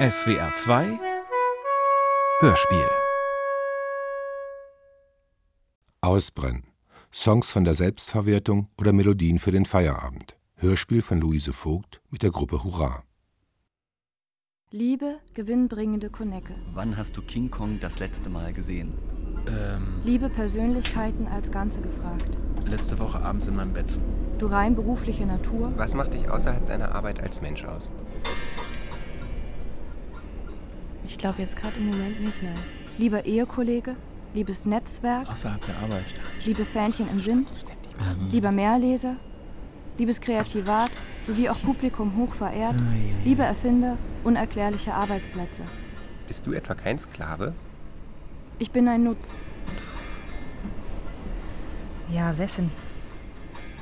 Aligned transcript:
SWR 0.00 0.54
2 0.54 0.98
Hörspiel 2.40 2.88
Ausbrennen. 6.00 6.62
Songs 7.12 7.50
von 7.50 7.64
der 7.64 7.74
Selbstverwertung 7.74 8.68
oder 8.78 8.94
Melodien 8.94 9.38
für 9.38 9.52
den 9.52 9.66
Feierabend. 9.66 10.38
Hörspiel 10.56 11.02
von 11.02 11.20
Luise 11.20 11.52
Vogt 11.52 12.00
mit 12.08 12.22
der 12.22 12.30
Gruppe 12.30 12.64
Hurra. 12.64 13.02
Liebe, 14.70 15.18
gewinnbringende 15.34 16.08
Konecke. 16.08 16.54
Wann 16.70 16.96
hast 16.96 17.18
du 17.18 17.20
King 17.20 17.50
Kong 17.50 17.78
das 17.78 17.98
letzte 17.98 18.30
Mal 18.30 18.54
gesehen? 18.54 18.96
Ähm, 19.48 20.00
Liebe 20.04 20.30
Persönlichkeiten 20.30 21.26
als 21.28 21.52
Ganze 21.52 21.82
gefragt. 21.82 22.38
letzte 22.64 22.98
Woche 22.98 23.18
abends 23.20 23.48
in 23.48 23.56
meinem 23.56 23.74
Bett. 23.74 24.00
Du 24.38 24.46
rein 24.46 24.74
berufliche 24.74 25.26
Natur. 25.26 25.74
Was 25.76 25.92
macht 25.92 26.14
dich 26.14 26.30
außerhalb 26.30 26.64
deiner 26.64 26.94
Arbeit 26.94 27.20
als 27.20 27.42
Mensch 27.42 27.64
aus? 27.64 27.90
Ich 31.04 31.18
glaube 31.18 31.42
jetzt 31.42 31.56
gerade 31.56 31.76
im 31.76 31.90
Moment 31.90 32.20
nicht, 32.20 32.42
nein. 32.42 32.58
Lieber 32.98 33.24
Ehekollege. 33.24 33.96
Liebes 34.34 34.64
Netzwerk. 34.66 35.28
Außerhalb 35.28 35.64
der 35.66 35.76
Arbeit. 35.78 36.04
Liebe 36.44 36.64
Fähnchen 36.64 37.08
im 37.10 37.24
Wind. 37.24 37.52
Lieber 38.30 38.52
Mehrleser. 38.52 39.16
Liebes 39.98 40.20
Kreativat 40.20 40.90
sowie 41.20 41.48
auch 41.48 41.60
Publikum 41.60 42.16
hoch 42.16 42.34
verehrt. 42.34 42.76
Liebe 43.24 43.42
Erfinder 43.42 43.98
unerklärliche 44.24 44.94
Arbeitsplätze. 44.94 45.62
Bist 46.26 46.46
du 46.46 46.52
etwa 46.52 46.74
kein 46.74 46.98
Sklave? 46.98 47.54
Ich 48.58 48.70
bin 48.70 48.88
ein 48.88 49.02
Nutz. 49.02 49.38
Ja, 52.12 52.36
wessen? 52.38 52.70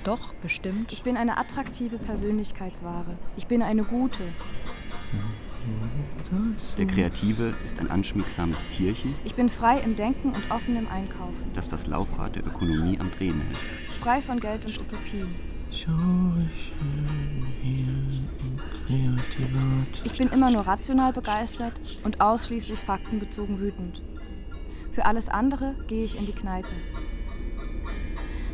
Doch, 0.04 0.32
bestimmt. 0.34 0.92
Ich 0.92 1.02
bin 1.02 1.16
eine 1.16 1.36
attraktive 1.36 1.98
Persönlichkeitsware. 1.98 3.16
Ich 3.36 3.46
bin 3.46 3.62
eine 3.62 3.84
gute. 3.84 4.22
Der 6.76 6.86
Kreative 6.86 7.54
ist 7.64 7.78
ein 7.80 7.90
anschmiegsames 7.90 8.62
Tierchen, 8.68 9.14
Ich 9.24 9.34
bin 9.34 9.48
frei 9.48 9.80
im 9.80 9.96
Denken 9.96 10.28
und 10.28 10.50
offen 10.50 10.76
im 10.76 10.88
Einkaufen. 10.88 11.50
das 11.54 11.68
das 11.68 11.86
Laufrad 11.86 12.36
der 12.36 12.46
Ökonomie 12.46 12.98
am 12.98 13.10
Drehen 13.10 13.40
hält. 13.40 13.58
Frei 13.98 14.20
von 14.20 14.38
Geld 14.40 14.64
und 14.64 14.78
Utopien. 14.80 15.34
Ich 20.04 20.18
bin 20.18 20.28
immer 20.28 20.50
nur 20.50 20.66
rational 20.66 21.12
begeistert 21.12 21.80
und 22.04 22.20
ausschließlich 22.20 22.78
faktenbezogen 22.78 23.60
wütend. 23.60 24.02
Für 24.92 25.04
alles 25.04 25.28
andere 25.28 25.74
gehe 25.86 26.04
ich 26.04 26.18
in 26.18 26.26
die 26.26 26.32
Kneipe. 26.32 26.68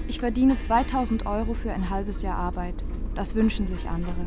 Ich 0.09 0.19
verdiene 0.21 0.59
2000 0.59 1.27
Euro 1.27 1.55
für 1.55 1.73
ein 1.73 1.89
halbes 1.91 2.23
Jahr 2.23 2.37
Arbeit. 2.37 2.85
Das 3.15 3.35
wünschen 3.35 3.67
sich 3.67 3.89
andere. 3.89 4.27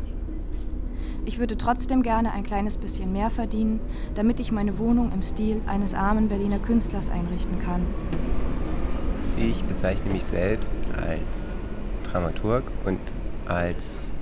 Ich 1.27 1.39
würde 1.39 1.57
trotzdem 1.57 2.03
gerne 2.03 2.31
ein 2.31 2.43
kleines 2.43 2.77
bisschen 2.77 3.11
mehr 3.11 3.29
verdienen, 3.29 3.81
damit 4.15 4.39
ich 4.39 4.53
meine 4.53 4.77
Wohnung 4.79 5.11
im 5.11 5.21
Stil 5.23 5.59
eines 5.67 5.93
armen 5.93 6.29
Berliner 6.29 6.57
Künstlers 6.57 7.09
einrichten 7.09 7.59
kann. 7.59 7.81
Ich 9.35 9.61
bezeichne 9.65 10.09
mich 10.13 10.23
selbst 10.23 10.71
als 10.95 11.43
Dramaturg 12.03 12.63
und 12.85 12.97
als 13.45 14.13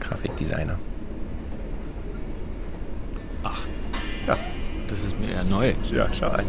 Grafikdesigner. 0.00 0.78
Ach, 3.44 3.66
Ja, 4.26 4.38
das 4.88 5.04
ist 5.04 5.20
mir 5.20 5.32
eher 5.32 5.44
neu. 5.44 5.74
ja, 5.92 6.08
schau 6.18 6.28
an. 6.28 6.46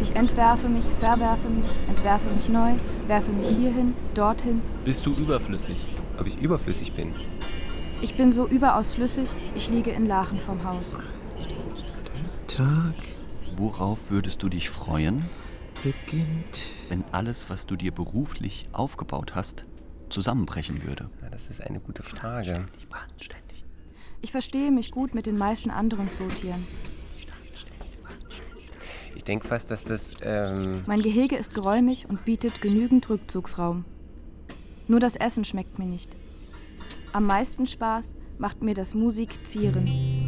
Ich 0.00 0.14
entwerfe 0.14 0.68
mich, 0.68 0.84
verwerfe 1.00 1.48
mich, 1.48 1.68
entwerfe 1.88 2.28
mich 2.30 2.48
neu, 2.48 2.74
werfe 3.08 3.32
mich 3.32 3.48
hierhin, 3.48 3.94
dorthin. 4.14 4.62
Bist 4.84 5.04
du 5.04 5.12
überflüssig? 5.14 5.84
Ob 6.18 6.28
ich 6.28 6.40
überflüssig 6.40 6.92
bin? 6.92 7.12
Ich 8.02 8.14
bin 8.16 8.32
so 8.32 8.46
überaus 8.46 8.90
flüssig, 8.90 9.30
ich 9.54 9.70
liege 9.70 9.92
in 9.92 10.04
Lachen 10.06 10.40
vom 10.40 10.62
Haus. 10.64 10.96
Tag 12.48 12.94
Worauf 13.56 13.98
würdest 14.10 14.42
du 14.42 14.48
dich 14.48 14.70
freuen, 14.70 15.22
beginnt. 15.84 16.62
wenn 16.88 17.04
alles, 17.12 17.50
was 17.50 17.66
du 17.66 17.76
dir 17.76 17.92
beruflich 17.92 18.66
aufgebaut 18.72 19.34
hast, 19.34 19.66
zusammenbrechen 20.08 20.82
würde? 20.82 21.10
Ja, 21.22 21.28
das 21.30 21.48
ist 21.48 21.60
eine 21.60 21.78
gute 21.78 22.02
Frage. 22.02 22.66
Ich 24.20 24.32
verstehe 24.32 24.70
mich 24.70 24.90
gut 24.90 25.14
mit 25.14 25.26
den 25.26 25.36
meisten 25.36 25.70
anderen 25.70 26.10
Zootieren. 26.10 26.66
Ich 29.14 29.24
denke 29.24 29.46
fast, 29.46 29.70
dass 29.70 29.84
das, 29.84 30.12
ähm, 30.22 30.82
Mein 30.86 31.02
Gehege 31.02 31.36
ist 31.36 31.54
geräumig 31.54 32.06
und 32.08 32.24
bietet 32.24 32.60
genügend 32.62 33.08
Rückzugsraum. 33.08 33.84
Nur 34.88 34.98
das 34.98 35.14
Essen 35.14 35.44
schmeckt 35.44 35.78
mir 35.78 35.86
nicht. 35.86 36.16
Am 37.12 37.26
meisten 37.26 37.66
Spaß 37.66 38.14
macht 38.38 38.62
mir 38.62 38.72
das 38.72 38.94
Musikzieren. 38.94 40.21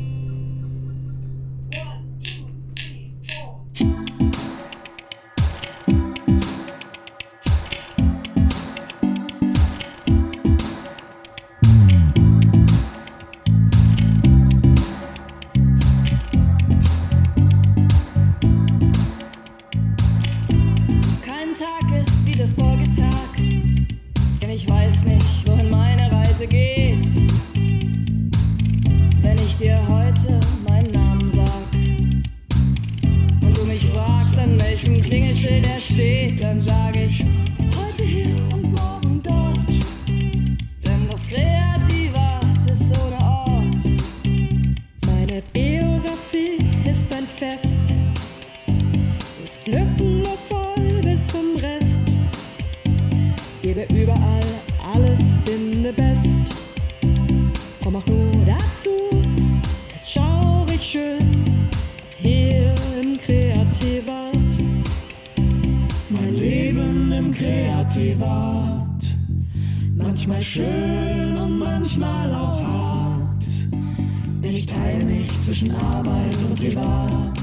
Zwischen 75.64 75.74
Arbeit 75.76 76.36
und 76.44 76.56
Privat. 76.56 77.38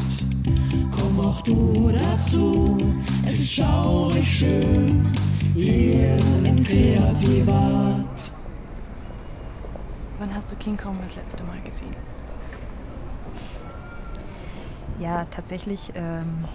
Komm 0.91 1.19
auch 1.19 1.41
du 1.41 1.91
dazu, 1.91 2.77
es 3.23 3.39
ist 3.39 3.53
schaurig 3.53 4.27
schön 4.27 5.11
hier 5.53 6.17
im 6.43 6.63
Kreativat. 6.63 8.31
Wann 10.19 10.35
hast 10.35 10.51
du 10.51 10.55
King 10.55 10.77
Kong 10.77 10.97
das 11.01 11.15
letzte 11.15 11.43
Mal 11.43 11.59
gesehen? 11.61 11.95
Ja, 14.99 15.25
tatsächlich 15.25 15.91
ähm, 15.95 16.45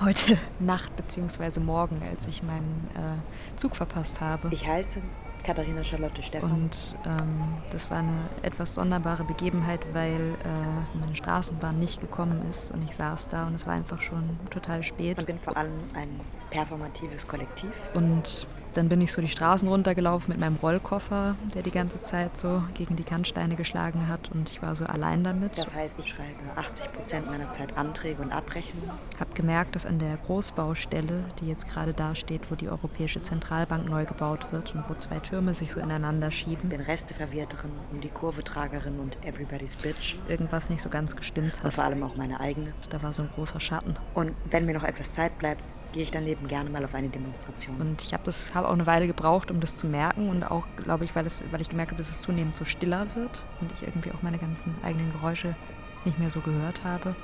heute 0.00 0.38
Nacht 0.60 0.94
bzw. 0.96 1.60
morgen, 1.60 2.00
als 2.10 2.28
ich 2.28 2.42
meinen 2.42 2.88
äh, 2.94 3.58
Zug 3.58 3.74
verpasst 3.74 4.20
habe. 4.20 4.48
Ich 4.52 4.68
heiße 4.68 5.02
Katharina 5.44 5.82
Charlotte 5.84 6.22
Stephan. 6.22 6.50
Und 6.50 6.96
ähm, 7.06 7.56
das 7.72 7.90
war 7.90 7.98
eine 7.98 8.28
etwas 8.42 8.74
sonderbare 8.74 9.24
Begebenheit, 9.24 9.80
weil 9.92 10.14
äh, 10.14 10.98
meine 10.98 11.16
Straßenbahn 11.16 11.78
nicht 11.78 12.00
gekommen 12.00 12.42
ist 12.48 12.70
und 12.70 12.82
ich 12.82 12.94
saß 12.94 13.28
da 13.28 13.46
und 13.46 13.54
es 13.54 13.66
war 13.66 13.74
einfach 13.74 14.00
schon 14.00 14.38
total 14.50 14.82
spät. 14.82 15.18
und 15.18 15.26
bin 15.26 15.38
vor 15.38 15.56
allem 15.56 15.72
ein 15.94 16.20
performatives 16.50 17.26
Kollektiv. 17.26 17.90
Und 17.94 18.46
dann 18.74 18.88
bin 18.88 19.00
ich 19.00 19.12
so 19.12 19.20
die 19.20 19.28
Straßen 19.28 19.66
runtergelaufen 19.68 20.32
mit 20.32 20.40
meinem 20.40 20.56
Rollkoffer, 20.56 21.34
der 21.54 21.62
die 21.62 21.70
ganze 21.70 22.00
Zeit 22.02 22.36
so 22.36 22.62
gegen 22.74 22.96
die 22.96 23.02
Kantsteine 23.02 23.56
geschlagen 23.56 24.08
hat 24.08 24.30
und 24.32 24.50
ich 24.50 24.62
war 24.62 24.74
so 24.76 24.84
allein 24.86 25.24
damit. 25.24 25.58
Das 25.58 25.74
heißt, 25.74 25.98
ich 25.98 26.08
schreibe 26.08 26.28
80 26.56 26.92
Prozent 26.92 27.26
meiner 27.30 27.50
Zeit 27.50 27.76
Anträge 27.76 28.22
und 28.22 28.32
Abrechnungen. 28.32 28.90
Hab 29.18 29.34
gemerkt, 29.34 29.74
dass 29.74 29.86
an 29.86 29.98
der 29.98 30.16
Großbaustelle, 30.26 31.24
die 31.40 31.48
jetzt 31.48 31.68
gerade 31.68 31.92
da 31.94 32.14
steht, 32.14 32.50
wo 32.50 32.54
die 32.54 32.68
Europäische 32.68 33.22
Zentralbank 33.22 33.88
neu 33.88 34.04
gebaut 34.04 34.52
wird 34.52 34.74
und 34.74 34.84
wo 34.88 34.94
zwei 34.94 35.18
Türme 35.18 35.54
sich 35.54 35.72
so 35.72 35.80
ineinander 35.80 36.30
schieben, 36.30 36.68
Bin 36.68 36.80
Resteverwerterin, 36.80 37.70
um 37.92 38.00
die 38.00 38.08
Kurve 38.08 38.44
Tragerin 38.44 38.98
und 39.00 39.18
Everybody's 39.24 39.76
Bitch. 39.76 40.16
irgendwas 40.28 40.70
nicht 40.70 40.82
so 40.82 40.88
ganz 40.88 41.16
gestimmt 41.16 41.54
Und 41.58 41.64
hat. 41.64 41.74
vor 41.74 41.84
allem 41.84 42.02
auch 42.02 42.16
meine 42.16 42.40
eigene. 42.40 42.72
Da 42.90 43.02
war 43.02 43.12
so 43.12 43.22
ein 43.22 43.30
großer 43.34 43.60
Schatten. 43.60 43.96
Und 44.14 44.32
wenn 44.50 44.66
mir 44.66 44.74
noch 44.74 44.84
etwas 44.84 45.14
Zeit 45.14 45.36
bleibt, 45.38 45.62
gehe 45.92 46.02
ich 46.02 46.10
daneben 46.10 46.46
gerne 46.48 46.70
mal 46.70 46.84
auf 46.84 46.94
eine 46.94 47.08
Demonstration. 47.08 47.76
Und 47.80 48.02
ich 48.02 48.12
habe 48.12 48.22
das 48.24 48.54
hab 48.54 48.64
auch 48.64 48.72
eine 48.72 48.86
Weile 48.86 49.06
gebraucht, 49.06 49.50
um 49.50 49.60
das 49.60 49.76
zu 49.76 49.86
merken 49.86 50.28
und 50.28 50.44
auch, 50.44 50.66
glaube 50.76 51.04
ich, 51.04 51.14
weil, 51.14 51.26
es, 51.26 51.42
weil 51.50 51.60
ich 51.60 51.68
gemerkt 51.68 51.92
habe, 51.92 51.98
dass 51.98 52.10
es 52.10 52.20
zunehmend 52.20 52.56
so 52.56 52.64
stiller 52.64 53.06
wird 53.14 53.44
und 53.60 53.72
ich 53.72 53.82
irgendwie 53.82 54.12
auch 54.12 54.22
meine 54.22 54.38
ganzen 54.38 54.74
eigenen 54.82 55.12
Geräusche 55.12 55.56
nicht 56.04 56.18
mehr 56.18 56.30
so 56.30 56.40
gehört 56.40 56.84
habe. 56.84 57.14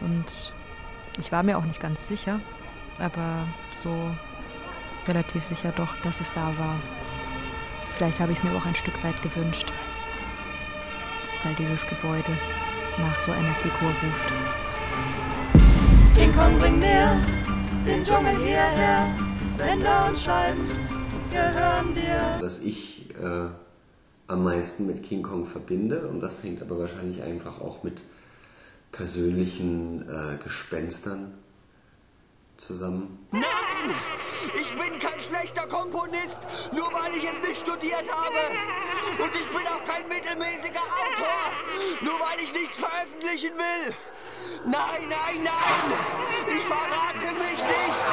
Und 0.00 0.52
ich 1.18 1.32
war 1.32 1.42
mir 1.42 1.58
auch 1.58 1.64
nicht 1.64 1.80
ganz 1.80 2.06
sicher, 2.06 2.40
aber 2.98 3.46
so 3.72 4.10
relativ 5.06 5.44
sicher 5.44 5.72
doch, 5.76 5.96
dass 6.02 6.20
es 6.20 6.32
da 6.32 6.46
war. 6.58 6.76
Vielleicht 7.96 8.20
habe 8.20 8.32
ich 8.32 8.38
es 8.38 8.44
mir 8.44 8.54
auch 8.56 8.66
ein 8.66 8.76
Stück 8.76 9.02
weit 9.02 9.20
gewünscht, 9.22 9.72
weil 11.44 11.54
dieses 11.54 11.86
Gebäude 11.86 12.30
nach 12.98 13.20
so 13.20 13.32
einer 13.32 13.54
Figur 13.54 13.88
ruft. 13.88 14.32
King 16.14 16.32
Kong 16.34 16.58
bringt 16.58 16.80
näher 16.80 17.20
den 17.88 18.04
Dschungel 18.04 18.36
hierher. 18.36 19.14
Länder 19.58 20.06
und 20.08 20.18
Scheiben 20.18 20.66
gehören 21.30 21.94
dir. 21.94 22.38
Was 22.40 22.60
ich 22.60 23.10
äh, 23.16 23.46
am 24.26 24.44
meisten 24.44 24.86
mit 24.86 25.02
King 25.02 25.22
Kong 25.22 25.46
verbinde, 25.46 26.06
und 26.06 26.20
das 26.20 26.42
hängt 26.42 26.62
aber 26.62 26.78
wahrscheinlich 26.78 27.22
einfach 27.22 27.60
auch 27.60 27.82
mit 27.82 28.02
persönlichen 28.92 30.02
äh, 30.08 30.36
Gespenstern 30.42 31.34
zusammen. 32.56 33.26
Nein! 33.32 33.42
Ich 34.60 34.70
bin 34.70 34.98
kein 34.98 35.20
schlechter 35.20 35.66
Komponist, 35.66 36.40
nur 36.72 36.92
weil 36.92 37.16
ich 37.16 37.24
es 37.24 37.40
nicht 37.46 37.60
studiert 37.60 38.04
habe. 38.10 39.22
Und 39.22 39.34
ich 39.34 39.48
bin 39.48 39.66
auch 39.66 39.84
kein 39.84 40.06
mittelmäßiger 40.08 40.80
Autor, 40.80 41.52
nur 42.02 42.14
weil 42.14 42.40
ich 42.42 42.52
nichts 42.52 42.78
veröffentlichen 42.78 43.52
will. 43.56 43.94
Nein, 44.64 45.08
nein, 45.08 45.42
nein! 45.44 45.98
Ich 46.48 46.64
verrate 46.64 47.32
mich 47.38 47.62
nicht, 47.62 48.06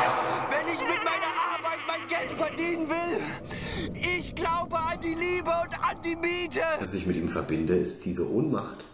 wenn 0.50 0.68
ich 0.68 0.82
mit 0.82 1.04
meiner 1.04 1.34
Arbeit 1.54 1.80
mein 1.88 2.08
Geld 2.08 2.32
verdienen 2.32 2.90
will. 2.90 3.94
Ich 3.94 4.36
glaube 4.36 4.78
an 4.78 5.00
die 5.02 5.14
Liebe 5.14 5.50
und 5.50 5.80
an 5.84 6.02
die 6.04 6.16
Miete. 6.16 6.62
Was 6.80 6.94
ich 6.94 7.06
mit 7.06 7.16
ihm 7.18 7.30
verbinde, 7.30 7.76
ist 7.76 8.06
diese 8.06 8.30
Ohnmacht. 8.30 8.86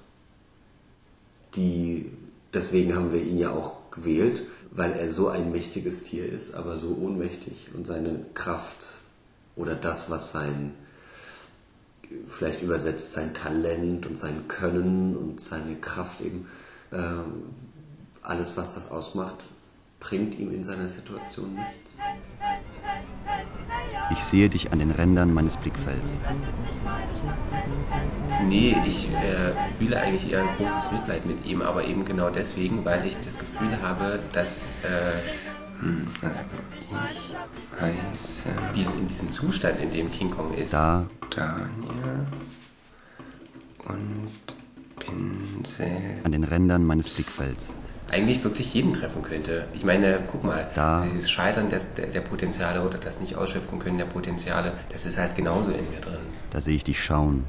Die, 1.56 2.12
deswegen 2.54 2.96
haben 2.96 3.12
wir 3.12 3.22
ihn 3.22 3.38
ja 3.38 3.52
auch 3.52 3.92
gewählt, 3.92 4.48
weil 4.72 4.94
er 4.94 5.12
so 5.12 5.28
ein 5.28 5.52
mächtiges 5.52 6.04
Tier 6.04 6.26
ist, 6.26 6.56
aber 6.56 6.78
so 6.78 6.98
ohnmächtig 7.00 7.68
und 7.74 7.86
seine 7.86 8.26
Kraft 8.34 8.86
oder 9.56 9.76
das, 9.76 10.10
was 10.10 10.32
sein, 10.32 10.74
vielleicht 12.28 12.62
übersetzt 12.62 13.14
sein 13.14 13.34
Talent 13.34 14.06
und 14.06 14.18
sein 14.18 14.48
Können 14.48 15.16
und 15.16 15.42
seine 15.42 15.76
Kraft 15.76 16.22
eben, 16.22 16.48
äh, 16.92 16.98
alles, 18.24 18.56
was 18.56 18.74
das 18.74 18.92
ausmacht, 18.92 19.46
bringt 20.00 20.38
ihm 20.40 20.54
in 20.54 20.64
seiner 20.64 20.88
Situation 20.88 21.56
nichts. 21.56 21.92
Ich 24.12 24.20
sehe 24.20 24.50
dich 24.50 24.72
an 24.72 24.80
den 24.80 24.92
Rändern 24.92 25.34
meines 25.34 25.58
Blickfelds. 25.58 26.14
Nee, 28.48 28.76
ich 28.86 29.08
äh, 29.10 29.54
fühle 29.80 29.98
eigentlich 30.00 30.32
eher 30.32 30.42
ein 30.42 30.50
großes 30.58 30.92
Mitleid 30.92 31.26
mit 31.26 31.46
ihm, 31.46 31.62
aber 31.62 31.84
eben 31.86 32.04
genau 32.06 32.30
deswegen, 32.30 32.84
weil 32.86 33.06
ich 33.06 33.18
das 33.24 33.38
Gefühl 33.40 33.82
habe, 33.82 34.20
dass 34.34 34.72
äh, 34.84 35.82
hm, 35.84 36.08
also 36.22 36.40
ich 37.10 37.36
heiße 37.80 38.50
diesen, 38.76 39.00
in 39.00 39.08
diesem 39.08 39.32
Zustand, 39.32 39.80
in 39.82 39.92
dem 39.92 40.12
King 40.12 40.32
Kong 40.32 40.54
ist, 40.56 40.74
Da. 40.74 41.06
Daniel 41.34 42.26
und 43.88 44.56
Pinsel 45.00 45.88
An 46.24 46.32
den 46.32 46.44
Rändern 46.44 46.86
meines 46.86 47.10
Blickfelds. 47.10 47.74
eigentlich 48.12 48.44
wirklich 48.44 48.74
jeden 48.74 48.94
treffen 48.94 49.22
könnte. 49.24 49.66
Ich 49.74 49.84
meine, 49.86 50.20
guck 50.32 50.44
mal, 50.44 50.70
Da. 50.76 51.06
dieses 51.14 51.32
Scheitern 51.32 51.70
des, 51.70 51.94
der, 51.94 52.08
der 52.08 52.22
Potenziale 52.22 52.82
oder 52.86 52.98
das 52.98 53.22
Nicht-Ausschöpfen 53.22 53.80
können 53.80 53.98
der 53.98 54.06
Potenziale, 54.06 54.74
das 54.90 55.06
ist 55.06 55.18
halt 55.18 55.36
genauso 55.36 55.72
in 55.72 55.90
mir 55.90 56.00
drin. 56.02 56.20
Da 56.52 56.60
sehe 56.60 56.76
ich 56.76 56.84
dich 56.84 57.02
schauen, 57.02 57.46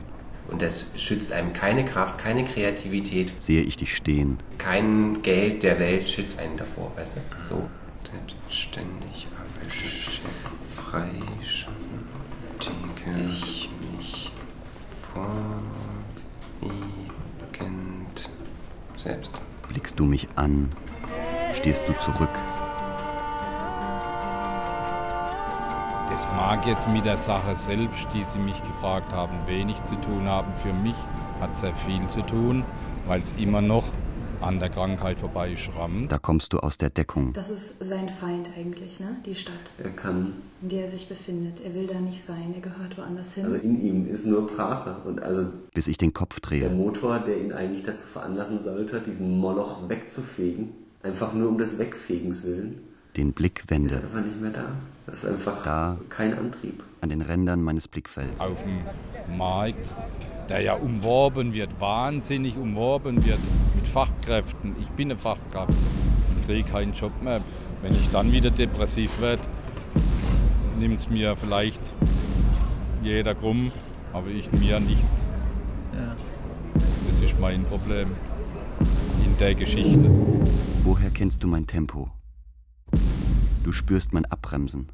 Und 0.53 0.61
das 0.61 0.91
schützt 0.99 1.33
einem 1.33 1.55
keine 1.55 1.85
Kraft, 1.87 2.19
keine 2.19 2.45
Kreativität, 2.45 3.33
sehe 3.41 3.63
ich 3.63 3.79
dich 3.79 3.97
stehen. 3.97 4.37
kein 4.59 5.23
Geld 5.23 5.63
der 5.63 5.81
Welt 5.81 6.07
schützt 6.07 6.39
einen 6.41 6.59
davor, 6.59 6.93
weißt 6.95 7.17
du? 7.17 7.21
So. 7.49 7.69
Selbstständig, 8.05 9.29
freischaffen, 10.75 11.75
ich 13.31 13.71
mich 13.97 14.31
vorwiegend 14.87 16.71
selbst. 18.97 19.31
Blickst 19.69 19.99
du 19.99 20.05
mich 20.05 20.29
an, 20.37 20.69
stehst 21.55 21.89
du 21.89 21.95
zurück. 21.95 22.29
Es 26.23 26.29
mag 26.37 26.65
jetzt 26.69 26.89
mit 26.89 27.05
der 27.05 27.17
Sache 27.17 27.57
selbst, 27.57 28.07
die 28.15 28.23
Sie 28.23 28.39
mich 28.39 28.63
gefragt 28.63 29.11
haben, 29.11 29.35
wenig 29.49 29.83
zu 29.83 29.97
tun 29.97 30.29
haben. 30.29 30.53
Für 30.55 30.73
mich 30.73 30.95
hat 31.41 31.57
sehr 31.59 31.75
viel 31.75 32.07
zu 32.07 32.23
tun, 32.23 32.63
weil 33.09 33.21
es 33.21 33.33
immer 33.39 33.61
noch 33.61 33.89
an 34.41 34.61
der 34.61 34.69
Krankheit 34.69 35.19
vorbeischrammt. 35.19 36.13
Da 36.13 36.19
kommst 36.19 36.53
du 36.53 36.61
aus 36.61 36.79
der 36.79 36.91
Deckung. 36.91 37.33
Das 37.33 37.51
ist 37.51 37.85
sein 37.85 38.09
Feind 38.09 38.51
eigentlich, 38.57 39.01
ne? 39.01 39.17
Die 39.27 39.35
Stadt, 39.35 39.73
Er 39.83 39.91
kann, 39.91 40.35
in 40.63 40.69
der 40.69 40.83
er 40.83 40.87
sich 40.87 41.09
befindet. 41.09 41.61
Er 41.65 41.75
will 41.75 41.89
da 41.89 41.99
nicht 41.99 42.23
sein, 42.23 42.55
er 42.55 42.61
gehört 42.61 42.97
woanders 42.97 43.35
hin. 43.35 43.43
also 43.45 43.57
in 43.57 43.81
ihm 43.85 44.07
ist 44.09 44.25
nur 44.25 44.47
Brache 44.47 44.99
und 45.05 45.21
also 45.21 45.49
Bis 45.75 45.89
ich 45.89 45.99
den 45.99 46.13
Kopf 46.13 46.39
der 46.39 46.61
drehe. 46.61 46.71
Motor, 46.71 47.19
der 47.19 47.41
ihn 47.43 47.53
eigentlich 47.53 47.83
dazu 47.83 48.07
veranlassen 48.07 48.61
sollte, 48.61 49.01
diesen 49.01 49.41
Moloch 49.41 49.89
wegzufegen, 49.89 50.71
einfach 51.03 51.33
nur 51.33 51.49
um 51.49 51.59
des 51.59 51.79
Wegfegens 51.79 52.45
willen, 52.45 52.92
Den 53.17 53.33
Blick 53.33 53.61
ist 53.61 53.71
wende. 53.71 53.97
einfach 53.97 54.21
nicht 54.25 54.41
mehr 54.41 54.51
da. 54.51 54.65
Das 55.07 55.17
ist 55.17 55.27
einfach 55.27 55.63
Da. 55.65 55.99
kein 56.09 56.37
Antrieb. 56.39 56.83
An 57.01 57.11
den 57.11 57.21
Rändern 57.21 57.63
meines 57.63 57.89
Blickfelds. 57.89 58.41
Auf 58.41 58.63
dem 58.63 59.37
Markt, 59.37 59.93
der 60.49 60.61
ja 60.61 60.75
umworben 60.75 61.53
wird, 61.53 61.81
wahnsinnig 61.81 62.57
umworben 62.57 63.25
wird 63.25 63.39
mit 63.75 63.87
Fachkräften. 63.87 64.75
Ich 64.81 64.89
bin 64.91 65.11
eine 65.11 65.19
Fachkraft 65.19 65.73
und 65.75 66.47
kriege 66.47 66.69
keinen 66.69 66.93
Job 66.95 67.13
mehr. 67.23 67.41
Wenn 67.83 67.93
ich 67.93 68.11
dann 68.11 68.33
wieder 68.33 68.51
depressiv 68.51 69.21
werde, 69.21 69.43
nimmt 70.79 71.01
es 71.01 71.11
mir 71.11 71.37
vielleicht 71.37 71.81
jeder 73.03 73.35
krumm, 73.35 73.73
aber 74.13 74.29
ich 74.29 74.51
mir 74.53 74.79
nicht. 74.81 75.07
Das 77.09 77.21
ist 77.21 77.39
mein 77.41 77.65
Problem 77.65 78.09
in 79.27 79.37
der 79.39 79.55
Geschichte. 79.55 80.09
Woher 80.85 81.11
kennst 81.11 81.43
du 81.43 81.49
mein 81.49 81.67
Tempo? 81.67 82.09
Du 83.65 83.71
spürst 83.71 84.13
mein 84.13 84.25
Abbremsen. 84.25 84.89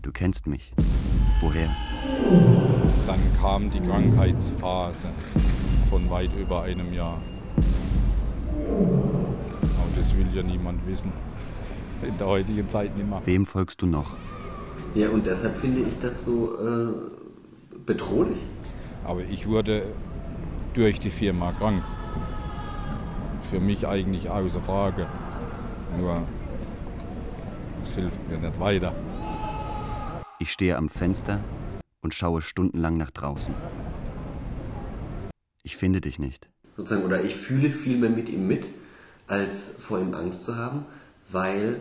Du 0.00 0.10
kennst 0.10 0.46
mich. 0.46 0.72
Woher? 1.42 1.68
Dann 3.06 3.20
kam 3.38 3.70
die 3.70 3.80
Krankheitsphase 3.80 5.08
von 5.90 6.08
weit 6.08 6.30
über 6.34 6.62
einem 6.62 6.94
Jahr. 6.94 7.20
Aber 8.56 9.90
das 9.96 10.16
will 10.16 10.28
ja 10.32 10.42
niemand 10.42 10.86
wissen. 10.86 11.12
In 12.00 12.16
der 12.16 12.26
heutigen 12.26 12.66
Zeit 12.70 12.96
nicht 12.96 13.06
mehr. 13.06 13.20
Wem 13.26 13.44
folgst 13.44 13.82
du 13.82 13.86
noch? 13.86 14.16
Ja, 14.94 15.10
und 15.10 15.26
deshalb 15.26 15.56
finde 15.56 15.82
ich 15.82 15.98
das 15.98 16.24
so 16.24 16.58
äh, 16.58 16.88
bedrohlich. 17.84 18.38
Aber 19.04 19.20
ich 19.20 19.46
wurde 19.46 19.82
durch 20.72 20.98
die 21.00 21.10
Firma 21.10 21.52
krank. 21.52 21.82
Für 23.42 23.60
mich 23.60 23.86
eigentlich 23.86 24.30
außer 24.30 24.60
Frage. 24.60 25.06
Nur, 25.98 26.22
es 27.82 27.94
hilft 27.94 28.28
mir 28.28 28.38
nicht 28.38 28.60
weiter. 28.60 28.94
Ich 30.38 30.52
stehe 30.52 30.76
am 30.76 30.88
Fenster 30.88 31.40
und 32.00 32.14
schaue 32.14 32.42
stundenlang 32.42 32.96
nach 32.96 33.10
draußen. 33.10 33.54
Ich 35.62 35.76
finde 35.76 36.00
dich 36.00 36.18
nicht. 36.18 36.48
sozusagen, 36.76 37.04
oder 37.04 37.22
ich 37.24 37.36
fühle 37.36 37.70
viel 37.70 37.98
mehr 37.98 38.10
mit 38.10 38.28
ihm 38.28 38.46
mit, 38.46 38.68
als 39.26 39.78
vor 39.80 40.00
ihm 40.00 40.14
Angst 40.14 40.44
zu 40.44 40.56
haben, 40.56 40.86
weil 41.30 41.80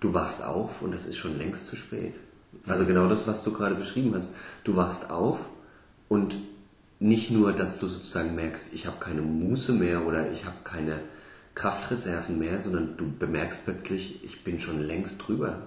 du 0.00 0.14
wachst 0.14 0.42
auf 0.42 0.82
und 0.82 0.94
es 0.94 1.06
ist 1.06 1.16
schon 1.16 1.36
längst 1.38 1.66
zu 1.66 1.76
spät. 1.76 2.14
Also 2.66 2.86
genau 2.86 3.08
das, 3.08 3.26
was 3.28 3.44
du 3.44 3.52
gerade 3.52 3.74
beschrieben 3.74 4.14
hast. 4.14 4.32
Du 4.64 4.76
wachst 4.76 5.10
auf 5.10 5.48
und 6.08 6.36
nicht 6.98 7.30
nur, 7.30 7.52
dass 7.52 7.78
du 7.78 7.86
sozusagen 7.86 8.34
merkst, 8.34 8.74
ich 8.74 8.86
habe 8.86 8.96
keine 8.98 9.20
Muße 9.20 9.72
mehr 9.72 10.06
oder 10.06 10.30
ich 10.32 10.44
habe 10.44 10.56
keine 10.64 11.00
Kraftreserven 11.58 12.38
mehr, 12.38 12.60
sondern 12.60 12.96
du 12.96 13.10
bemerkst 13.10 13.64
plötzlich, 13.64 14.24
ich 14.24 14.44
bin 14.44 14.60
schon 14.60 14.80
längst 14.80 15.26
drüber. 15.26 15.58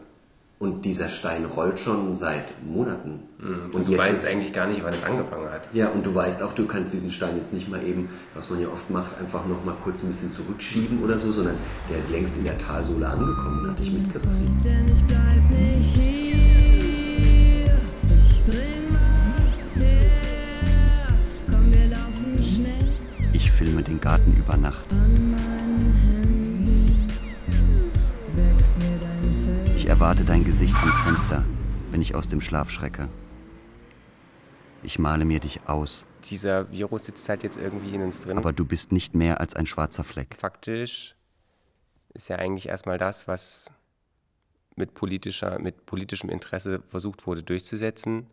Und 0.57 0.85
dieser 0.85 1.09
Stein 1.09 1.45
rollt 1.45 1.79
schon 1.79 2.15
seit 2.15 2.53
Monaten. 2.63 3.19
Mhm. 3.39 3.71
Und 3.73 3.89
du 3.89 3.97
weißt 3.97 4.27
eigentlich 4.27 4.53
gar 4.53 4.67
nicht, 4.67 4.83
wann 4.83 4.93
es 4.93 5.03
angefangen 5.03 5.49
hat. 5.49 5.67
Ja, 5.73 5.89
und 5.89 6.05
du 6.05 6.13
weißt 6.13 6.43
auch, 6.43 6.53
du 6.53 6.67
kannst 6.67 6.93
diesen 6.93 7.11
Stein 7.11 7.35
jetzt 7.35 7.51
nicht 7.51 7.67
mal 7.67 7.83
eben, 7.83 8.09
was 8.35 8.49
man 8.51 8.61
ja 8.61 8.67
oft 8.69 8.89
macht, 8.89 9.17
einfach 9.19 9.45
noch 9.47 9.65
mal 9.65 9.75
kurz 9.83 10.03
ein 10.03 10.07
bisschen 10.07 10.31
zurückschieben 10.31 11.03
oder 11.03 11.17
so, 11.17 11.31
sondern 11.31 11.55
der 11.89 11.97
ist 11.97 12.11
längst 12.11 12.37
in 12.37 12.43
der 12.43 12.57
Talsohle 12.59 13.07
angekommen 13.09 13.63
und 13.63 13.71
hat 13.71 13.79
dich 13.79 13.91
mitgerissen. 13.91 14.61
Denn 14.63 14.87
ich 14.87 15.03
bleib 15.05 15.49
nicht 15.49 15.95
hier. 15.95 17.73
Ich 18.23 18.43
bring 18.45 18.85
was 18.91 19.75
her. 19.75 21.07
Komm, 21.49 21.73
wir 21.73 21.87
laufen 21.87 22.43
schnell 22.43 22.85
Ich 23.33 23.51
filme 23.51 23.81
den 23.81 23.99
Garten 23.99 24.35
über 24.37 24.55
Nacht. 24.57 24.85
Ich 29.81 29.87
erwarte 29.87 30.23
dein 30.23 30.43
Gesicht 30.43 30.75
am 30.75 30.93
Fenster, 30.93 31.43
wenn 31.89 32.03
ich 32.03 32.13
aus 32.13 32.27
dem 32.27 32.39
Schlaf 32.39 32.69
schrecke. 32.69 33.09
Ich 34.83 34.99
male 34.99 35.25
mir 35.25 35.39
dich 35.39 35.61
aus. 35.67 36.05
Dieser 36.29 36.71
Virus 36.71 37.05
sitzt 37.05 37.27
halt 37.27 37.41
jetzt 37.41 37.57
irgendwie 37.57 37.95
in 37.95 38.03
uns 38.03 38.21
drin. 38.21 38.37
Aber 38.37 38.53
du 38.53 38.63
bist 38.63 38.91
nicht 38.91 39.15
mehr 39.15 39.39
als 39.39 39.55
ein 39.55 39.65
schwarzer 39.65 40.03
Fleck. 40.03 40.35
Faktisch 40.37 41.15
ist 42.13 42.29
ja 42.29 42.35
eigentlich 42.35 42.69
erstmal 42.69 42.99
das, 42.99 43.27
was 43.27 43.73
mit, 44.75 44.93
politischer, 44.93 45.57
mit 45.57 45.87
politischem 45.87 46.29
Interesse 46.29 46.83
versucht 46.85 47.25
wurde 47.25 47.41
durchzusetzen, 47.41 48.27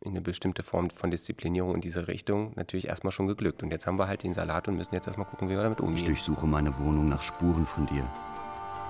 in 0.00 0.10
eine 0.10 0.22
bestimmte 0.22 0.64
Form 0.64 0.90
von 0.90 1.12
Disziplinierung 1.12 1.76
in 1.76 1.82
diese 1.82 2.08
Richtung 2.08 2.52
natürlich 2.56 2.88
erstmal 2.88 3.12
schon 3.12 3.28
geglückt. 3.28 3.62
Und 3.62 3.70
jetzt 3.70 3.86
haben 3.86 3.96
wir 3.96 4.08
halt 4.08 4.24
den 4.24 4.34
Salat 4.34 4.66
und 4.66 4.74
müssen 4.74 4.92
jetzt 4.92 5.06
erstmal 5.06 5.28
gucken, 5.28 5.48
wie 5.48 5.54
wir 5.54 5.62
damit 5.62 5.80
umgehen. 5.80 5.98
Ich 5.98 6.04
durchsuche 6.04 6.48
meine 6.48 6.76
Wohnung 6.80 7.08
nach 7.08 7.22
Spuren 7.22 7.64
von 7.64 7.86
dir. 7.86 8.02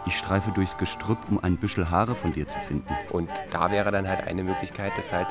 Ich 0.07 0.17
streife 0.17 0.51
durchs 0.53 0.77
Gestrüpp, 0.79 1.19
um 1.31 1.43
ein 1.43 1.57
Büschel 1.57 1.91
Haare 1.91 2.15
von 2.15 2.33
dir 2.33 2.49
zu 2.49 2.59
finden. 2.61 2.93
Und 3.11 3.31
da 3.53 3.71
wäre 3.71 3.91
dann 3.91 4.09
halt 4.09 4.27
eine 4.27 4.43
Möglichkeit, 4.43 4.93
das 4.97 5.13
halt 5.13 5.29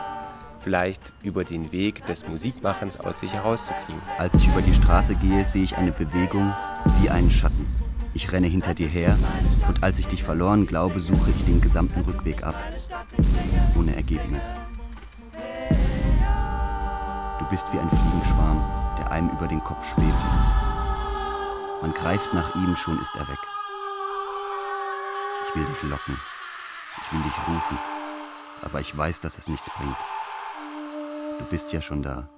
vielleicht 0.60 1.14
über 1.24 1.44
den 1.44 1.72
Weg 1.72 2.06
des 2.06 2.28
Musikmachens 2.28 3.00
aus 3.00 3.20
sich 3.20 3.34
herauszukriegen. 3.34 4.02
Als 4.18 4.36
ich 4.36 4.48
über 4.48 4.62
die 4.62 4.74
Straße 4.74 5.16
gehe, 5.16 5.46
sehe 5.46 5.64
ich 5.64 5.78
eine 5.78 5.92
Bewegung 5.92 6.54
wie 7.02 7.10
einen 7.10 7.32
Schatten. 7.32 7.66
Ich 8.14 8.32
renne 8.32 8.48
hinter 8.48 8.74
dir 8.74 8.88
her 8.88 9.18
und 9.68 9.84
als 9.84 10.00
ich 10.00 10.08
dich 10.08 10.24
verloren 10.24 10.66
glaube, 10.66 11.00
suche 11.00 11.32
ich 11.36 11.46
den 11.46 11.62
gesamten 11.62 12.02
Rückweg 12.02 12.44
ab. 12.44 12.56
Ohne 13.78 13.96
Ergebnis. 13.96 14.56
Du 17.40 17.46
bist 17.50 17.72
wie 17.74 17.80
ein 17.80 17.90
Fliegenschwarm, 17.90 18.64
der 18.98 19.12
einem 19.12 19.30
über 19.30 19.48
den 19.48 19.64
Kopf 19.64 19.88
schwebt. 19.94 20.14
Man 21.82 21.94
greift 21.94 22.34
nach 22.34 22.56
ihm, 22.56 22.76
schon 22.76 23.00
ist 23.00 23.16
er 23.16 23.28
weg. 23.28 23.59
Ich 25.50 25.56
will 25.56 25.66
dich 25.66 25.82
locken. 25.82 26.16
Ich 27.02 27.12
will 27.12 27.24
dich 27.24 27.34
rufen. 27.48 27.80
Aber 28.62 28.82
ich 28.82 28.96
weiß, 28.96 29.20
dass 29.22 29.40
es 29.40 29.48
nichts 29.48 29.68
bringt. 29.72 29.98
Du 31.40 31.46
bist 31.46 31.74
ja 31.74 31.82
schon 31.82 32.04
da. 32.04 32.30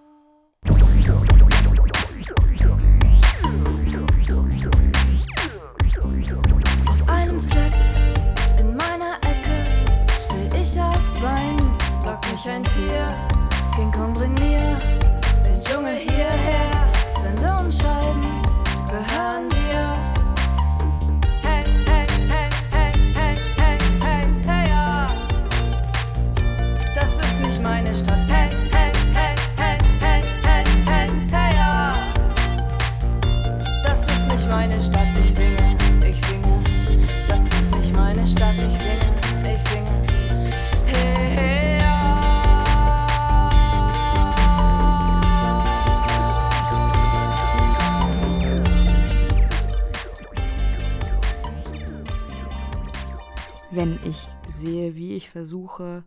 Auf 6.88 7.10
einem 7.10 7.42
Fleck 7.42 7.74
in 8.60 8.78
meiner 8.78 9.16
Ecke 9.24 9.66
steh 10.18 10.62
ich 10.62 10.80
auf 10.80 11.20
Beinen, 11.20 11.78
lock 12.06 12.22
mich 12.32 12.48
ein 12.48 12.64
Tier. 12.64 13.14
King 13.76 13.92
Kong 13.92 14.14
bring 14.14 14.34
mir 14.36 14.78
wenn 53.82 53.98
ich 54.08 54.28
sehe, 54.48 54.96
wie 54.96 55.16
ich 55.16 55.32
versuche, 55.32 56.04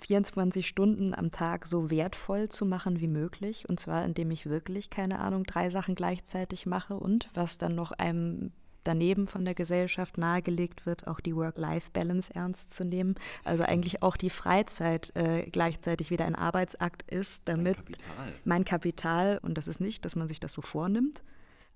24 0.00 0.66
Stunden 0.66 1.14
am 1.14 1.30
Tag 1.30 1.64
so 1.64 1.92
wertvoll 1.92 2.48
zu 2.48 2.66
machen 2.66 3.00
wie 3.00 3.06
möglich. 3.06 3.68
Und 3.68 3.78
zwar, 3.78 4.04
indem 4.04 4.32
ich 4.32 4.46
wirklich, 4.46 4.90
keine 4.90 5.20
Ahnung, 5.20 5.44
drei 5.44 5.70
Sachen 5.70 5.94
gleichzeitig 5.94 6.66
mache 6.66 6.94
und 6.94 7.28
was 7.34 7.56
dann 7.56 7.76
noch 7.76 7.92
einem 7.92 8.50
daneben 8.82 9.28
von 9.28 9.44
der 9.44 9.54
Gesellschaft 9.54 10.18
nahegelegt 10.18 10.86
wird, 10.86 11.06
auch 11.06 11.20
die 11.20 11.36
Work-Life-Balance 11.36 12.34
ernst 12.34 12.74
zu 12.74 12.84
nehmen. 12.84 13.14
Also 13.44 13.62
eigentlich 13.62 14.02
auch 14.02 14.16
die 14.16 14.30
Freizeit 14.30 15.14
äh, 15.14 15.48
gleichzeitig 15.52 16.10
wieder 16.10 16.24
ein 16.24 16.34
Arbeitsakt 16.34 17.08
ist, 17.08 17.42
damit 17.44 17.76
Kapital. 17.76 18.32
mein 18.44 18.64
Kapital, 18.64 19.38
und 19.40 19.56
das 19.56 19.68
ist 19.68 19.80
nicht, 19.80 20.04
dass 20.04 20.16
man 20.16 20.26
sich 20.26 20.40
das 20.40 20.52
so 20.52 20.62
vornimmt, 20.62 21.22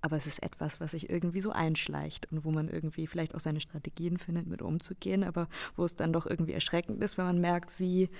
aber 0.05 0.17
es 0.17 0.27
ist 0.27 0.43
etwas, 0.43 0.79
was 0.79 0.91
sich 0.91 1.09
irgendwie 1.09 1.41
so 1.41 1.49
einschleicht 1.49 2.31
und 2.31 2.45
wo 2.45 2.51
man 2.51 2.69
irgendwie 2.69 3.07
vielleicht 3.07 3.33
auch 3.33 3.39
seine 3.39 3.59
Strategien 3.59 4.19
findet, 4.19 4.45
mit 4.45 4.61
umzugehen, 4.61 5.23
aber 5.23 5.49
wo 5.75 5.83
es 5.83 5.95
dann 5.95 6.13
doch 6.13 6.27
irgendwie 6.27 6.53
erschreckend 6.53 7.03
ist, 7.03 7.17
wenn 7.17 7.25
man 7.25 7.41
merkt, 7.41 7.79
wie 7.79 8.11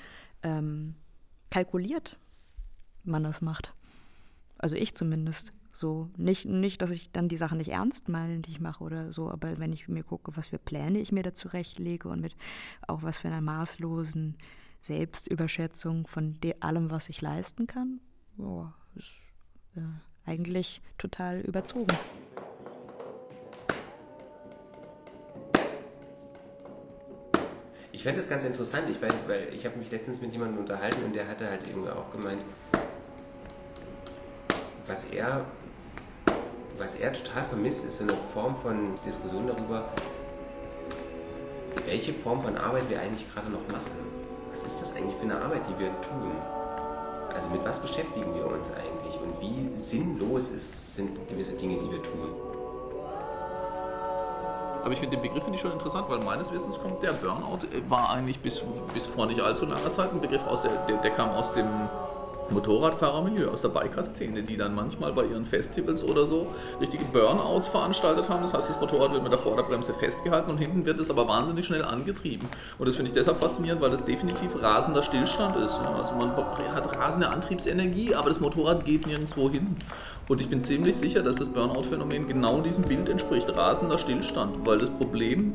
ähm, 0.42 0.96
kalkuliert 1.52 2.18
man 3.04 3.24
das 3.24 3.42
macht. 3.42 3.76
Also 4.58 4.76
ich 4.76 4.96
zumindest. 4.96 5.54
So, 5.74 6.10
nicht, 6.16 6.46
nicht, 6.46 6.82
dass 6.82 6.90
ich 6.90 7.12
dann 7.12 7.28
die 7.28 7.36
Sachen 7.36 7.58
nicht 7.58 7.72
ernst 7.72 8.08
meine, 8.08 8.40
die 8.40 8.50
ich 8.50 8.62
mache 8.62 8.82
oder 8.82 9.12
so, 9.12 9.30
aber 9.30 9.60
wenn 9.60 9.74
ich 9.74 9.90
mir 9.90 10.04
gucke, 10.04 10.36
was 10.38 10.48
für 10.48 10.58
Pläne 10.58 11.00
ich 11.00 11.12
mir 11.12 11.22
da 11.22 11.34
zurechtlege 11.34 12.08
und 12.08 12.22
mit 12.22 12.36
auch 12.88 13.04
was 13.04 13.18
für 13.20 13.28
einer 13.28 13.42
maßlosen 13.42 14.38
Selbstüberschätzung 14.80 16.08
von 16.08 16.40
allem, 16.62 16.90
was 16.90 17.10
ich 17.10 17.22
leisten 17.22 17.68
kann, 17.68 18.00
boah, 18.38 18.74
ist 18.96 19.12
äh, 19.76 19.82
eigentlich 20.26 20.82
total 20.98 21.42
überzogen. 21.42 21.96
Ich 27.92 28.04
fände 28.04 28.20
das 28.20 28.30
ganz 28.30 28.44
interessant, 28.44 28.90
ich, 28.90 29.02
weiß, 29.02 29.14
weil 29.28 29.48
ich 29.54 29.66
habe 29.66 29.78
mich 29.78 29.90
letztens 29.90 30.22
mit 30.22 30.34
jemandem 30.34 30.60
unterhalten 30.60 31.04
und 31.04 31.16
der 31.16 31.28
hatte 31.28 31.50
halt 31.50 31.66
irgendwie 31.66 31.90
auch 31.90 32.12
gemeint, 32.12 32.44
was 34.86 35.06
er, 35.06 35.46
was 36.78 36.96
er 36.98 37.14
total 37.14 37.44
vermisst, 37.46 37.86
ist 37.86 37.98
so 37.98 38.04
eine 38.04 38.14
Form 38.34 38.56
von 38.56 39.00
Diskussion 39.06 39.48
darüber, 39.48 39.90
welche 41.86 42.14
Form 42.14 42.42
von 42.42 42.58
Arbeit 42.58 42.90
wir 42.90 43.00
eigentlich 43.00 43.32
gerade 43.34 43.50
noch 43.50 43.66
machen. 43.70 43.92
Was 44.52 44.66
ist 44.66 44.82
das 44.82 44.96
eigentlich 44.96 45.16
für 45.16 45.24
eine 45.24 45.42
Arbeit, 45.42 45.62
die 45.68 45.80
wir 45.80 45.90
tun? 46.02 46.36
Also 47.36 47.50
mit 47.50 47.66
was 47.66 47.80
beschäftigen 47.80 48.34
wir 48.34 48.46
uns 48.48 48.72
eigentlich 48.72 49.20
und 49.22 49.42
wie 49.42 49.78
sinnlos 49.78 50.52
ist, 50.52 50.96
sind 50.96 51.28
gewisse 51.28 51.58
Dinge, 51.58 51.78
die 51.78 51.92
wir 51.92 52.02
tun? 52.02 52.30
Aber 54.82 54.94
ich 54.94 55.00
finde 55.00 55.18
den 55.18 55.24
Begriff 55.24 55.44
finde 55.44 55.56
ich 55.56 55.62
schon 55.62 55.72
interessant, 55.72 56.08
weil 56.10 56.20
meines 56.20 56.54
Wissens 56.54 56.80
kommt 56.80 57.02
der 57.04 57.12
Burnout, 57.14 57.66
äh, 57.74 57.90
war 57.90 58.12
eigentlich 58.12 58.40
bis, 58.40 58.64
bis 58.94 59.06
vor 59.06 59.26
nicht 59.26 59.42
allzu 59.42 59.66
langer 59.66 59.92
Zeit 59.92 60.14
ein 60.14 60.22
Begriff 60.22 60.46
aus 60.46 60.62
der, 60.62 60.72
der, 60.88 60.98
der 60.98 61.12
kam 61.12 61.32
aus 61.32 61.52
dem 61.54 61.68
Motorradfahrermilieu, 62.50 63.50
aus 63.50 63.62
der 63.62 63.70
Biker-Szene, 63.70 64.44
die 64.44 64.58
dann 64.58 64.76
manchmal 64.76 65.14
bei 65.14 65.26
ihren 65.26 65.46
Festivals 65.46 66.04
oder 66.04 66.28
so 66.28 66.48
richtige 66.80 67.04
Burnouts 67.06 67.68
veranstaltet 67.68 68.30
haben. 68.30 68.44
Das 68.44 68.54
heißt, 68.54 68.70
das 68.70 68.80
Motorrad 68.80 69.12
wird 69.14 69.24
mit 69.24 69.32
der 69.32 69.40
Vorderbremse 69.40 69.94
festgehalten 69.94 70.52
und 70.52 70.58
hinten 70.58 70.86
wird 70.86 71.00
es 71.00 71.10
aber 71.10 71.28
wahnsinnig 71.28 71.66
schnell 71.66 71.84
angetrieben. 71.84 72.48
Und 72.78 72.88
das 72.88 72.96
finde 72.96 73.10
ich 73.10 73.16
deshalb 73.16 73.40
faszinierend, 73.40 73.82
weil 73.82 73.92
das 73.92 74.06
definitiv 74.06 74.62
rasender 74.62 75.04
Stillstand 75.04 75.56
ist. 75.58 75.74
Ja, 75.74 75.96
Also 76.00 76.16
man 76.16 76.36
hat 76.36 76.98
rasende 76.98 77.30
Antriebsenergie, 77.30 78.16
aber 78.16 78.30
das 78.30 78.40
Motorrad 78.40 78.86
geht 78.86 79.08
nirgendwo 79.08 79.50
hin. 79.50 79.76
Und 80.28 80.42
ich 80.42 80.50
bin 80.50 80.64
ziemlich 80.64 80.96
sicher, 80.96 81.22
dass 81.22 81.36
das 81.36 81.50
Burnout-Phänomen 81.50 82.28
genau 82.28 82.62
diesem 82.62 82.84
Bild 82.84 83.10
entspricht, 83.10 83.48
rasender 83.56 83.98
Stillstand, 83.98 84.66
weil 84.66 84.80
das 84.80 84.90
Problem 84.90 85.54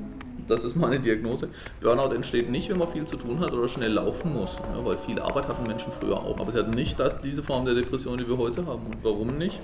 das 0.50 0.64
ist 0.64 0.76
meine 0.76 0.98
Diagnose. 0.98 1.48
Burnout 1.80 2.14
entsteht 2.14 2.50
nicht, 2.50 2.68
wenn 2.70 2.78
man 2.78 2.88
viel 2.88 3.04
zu 3.04 3.16
tun 3.16 3.40
hat 3.40 3.52
oder 3.52 3.68
schnell 3.68 3.92
laufen 3.92 4.32
muss, 4.32 4.56
ja, 4.56 4.84
weil 4.84 4.98
viel 4.98 5.20
Arbeit 5.20 5.48
hatten 5.48 5.66
Menschen 5.66 5.92
früher 5.92 6.18
auch. 6.18 6.38
Aber 6.38 6.50
sie 6.52 6.58
hatten 6.58 6.72
nicht 6.72 6.98
das, 6.98 7.20
diese 7.20 7.42
Form 7.42 7.64
der 7.64 7.74
Depression, 7.74 8.18
die 8.18 8.28
wir 8.28 8.38
heute 8.38 8.66
haben. 8.66 8.86
Und 8.86 8.96
warum 9.02 9.38
nicht? 9.38 9.60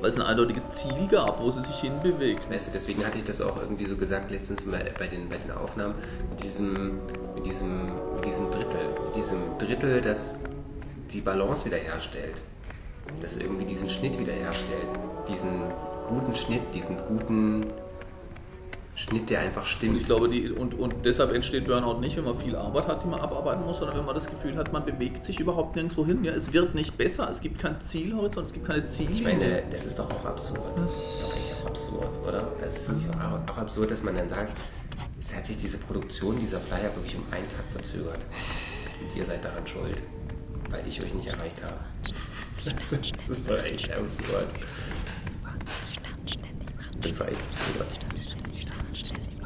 Weil 0.00 0.10
es 0.10 0.16
ein 0.16 0.22
eindeutiges 0.22 0.72
Ziel 0.72 1.08
gab, 1.10 1.42
wo 1.42 1.50
sie 1.50 1.62
sich 1.62 1.76
hinbewegt. 1.76 2.50
Weißt 2.50 2.68
du, 2.68 2.72
deswegen 2.72 3.06
hatte 3.06 3.16
ich 3.16 3.24
das 3.24 3.40
auch 3.40 3.56
irgendwie 3.60 3.86
so 3.86 3.96
gesagt 3.96 4.30
letztens 4.30 4.64
bei 4.64 5.06
den, 5.06 5.28
bei 5.28 5.38
den 5.38 5.50
Aufnahmen 5.52 5.94
mit 6.30 6.42
diesem, 6.42 6.98
mit 7.34 7.46
diesem, 7.46 7.86
mit 8.16 8.26
diesem 8.26 8.50
Drittel, 8.50 8.88
mit 9.06 9.16
diesem 9.16 9.38
Drittel, 9.58 10.00
das 10.00 10.38
die 11.10 11.20
Balance 11.20 11.64
wiederherstellt, 11.64 12.34
das 13.22 13.36
irgendwie 13.36 13.64
diesen 13.64 13.88
Schnitt 13.88 14.18
wiederherstellt, 14.18 14.88
diesen 15.28 15.62
guten 16.08 16.34
Schnitt, 16.34 16.62
diesen 16.74 16.96
guten 17.08 17.64
Schnitt, 18.96 19.28
der 19.28 19.40
einfach 19.40 19.62
Und 19.62 19.68
stimmt. 19.68 19.96
ich 19.96 20.04
glaube, 20.04 20.28
die, 20.28 20.50
und, 20.50 20.74
und 20.74 21.04
deshalb 21.04 21.32
entsteht 21.32 21.66
Burnout 21.66 21.98
nicht, 21.98 22.16
wenn 22.16 22.24
man 22.24 22.38
viel 22.38 22.54
Arbeit 22.54 22.86
hat, 22.86 23.02
die 23.02 23.08
man 23.08 23.20
abarbeiten 23.20 23.64
muss, 23.64 23.78
sondern 23.78 23.98
wenn 23.98 24.04
man 24.04 24.14
das 24.14 24.26
Gefühl 24.26 24.56
hat, 24.56 24.72
man 24.72 24.84
bewegt 24.84 25.24
sich 25.24 25.40
überhaupt 25.40 25.74
nirgendwo 25.74 26.06
hin. 26.06 26.22
Ja, 26.22 26.32
es 26.32 26.52
wird 26.52 26.76
nicht 26.76 26.96
besser, 26.96 27.28
es 27.28 27.40
gibt 27.40 27.58
kein 27.58 27.80
Zielhorizont, 27.80 28.46
es 28.46 28.52
gibt 28.52 28.66
keine 28.66 28.86
Ziele. 28.88 29.10
Ich 29.10 29.24
meine, 29.24 29.64
das 29.68 29.84
ist 29.84 29.98
doch 29.98 30.08
auch 30.10 30.24
absurd. 30.24 30.60
Das 30.76 30.94
ist 30.94 31.22
doch 31.22 31.32
eigentlich 31.36 31.54
auch 31.60 31.66
absurd, 31.66 32.08
oder? 32.28 32.52
Es 32.60 32.76
ist 32.76 32.88
wirklich 32.88 33.08
auch, 33.10 33.52
auch 33.52 33.58
absurd, 33.58 33.90
dass 33.90 34.02
man 34.04 34.14
dann 34.14 34.28
sagt, 34.28 34.52
es 35.20 35.34
hat 35.34 35.44
sich 35.44 35.58
diese 35.58 35.78
Produktion 35.78 36.38
dieser 36.38 36.60
Flyer 36.60 36.94
wirklich 36.94 37.16
um 37.16 37.24
einen 37.32 37.48
Tag 37.48 37.64
verzögert. 37.72 38.24
Und 39.00 39.16
ihr 39.18 39.24
seid 39.24 39.44
daran 39.44 39.66
schuld, 39.66 40.00
weil 40.70 40.86
ich 40.86 41.02
euch 41.02 41.12
nicht 41.14 41.26
erreicht 41.26 41.64
habe. 41.64 41.78
Das, 42.64 42.90
das 42.90 43.28
ist 43.28 43.50
doch 43.50 43.58
echt 43.58 43.92
absurd. 43.92 44.46
Das 47.00 47.10
ist 47.10 47.20
doch 47.20 47.26
echt 47.26 47.36
absurd. 47.80 48.03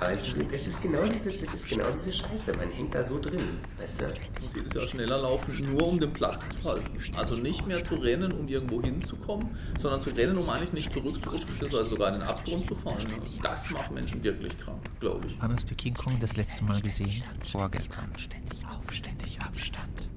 Aber 0.01 0.13
es 0.13 0.29
ist, 0.29 0.53
es 0.53 0.67
ist, 0.69 0.83
genau 0.83 1.05
diese, 1.05 1.33
das 1.33 1.55
ist 1.55 1.69
genau 1.69 1.91
diese 1.91 2.13
Scheiße. 2.13 2.57
Man 2.57 2.71
hängt 2.71 2.95
da 2.95 3.03
so 3.03 3.19
drin. 3.19 3.41
Weißt 3.79 4.01
du? 4.03 4.07
muss 4.43 4.55
jedes 4.55 4.75
Jahr 4.75 4.87
schneller 4.87 5.19
laufen, 5.23 5.73
nur 5.73 5.89
um 5.89 5.99
den 5.99 6.13
Platz 6.13 6.47
zu 6.49 6.69
halten. 6.69 6.99
Also 7.17 7.35
nicht 7.35 7.67
mehr 7.67 7.83
zu 7.83 7.97
rennen, 7.97 8.33
um 8.33 8.47
irgendwo 8.47 8.81
hinzukommen, 8.81 9.57
sondern 9.81 10.01
zu 10.01 10.11
rennen, 10.11 10.37
um 10.39 10.49
eigentlich 10.49 10.73
nicht 10.73 10.93
zurückzurutschen, 10.93 11.51
beziehungsweise 11.51 11.91
sogar 11.91 12.09
in 12.09 12.21
den 12.21 12.23
Abgrund 12.23 12.67
zu 12.69 12.75
fallen. 12.77 13.07
Das 13.43 13.71
macht 13.71 13.91
Menschen 13.91 14.23
wirklich 14.23 14.57
krank, 14.59 14.81
glaube 15.01 15.27
ich. 15.27 15.37
Wann 15.41 15.53
hast 15.53 15.71
du 15.71 15.75
King 15.75 15.95
Kong 15.95 16.17
das 16.21 16.37
letzte 16.37 16.65
Mal 16.65 16.81
gesehen? 16.81 17.23
Vorgestern. 17.41 18.13
Ständig 18.17 18.65
auf, 18.67 18.93
ständig 18.93 19.41
Abstand. 19.41 20.09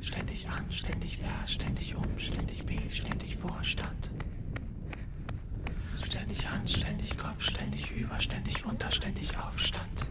Ständig 0.00 0.48
an, 0.48 0.64
ständig 0.70 1.20
wer, 1.20 1.46
ständig 1.46 1.94
um, 1.94 2.18
ständig 2.18 2.66
B, 2.66 2.76
ständig 2.90 3.36
Vorstand. 3.36 4.10
Ständig 6.12 6.46
Hand, 6.46 6.68
ständig 6.68 7.16
Kopf, 7.16 7.42
ständig 7.42 7.90
über, 7.90 8.20
ständig 8.20 8.66
unter, 8.66 8.90
ständig 8.90 9.32
Aufstand. 9.38 10.06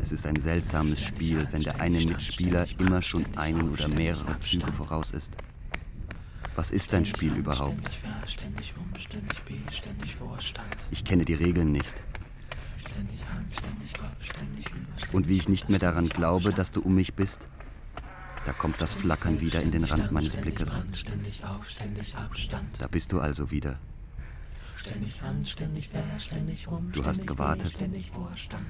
Es 0.00 0.12
ist 0.12 0.24
ein 0.24 0.36
seltsames 0.36 1.02
Spiel, 1.02 1.44
wenn 1.50 1.60
der 1.60 1.80
eine 1.80 1.98
Mitspieler 1.98 2.66
immer 2.78 3.02
schon 3.02 3.24
einen 3.34 3.68
oder 3.68 3.88
mehrere 3.88 4.38
Züge 4.38 4.70
voraus 4.70 5.10
ist. 5.10 5.36
Was 6.54 6.70
ist 6.70 6.94
ein 6.94 7.04
Spiel 7.04 7.34
überhaupt? 7.34 7.72
Ständig 7.72 8.00
wer, 8.04 8.28
ständig 8.28 8.74
um, 8.76 8.96
ständig 8.96 9.42
B, 9.42 9.54
ständig 9.72 10.14
Vorstand. 10.14 10.76
Ich 10.92 11.02
kenne 11.02 11.24
die 11.24 11.34
Regeln 11.34 11.72
nicht. 11.72 11.94
Ständig 12.78 13.26
Hand, 13.34 13.52
ständig 13.52 13.94
Kopf, 13.94 14.24
ständig 14.24 14.66
über, 14.70 15.16
Und 15.16 15.26
wie 15.26 15.36
ich 15.36 15.48
nicht 15.48 15.68
mehr 15.68 15.80
daran 15.80 16.10
glaube, 16.10 16.52
dass 16.52 16.70
du 16.70 16.80
um 16.80 16.94
mich 16.94 17.14
bist, 17.14 17.48
da 18.44 18.52
kommt 18.52 18.80
das 18.80 18.94
Flackern 18.94 19.40
wieder 19.40 19.62
in 19.62 19.72
den 19.72 19.82
Rand 19.82 20.12
meines 20.12 20.36
Blickes. 20.36 20.78
Da 22.78 22.86
bist 22.86 23.10
du 23.10 23.18
also 23.18 23.50
wieder. 23.50 23.80
Ständig 24.82 25.22
an, 25.22 25.46
ständig 25.46 25.90
wer, 25.92 26.18
ständig 26.18 26.66
um. 26.66 26.90
Du 26.90 27.04
hast 27.04 27.24
gewartet. 27.24 27.72
Ständig 27.72 28.10
Vorstand. 28.10 28.66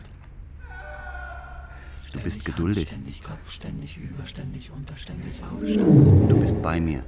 Du 2.13 2.21
bist 2.21 2.45
geduldig. 2.45 2.89
Ständig 2.89 3.23
Kopf, 3.23 3.51
ständig 3.51 3.97
über, 3.97 4.27
ständig 4.27 4.71
unter, 4.71 4.95
ständig 4.97 5.43
Aufstand. 5.43 6.31
Du 6.31 6.39
bist 6.39 6.61
bei 6.61 6.81
mir. 6.81 7.03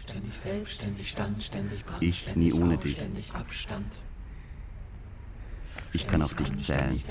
Ständig 0.00 0.38
selbst, 0.38 0.74
ständig 0.74 1.10
Stand, 1.10 1.42
ständig 1.42 1.84
Brand, 1.84 2.00
Ich 2.00 2.20
ständig 2.20 2.54
nie 2.54 2.60
ohne 2.60 2.76
auf, 2.76 2.82
dich. 2.84 2.96
Ständig 2.96 3.34
Abstand. 3.34 3.98
Ich 5.92 6.06
kann 6.06 6.22
auf 6.22 6.34
dich 6.34 6.56
zählen, 6.58 7.02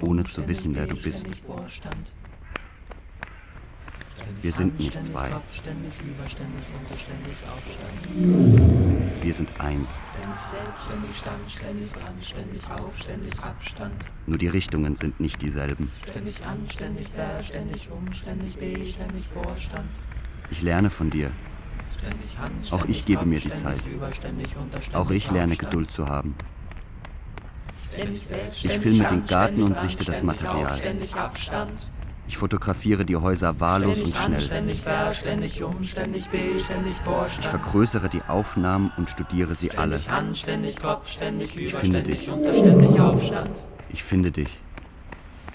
ohne 0.00 0.24
zu 0.24 0.48
wissen, 0.48 0.74
wer 0.74 0.86
du 0.86 0.96
bist. 0.96 1.26
Wir 4.40 4.52
sind 4.52 4.78
nicht 4.78 5.04
zwei. 5.04 5.30
Wir 9.22 9.34
sind 9.34 9.50
eins. 9.60 10.04
Ständig 10.84 11.16
Stand, 11.16 11.50
ständig 11.50 11.92
Brand, 11.92 12.24
ständig 12.24 12.62
auf, 12.70 12.98
ständig 12.98 13.32
Abstand. 13.42 13.94
Nur 14.26 14.38
die 14.38 14.48
Richtungen 14.48 14.96
sind 14.96 15.20
nicht 15.20 15.40
dieselben. 15.42 15.90
Ständig 16.08 16.44
an, 16.44 16.66
ständig 16.70 17.06
wer, 17.16 17.42
ständig 17.42 17.88
um, 17.90 18.12
ständig 18.12 18.56
B, 18.56 18.86
ständig 18.86 19.24
Vorstand. 19.32 19.88
Ich 20.50 20.62
lerne 20.62 20.90
von 20.90 21.10
dir. 21.10 21.30
Hand, 22.38 22.72
Auch 22.72 22.84
ich 22.86 23.06
gebe 23.06 23.24
mir 23.24 23.40
die 23.40 23.52
Zeit. 23.52 23.80
über, 23.86 24.10
unter, 24.60 24.98
Auch 24.98 25.10
ich 25.10 25.30
lerne 25.30 25.52
Aufstand. 25.52 25.70
Geduld 25.70 25.90
zu 25.90 26.06
haben. 26.06 26.34
Ständig 27.92 28.22
selbst, 28.26 28.56
Ich 28.56 28.70
ständig 28.72 28.82
filme 28.82 29.08
den 29.08 29.26
Garten 29.26 29.62
und 29.62 29.78
sichte 29.78 30.04
das 30.04 30.18
auf, 30.18 30.24
Material. 30.24 30.80
Abstand. 31.14 31.90
Ich 32.26 32.38
fotografiere 32.38 33.04
die 33.04 33.16
Häuser 33.16 33.60
wahllos 33.60 34.00
und 34.00 34.08
Ständig 34.08 34.16
an, 34.18 34.24
schnell. 34.24 34.40
ständig 34.40 34.80
wer, 34.84 35.14
ständig 35.14 35.62
um, 35.62 35.84
ständig 35.84 36.28
B, 36.30 36.38
ständig 36.58 36.94
Ich 37.38 37.46
vergrößere 37.46 38.08
die 38.08 38.22
Aufnahmen 38.28 38.90
und 38.96 39.10
studiere 39.10 39.54
sie 39.54 39.72
alle. 39.72 40.00
Ständig 40.34 40.80
Kopf, 40.80 41.08
ständig 41.10 41.56
Ich 41.56 41.70
über, 41.70 41.78
finde 41.78 42.00
ständig 42.00 42.20
dich. 42.20 42.30
unter, 42.30 42.54
ständig 42.54 43.00
Aufstand. 43.00 43.60
Ich 43.90 44.02
finde 44.02 44.30
dich. 44.30 44.48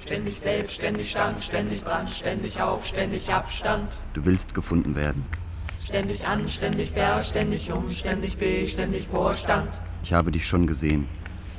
Ständig 0.01 0.39
selbst, 0.39 0.75
ständig 0.75 1.09
Stand, 1.11 1.41
ständig 1.41 1.83
Brand, 1.83 2.09
ständig 2.09 2.61
auf, 2.61 2.85
ständig 2.85 3.29
Abstand. 3.33 3.99
Du 4.13 4.23
willst 4.25 4.53
gefunden 4.53 4.95
werden. 4.95 5.25
Ständig 5.83 6.25
an, 6.25 6.47
ständig 6.47 6.91
wer, 6.93 7.23
ständig 7.23 7.71
um, 7.71 7.89
ständig 7.89 8.37
B, 8.37 8.67
ständig 8.67 9.07
Vorstand. 9.07 9.69
Ich 10.03 10.13
habe 10.13 10.31
dich 10.31 10.47
schon 10.47 10.67
gesehen. 10.67 11.07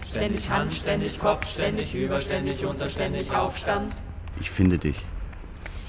Ständig 0.09 0.49
Hand, 0.49 0.73
ständig 0.73 1.19
Kopf, 1.19 1.47
ständig 1.47 1.95
über, 1.95 2.21
ständig 2.21 2.65
unter, 2.65 2.89
ständig 2.91 3.31
Aufstand. 3.33 3.93
Ich 4.39 4.51
finde 4.51 4.79
dich. 4.79 4.97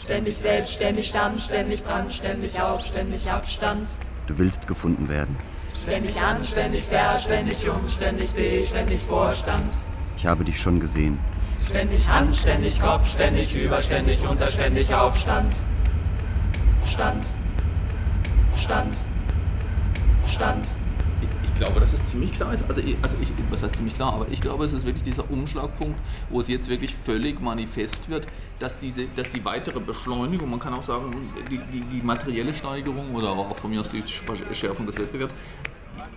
Ständig 0.03 0.37
selbst, 0.37 0.73
ständig 0.73 1.09
Stand, 1.09 1.41
ständig 1.41 1.83
Brand, 1.83 2.11
ständig 2.11 2.59
auf, 2.59 2.85
ständig 2.85 3.29
Abstand. 3.29 3.87
Du 4.27 4.37
willst 4.37 4.67
gefunden 4.67 5.07
werden. 5.07 5.35
Ständig 5.83 6.19
an, 6.21 6.43
ständig 6.43 6.83
wer, 6.89 7.17
ständig 7.19 7.69
um, 7.69 7.89
ständig 7.89 8.31
B, 8.31 8.65
ständig 8.65 9.01
Vorstand. 9.01 9.73
Ich 10.17 10.25
habe 10.25 10.43
dich 10.43 10.59
schon 10.59 10.79
gesehen. 10.79 11.19
Ständig 11.67 12.07
Hand, 12.07 12.35
ständig 12.35 12.79
Kopf, 12.79 13.07
ständig 13.11 13.55
über, 13.55 13.81
ständig 13.81 14.27
unter, 14.27 14.47
ständig 14.47 14.93
Aufstand. 14.93 15.53
Stand. 16.85 17.23
Stand. 18.57 18.95
Stand. 20.27 20.65
Ich 20.65 20.80
glaube, 21.61 21.79
dass 21.79 21.93
es 21.93 22.03
ziemlich 22.05 22.33
klar 22.33 22.53
ist. 22.53 22.63
Also, 22.67 22.81
ich, 22.81 22.95
also 23.03 23.15
ich, 23.21 23.29
was 23.51 23.61
heißt 23.61 23.75
ziemlich 23.75 23.93
klar? 23.93 24.13
Aber 24.13 24.27
ich 24.31 24.41
glaube, 24.41 24.65
es 24.65 24.73
ist 24.73 24.85
wirklich 24.85 25.03
dieser 25.03 25.29
Umschlagpunkt, 25.29 25.97
wo 26.29 26.41
es 26.41 26.47
jetzt 26.47 26.67
wirklich 26.69 26.95
völlig 26.95 27.39
manifest 27.39 28.09
wird, 28.09 28.27
dass, 28.57 28.79
diese, 28.79 29.05
dass 29.15 29.29
die 29.29 29.45
weitere 29.45 29.79
Beschleunigung, 29.79 30.49
man 30.49 30.59
kann 30.59 30.73
auch 30.73 30.83
sagen, 30.83 31.15
die, 31.51 31.59
die, 31.71 31.81
die 31.81 32.01
materielle 32.01 32.53
Steigerung 32.53 33.13
oder 33.13 33.29
auch 33.29 33.55
von 33.55 33.69
mir 33.69 33.81
aus 33.81 33.89
die 33.89 34.01
Verschärfung 34.01 34.87
des 34.87 34.97
Wettbewerbs, 34.97 35.35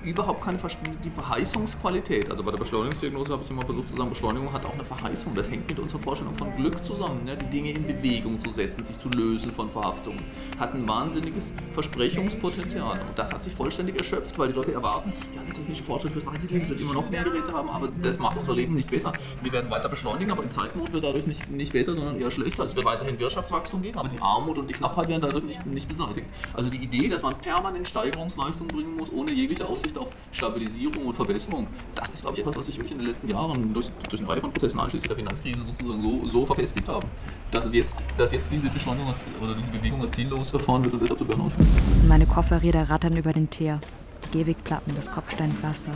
überhaupt 0.02 0.42
keine 0.42 0.58
Vers 0.58 0.76
die 1.04 1.10
Verheißungsqualität. 1.10 2.30
Also 2.30 2.42
bei 2.42 2.50
der 2.50 2.58
Beschleunigungsdiagnose 2.58 3.32
habe 3.32 3.42
ich 3.44 3.50
immer 3.50 3.64
versucht 3.64 3.88
zu 3.88 3.96
sagen, 3.96 4.08
Beschleunigung 4.10 4.52
hat 4.52 4.64
auch 4.66 4.74
eine 4.74 4.84
Verheißung. 4.84 5.34
Das 5.34 5.50
hängt 5.50 5.68
mit 5.68 5.78
unserer 5.78 6.00
Vorstellung 6.00 6.34
von 6.34 6.54
Glück 6.56 6.84
zusammen. 6.84 7.24
Ne? 7.24 7.36
Die 7.36 7.46
Dinge 7.46 7.70
in 7.70 7.86
Bewegung 7.86 8.38
zu 8.40 8.52
setzen, 8.52 8.82
sich 8.82 8.98
zu 8.98 9.08
lösen 9.08 9.52
von 9.52 9.70
Verhaftungen, 9.70 10.20
hat 10.58 10.74
ein 10.74 10.86
wahnsinniges 10.86 11.52
Versprechungspotenzial. 11.72 13.00
Und 13.00 13.18
das 13.18 13.32
hat 13.32 13.42
sich 13.42 13.52
vollständig 13.52 13.96
erschöpft, 13.96 14.38
weil 14.38 14.48
die 14.48 14.54
Leute 14.54 14.72
erwarten, 14.72 15.12
ja, 15.34 15.42
der 15.42 15.54
technische 15.54 15.84
Fortschritt 15.84 16.14
wird 16.14 16.26
weitergehen, 16.26 16.62
es 16.62 16.68
wird 16.70 16.80
immer 16.80 16.94
noch 16.94 17.10
mehr 17.10 17.24
Geräte 17.24 17.52
haben, 17.52 17.68
aber 17.68 17.88
das 18.02 18.18
macht 18.18 18.36
unser 18.36 18.54
Leben 18.54 18.74
nicht 18.74 18.90
besser. 18.90 19.12
Wir 19.42 19.52
werden 19.52 19.70
weiter 19.70 19.88
beschleunigen, 19.88 20.32
aber 20.32 20.42
in 20.42 20.50
Zeitnot 20.50 20.92
wird 20.92 21.04
dadurch 21.04 21.26
nicht, 21.26 21.50
nicht 21.50 21.72
besser, 21.72 21.94
sondern 21.94 22.20
eher 22.20 22.30
schlechter. 22.30 22.64
Es 22.64 22.74
wird 22.76 22.84
weiterhin 22.84 23.18
Wirtschaftswachstum 23.18 23.82
geben, 23.82 23.98
aber 23.98 24.08
die 24.08 24.20
Armut 24.20 24.58
und 24.58 24.68
die 24.68 24.74
Knappheit 24.74 25.08
werden 25.08 25.22
dadurch 25.22 25.44
nicht, 25.44 25.64
nicht 25.66 25.88
beseitigt. 25.88 26.26
Also 26.52 26.70
die 26.70 26.78
Idee, 26.78 27.08
dass 27.08 27.22
man 27.22 27.36
permanent 27.38 27.88
Steigerungsleistung 27.88 28.68
bringen 28.68 28.96
muss, 28.96 29.10
ohne 29.12 29.32
jegliche 29.32 29.66
Aussicht 29.66 29.83
auf 29.96 30.08
Stabilisierung 30.32 31.06
und 31.06 31.14
Verbesserung, 31.14 31.66
das 31.94 32.10
ist, 32.10 32.22
glaube 32.22 32.34
ich, 32.34 32.40
etwas, 32.40 32.56
was 32.56 32.66
sich 32.66 32.76
wirklich 32.76 32.92
in 32.92 32.98
den 32.98 33.06
letzten 33.06 33.28
Jahren 33.28 33.72
durch, 33.72 33.90
durch 34.08 34.20
eine 34.22 34.30
Reihe 34.30 34.40
von 34.40 34.52
Prozessen 34.52 34.80
einschließlich 34.80 35.08
der 35.08 35.16
Finanzkrise 35.16 35.60
sozusagen 35.64 36.02
so, 36.02 36.26
so 36.26 36.46
verfestigt 36.46 36.88
haben, 36.88 37.06
dass, 37.50 37.64
es 37.66 37.72
jetzt, 37.72 37.96
dass 38.16 38.32
jetzt 38.32 38.50
diese 38.50 38.68
Beschleunigung 38.68 39.08
als, 39.08 39.18
oder 39.40 39.54
diese 39.54 39.70
Bewegung 39.70 40.00
als 40.02 40.12
ziellos 40.12 40.52
erfahren 40.52 40.84
wird 40.84 40.94
und 40.94 41.02
deshalb 41.02 41.18
zu 41.18 41.24
Burnout 41.24 41.50
führt. 41.50 41.68
Meine 42.08 42.26
Kofferräder 42.26 42.90
rattern 42.90 43.16
über 43.16 43.32
den 43.32 43.50
Teer. 43.50 43.80
Die 44.24 44.38
Gehwegplatten, 44.38 44.94
das 44.96 45.10
Kopfsteinpflaster. 45.10 45.92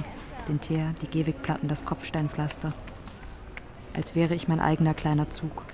Den 0.49 0.61
Teer, 0.61 0.95
die 1.03 1.07
Gehwegplatten, 1.07 1.69
das 1.69 1.85
Kopfsteinpflaster. 1.85 2.73
Als 3.95 4.15
wäre 4.15 4.35
ich 4.35 4.49
mein 4.49 4.61
eigener 4.61 4.95
kleiner 4.95 5.29
Zug. 5.31 5.65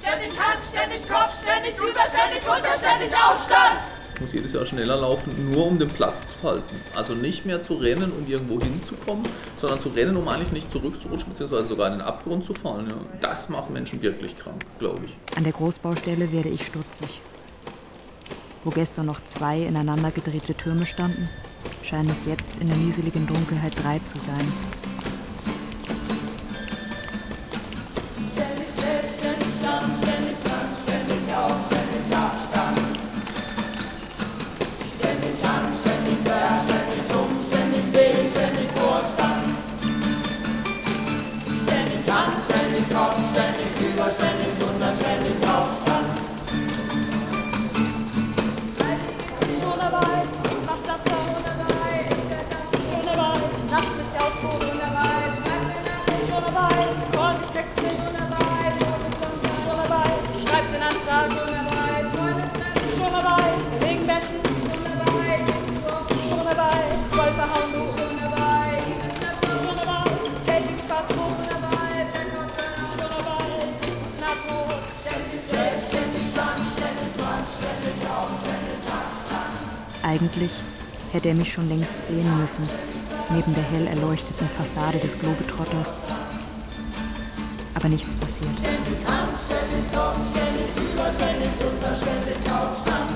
Ständig 0.00 0.38
Hand, 0.38 0.60
ständig 0.68 1.08
Kopf, 1.08 1.42
ständig 1.42 1.76
über, 1.76 2.00
ständig 2.08 2.42
unter, 2.48 2.76
ständig 2.76 3.12
Aufstand. 3.16 4.01
Muss 4.22 4.32
jedes 4.32 4.52
Jahr 4.52 4.64
schneller 4.64 4.96
laufen, 4.96 5.52
nur 5.52 5.66
um 5.66 5.78
den 5.78 5.88
Platz 5.88 6.26
zu 6.28 6.48
halten. 6.48 6.76
Also 6.96 7.14
nicht 7.14 7.44
mehr 7.44 7.62
zu 7.62 7.74
rennen, 7.74 8.12
um 8.12 8.26
irgendwo 8.26 8.60
hinzukommen, 8.60 9.24
sondern 9.60 9.80
zu 9.80 9.90
rennen, 9.90 10.16
um 10.16 10.26
eigentlich 10.28 10.52
nicht 10.52 10.72
zurückzurutschen, 10.72 11.30
beziehungsweise 11.30 11.68
sogar 11.68 11.88
in 11.88 11.94
den 11.94 12.02
Abgrund 12.02 12.44
zu 12.44 12.54
fallen. 12.54 12.88
Ja. 12.88 12.96
Das 13.20 13.48
macht 13.48 13.70
Menschen 13.70 14.00
wirklich 14.00 14.38
krank, 14.38 14.64
glaube 14.78 15.00
ich. 15.04 15.36
An 15.36 15.44
der 15.44 15.52
Großbaustelle 15.52 16.32
werde 16.32 16.48
ich 16.48 16.64
stutzig. 16.64 17.20
Wo 18.64 18.70
gestern 18.70 19.06
noch 19.06 19.22
zwei 19.24 19.60
ineinander 19.60 20.10
gedrehte 20.12 20.54
Türme 20.54 20.86
standen, 20.86 21.28
scheinen 21.82 22.10
es 22.10 22.24
jetzt 22.24 22.60
in 22.60 22.68
der 22.68 22.76
nieseligen 22.76 23.26
Dunkelheit 23.26 23.74
drei 23.82 23.98
zu 24.00 24.18
sein. 24.18 24.52
Eigentlich 80.22 80.52
hätte 81.10 81.30
er 81.30 81.34
mich 81.34 81.52
schon 81.52 81.68
längst 81.68 82.06
sehen 82.06 82.40
müssen, 82.40 82.68
neben 83.30 83.52
der 83.54 83.64
hell 83.64 83.88
erleuchteten 83.88 84.48
Fassade 84.48 84.98
des 84.98 85.18
Globetrotters. 85.18 85.98
Aber 87.74 87.88
nichts 87.88 88.14
passiert. 88.14 88.52
Ständig 88.52 89.04
an, 89.04 89.28
ständig 89.34 89.92
Kopf, 89.92 90.18
ständig 90.30 90.70
über, 90.78 91.10
ständig 91.10 92.38
Aufstand. 92.52 93.10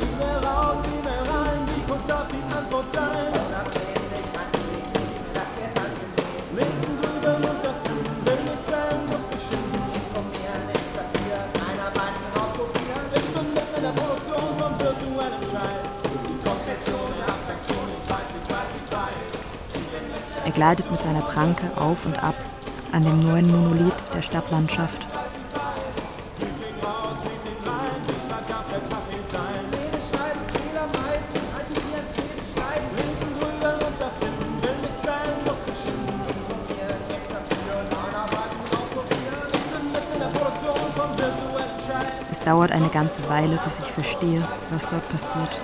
E-Mail 0.00 0.38
raus, 0.38 0.78
E-Mail 0.86 1.30
rein, 1.30 1.58
die 1.76 1.90
Kunst 1.90 2.08
darf 2.08 2.28
die 2.28 2.54
Antwort 2.56 2.90
sein. 2.92 3.49
Er 20.44 20.50
gleitet 20.52 20.90
mit 20.90 21.00
seiner 21.00 21.20
Pranke 21.20 21.70
auf 21.76 22.06
und 22.06 22.22
ab 22.22 22.34
an 22.92 23.04
dem 23.04 23.20
neuen 23.20 23.50
Monolith 23.50 24.02
der 24.14 24.22
Stadtlandschaft. 24.22 25.06
Dauert 42.44 42.72
eine 42.72 42.88
ganze 42.88 43.28
Weile, 43.28 43.58
bis 43.62 43.78
ich 43.78 43.92
verstehe, 43.92 44.42
was 44.70 44.88
dort 44.88 45.08
passiert. 45.10 45.60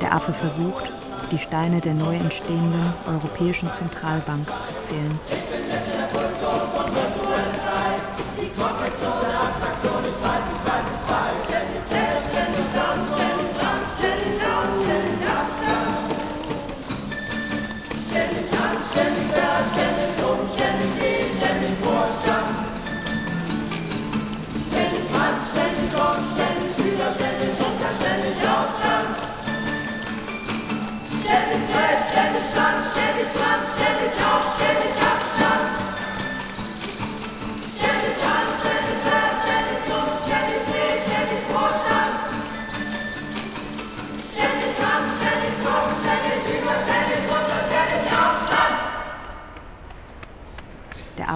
Der 0.00 0.14
Affe 0.14 0.32
versucht, 0.32 0.90
die 1.30 1.38
Steine 1.38 1.80
der 1.80 1.94
neu 1.94 2.14
entstehenden 2.16 2.92
Europäischen 3.06 3.70
Zentralbank 3.70 4.46
zu 4.62 4.76
zählen. 4.76 5.18
Der 5.28 5.38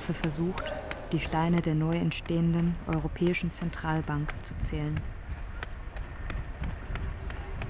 Affe 0.07 0.15
versucht, 0.15 0.73
die 1.11 1.19
Steine 1.19 1.63
der 1.63 1.75
neu 1.75 1.97
entstehenden 1.97 2.77
Europäischen 2.87 3.51
Zentralbank 3.51 4.33
zu 4.41 4.57
zählen. 4.57 5.01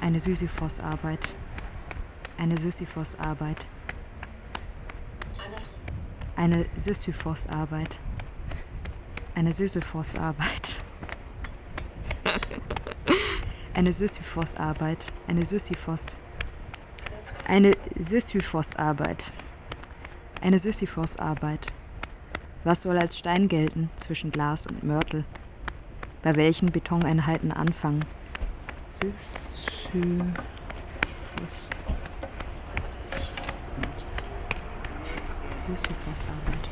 Eine 0.03 0.20
Sisyphos-Arbeit. 0.20 1.33
Eine 2.37 2.59
Sisyphos-Arbeit. 2.59 3.66
Eine 6.37 6.66
Sisyphos-Arbeit. 6.77 7.99
Eine 9.35 9.55
Sisyphos-Arbeit. 9.55 10.77
Eine 13.72 13.92
Sisyphos-Arbeit. 13.94 15.11
Eine 15.27 15.46
Sisyphos. 15.46 16.18
Eine 17.46 17.72
Sisyphos-Arbeit. 17.99 19.33
Eine 20.42 20.59
Sisyphos-Arbeit. 20.59 21.72
Was 22.66 22.83
soll 22.83 22.98
als 22.98 23.16
Stein 23.16 23.46
gelten 23.46 23.90
zwischen 23.94 24.33
Glas 24.33 24.66
und 24.66 24.83
Mörtel? 24.83 25.22
Bei 26.24 26.35
welchen 26.35 26.72
Betoneinheiten 26.72 27.52
anfangen? 27.52 28.05
Sisyphos. 28.90 30.11
Sisyphos-Arbeit. 35.68 36.68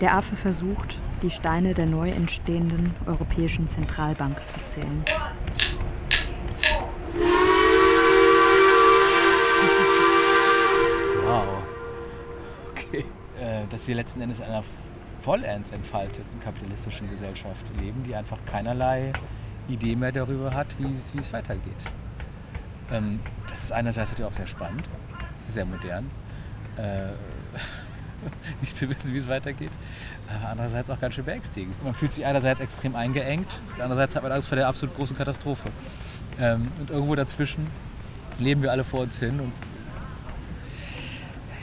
Der 0.00 0.14
Affe 0.14 0.36
versucht, 0.36 0.96
die 1.20 1.28
Steine 1.28 1.74
der 1.74 1.84
neu 1.84 2.08
entstehenden 2.08 2.94
Europäischen 3.04 3.68
Zentralbank 3.68 4.40
zu 4.48 4.64
zählen. 4.64 5.04
Dass 13.70 13.88
wir 13.88 13.94
letzten 13.94 14.20
Endes 14.20 14.38
in 14.38 14.44
einer 14.44 14.64
vollends 15.22 15.70
entfalteten 15.70 16.40
kapitalistischen 16.40 17.08
Gesellschaft 17.10 17.64
leben, 17.80 18.04
die 18.04 18.14
einfach 18.14 18.38
keinerlei 18.46 19.12
Idee 19.68 19.96
mehr 19.96 20.12
darüber 20.12 20.52
hat, 20.54 20.66
wie 20.78 20.92
es, 20.92 21.14
wie 21.14 21.18
es 21.18 21.32
weitergeht. 21.32 21.84
Ähm, 22.90 23.20
das 23.48 23.64
ist 23.64 23.72
einerseits 23.72 24.10
natürlich 24.10 24.30
auch 24.30 24.36
sehr 24.36 24.46
spannend, 24.46 24.84
sehr 25.46 25.64
modern, 25.64 26.10
äh, 26.76 27.10
nicht 28.60 28.76
zu 28.76 28.88
wissen, 28.88 29.12
wie 29.12 29.18
es 29.18 29.28
weitergeht, 29.28 29.72
aber 30.28 30.48
andererseits 30.48 30.90
auch 30.90 31.00
ganz 31.00 31.14
schön 31.14 31.24
beängstigend. 31.24 31.82
Man 31.84 31.94
fühlt 31.94 32.12
sich 32.12 32.24
einerseits 32.24 32.60
extrem 32.60 32.96
eingeengt, 32.96 33.60
andererseits 33.74 34.16
hat 34.16 34.22
man 34.22 34.32
Angst 34.32 34.48
vor 34.48 34.56
der 34.56 34.68
absolut 34.68 34.96
großen 34.96 35.16
Katastrophe. 35.16 35.68
Ähm, 36.38 36.68
und 36.80 36.90
irgendwo 36.90 37.14
dazwischen 37.14 37.66
leben 38.38 38.62
wir 38.62 38.72
alle 38.72 38.84
vor 38.84 39.00
uns 39.00 39.18
hin 39.18 39.38
und 39.40 39.52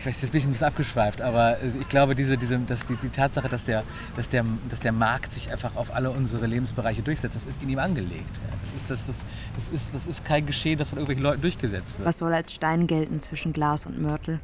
jetzt 0.08 0.32
bin 0.32 0.40
ich 0.40 0.46
ein 0.46 0.52
bisschen 0.52 0.68
abgeschweift, 0.68 1.22
aber 1.22 1.62
ich 1.62 1.90
glaube, 1.90 2.16
diese, 2.16 2.38
diese, 2.38 2.58
dass 2.60 2.86
die, 2.86 2.96
die 2.96 3.10
Tatsache, 3.10 3.50
dass 3.50 3.64
der, 3.64 3.84
dass, 4.16 4.30
der, 4.30 4.46
dass 4.70 4.80
der 4.80 4.92
Markt 4.92 5.32
sich 5.34 5.52
einfach 5.52 5.76
auf 5.76 5.94
alle 5.94 6.10
unsere 6.12 6.48
Lebensbereiche 6.48 7.02
durchsetzt, 7.02 7.36
das 7.36 7.46
ist 7.46 7.62
in 7.62 7.70
ihm 7.70 7.80
angelegt. 7.80 8.40
Das, 8.62 8.74
ist, 8.74 8.90
das, 8.90 9.06
das, 9.06 9.26
das, 9.56 9.70
ist, 9.70 9.94
das 9.94 10.06
ist 10.06 10.26
kein 10.26 10.46
Geschehen, 10.46 10.78
das 10.78 10.90
von 10.90 10.98
irgendwelchen 10.98 11.24
Leuten 11.24 11.42
durchgesetzt 11.42 11.98
wird. 11.98 12.08
Was 12.08 12.20
soll 12.20 12.34
als 12.34 12.54
Stein 12.54 12.88
gelten 12.88 13.20
zwischen 13.20 13.54
Glas 13.54 13.86
und 13.86 14.02
Mörtel? 14.02 14.40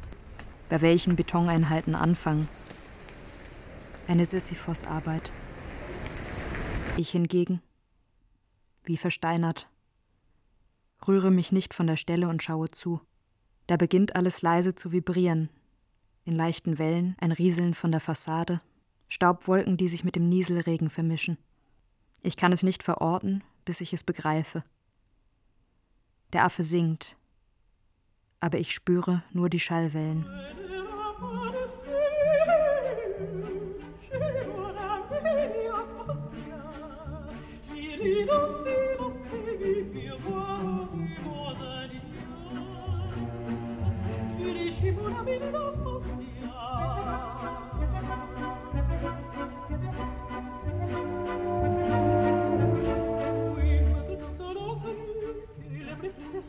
Bei 0.68 0.80
welchen 0.80 1.16
Betoneinheiten 1.16 1.94
anfangen? 1.94 2.48
Eine 4.08 4.26
Sisyphos-Arbeit. 4.26 5.32
Ich 6.96 7.10
hingegen, 7.10 7.60
wie 8.84 8.96
versteinert, 8.96 9.68
rühre 11.06 11.30
mich 11.30 11.52
nicht 11.52 11.74
von 11.74 11.86
der 11.86 11.96
Stelle 11.96 12.28
und 12.28 12.42
schaue 12.42 12.70
zu. 12.70 13.00
Da 13.66 13.76
beginnt 13.76 14.16
alles 14.16 14.42
leise 14.42 14.74
zu 14.74 14.92
vibrieren. 14.92 15.48
In 16.24 16.34
leichten 16.34 16.78
Wellen 16.78 17.16
ein 17.20 17.32
Rieseln 17.32 17.74
von 17.74 17.90
der 17.90 18.00
Fassade, 18.00 18.60
Staubwolken, 19.08 19.76
die 19.76 19.88
sich 19.88 20.04
mit 20.04 20.16
dem 20.16 20.28
Nieselregen 20.28 20.90
vermischen. 20.90 21.38
Ich 22.22 22.36
kann 22.36 22.52
es 22.52 22.62
nicht 22.62 22.82
verorten, 22.82 23.44
bis 23.64 23.80
ich 23.80 23.92
es 23.92 24.02
begreife. 24.02 24.64
Der 26.32 26.44
Affe 26.44 26.62
singt, 26.62 27.16
aber 28.40 28.58
ich 28.58 28.72
spüre 28.72 29.22
nur 29.32 29.48
die 29.48 29.60
Schallwellen. 29.60 30.26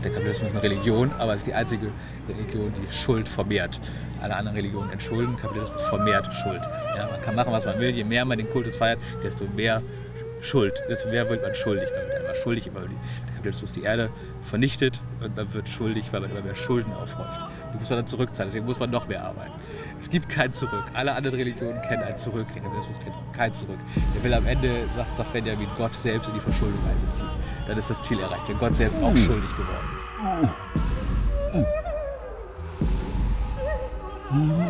Sagt, 0.00 0.04
der 0.04 0.12
Kapitalismus 0.12 0.48
ist 0.48 0.54
eine 0.54 0.62
Religion, 0.62 1.10
aber 1.18 1.32
es 1.32 1.38
ist 1.38 1.46
die 1.46 1.54
einzige 1.54 1.92
Religion, 2.28 2.72
die 2.72 2.94
Schuld 2.94 3.28
vermehrt. 3.28 3.80
Alle 4.20 4.34
anderen 4.34 4.56
Religionen 4.56 4.90
entschulden, 4.90 5.36
Kapitalismus 5.36 5.82
vermehrt 5.82 6.26
Schuld. 6.42 6.60
Ja, 6.96 7.08
man 7.10 7.20
kann 7.20 7.34
machen, 7.34 7.52
was 7.52 7.64
man 7.66 7.78
will. 7.78 7.90
Je 7.90 8.04
mehr 8.04 8.24
man 8.24 8.38
den 8.38 8.48
Kultus 8.48 8.76
feiert, 8.76 8.98
desto 9.22 9.44
mehr 9.44 9.82
Schuld. 10.42 10.82
Desto 10.88 11.08
mehr 11.08 11.28
wird 11.28 11.42
man 11.42 11.54
schuldig. 11.54 11.88
Man 11.90 12.08
wird 12.08 12.24
immer 12.24 12.34
schuldig, 12.34 12.66
immer 12.66 12.80
der 12.80 12.88
Kapitalismus 13.34 13.72
die 13.72 13.82
Erde 13.82 14.10
vernichtet 14.42 15.00
und 15.22 15.36
man 15.36 15.52
wird 15.52 15.68
schuldig, 15.68 16.12
weil 16.12 16.20
man 16.20 16.30
immer 16.30 16.42
mehr 16.42 16.54
Schulden 16.54 16.92
aufhäuft. 16.92 17.40
Die 17.72 17.78
muss 17.78 17.90
man 17.90 17.98
dann 17.98 18.06
zurückzahlen, 18.06 18.50
deswegen 18.50 18.66
muss 18.66 18.78
man 18.78 18.90
noch 18.90 19.06
mehr 19.08 19.24
arbeiten. 19.24 19.52
Es 19.98 20.08
gibt 20.08 20.28
kein 20.28 20.50
Zurück. 20.50 20.84
Alle 20.94 21.14
anderen 21.14 21.36
Religionen 21.36 21.80
kennen 21.82 22.02
ein 22.02 22.16
Zurück. 22.16 22.46
Der 22.54 22.62
Kapitalismus 22.62 22.98
kennt 22.98 23.16
kein 23.32 23.52
Zurück. 23.52 23.78
Der 24.14 24.24
will 24.24 24.34
am 24.34 24.46
Ende, 24.46 24.86
sagt, 24.96 25.16
sagt 25.16 25.32
Benjamin, 25.32 25.68
Gott 25.76 25.94
selbst 25.94 26.28
in 26.28 26.34
die 26.34 26.40
Verschuldung 26.40 26.80
einbeziehen. 26.88 27.28
Dann 27.66 27.78
ist 27.78 27.90
das 27.90 28.00
Ziel 28.02 28.20
erreicht, 28.20 28.48
wenn 28.48 28.58
Gott 28.58 28.74
selbst 28.74 29.02
auch 29.02 29.16
schuldig 29.16 29.50
geworden 29.56 29.88
ist. 29.94 30.04
Das 31.52 31.62
ist. 34.66 34.69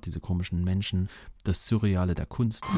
diese 0.00 0.20
komischen 0.20 0.64
Menschen, 0.64 1.08
das 1.44 1.66
Surreale 1.66 2.14
der 2.14 2.26
Kunst. 2.26 2.64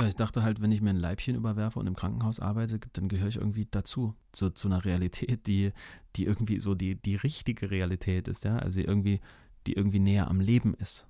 Ja, 0.00 0.06
ich 0.06 0.14
dachte 0.14 0.42
halt, 0.42 0.60
wenn 0.62 0.72
ich 0.72 0.80
mir 0.80 0.90
ein 0.90 0.96
Leibchen 0.96 1.34
überwerfe 1.34 1.78
und 1.78 1.86
im 1.86 1.96
Krankenhaus 1.96 2.40
arbeite, 2.40 2.78
dann 2.92 3.08
gehöre 3.08 3.28
ich 3.28 3.36
irgendwie 3.36 3.66
dazu, 3.70 4.14
zu, 4.32 4.50
zu 4.50 4.68
einer 4.68 4.84
Realität, 4.84 5.46
die, 5.46 5.72
die 6.16 6.24
irgendwie 6.24 6.60
so 6.60 6.74
die, 6.74 6.94
die 6.94 7.16
richtige 7.16 7.70
Realität 7.70 8.28
ist, 8.28 8.44
ja, 8.44 8.58
also 8.58 8.80
die 8.80 8.86
irgendwie, 8.86 9.20
die 9.66 9.74
irgendwie 9.74 9.98
näher 9.98 10.28
am 10.28 10.40
Leben 10.40 10.74
ist. 10.74 11.06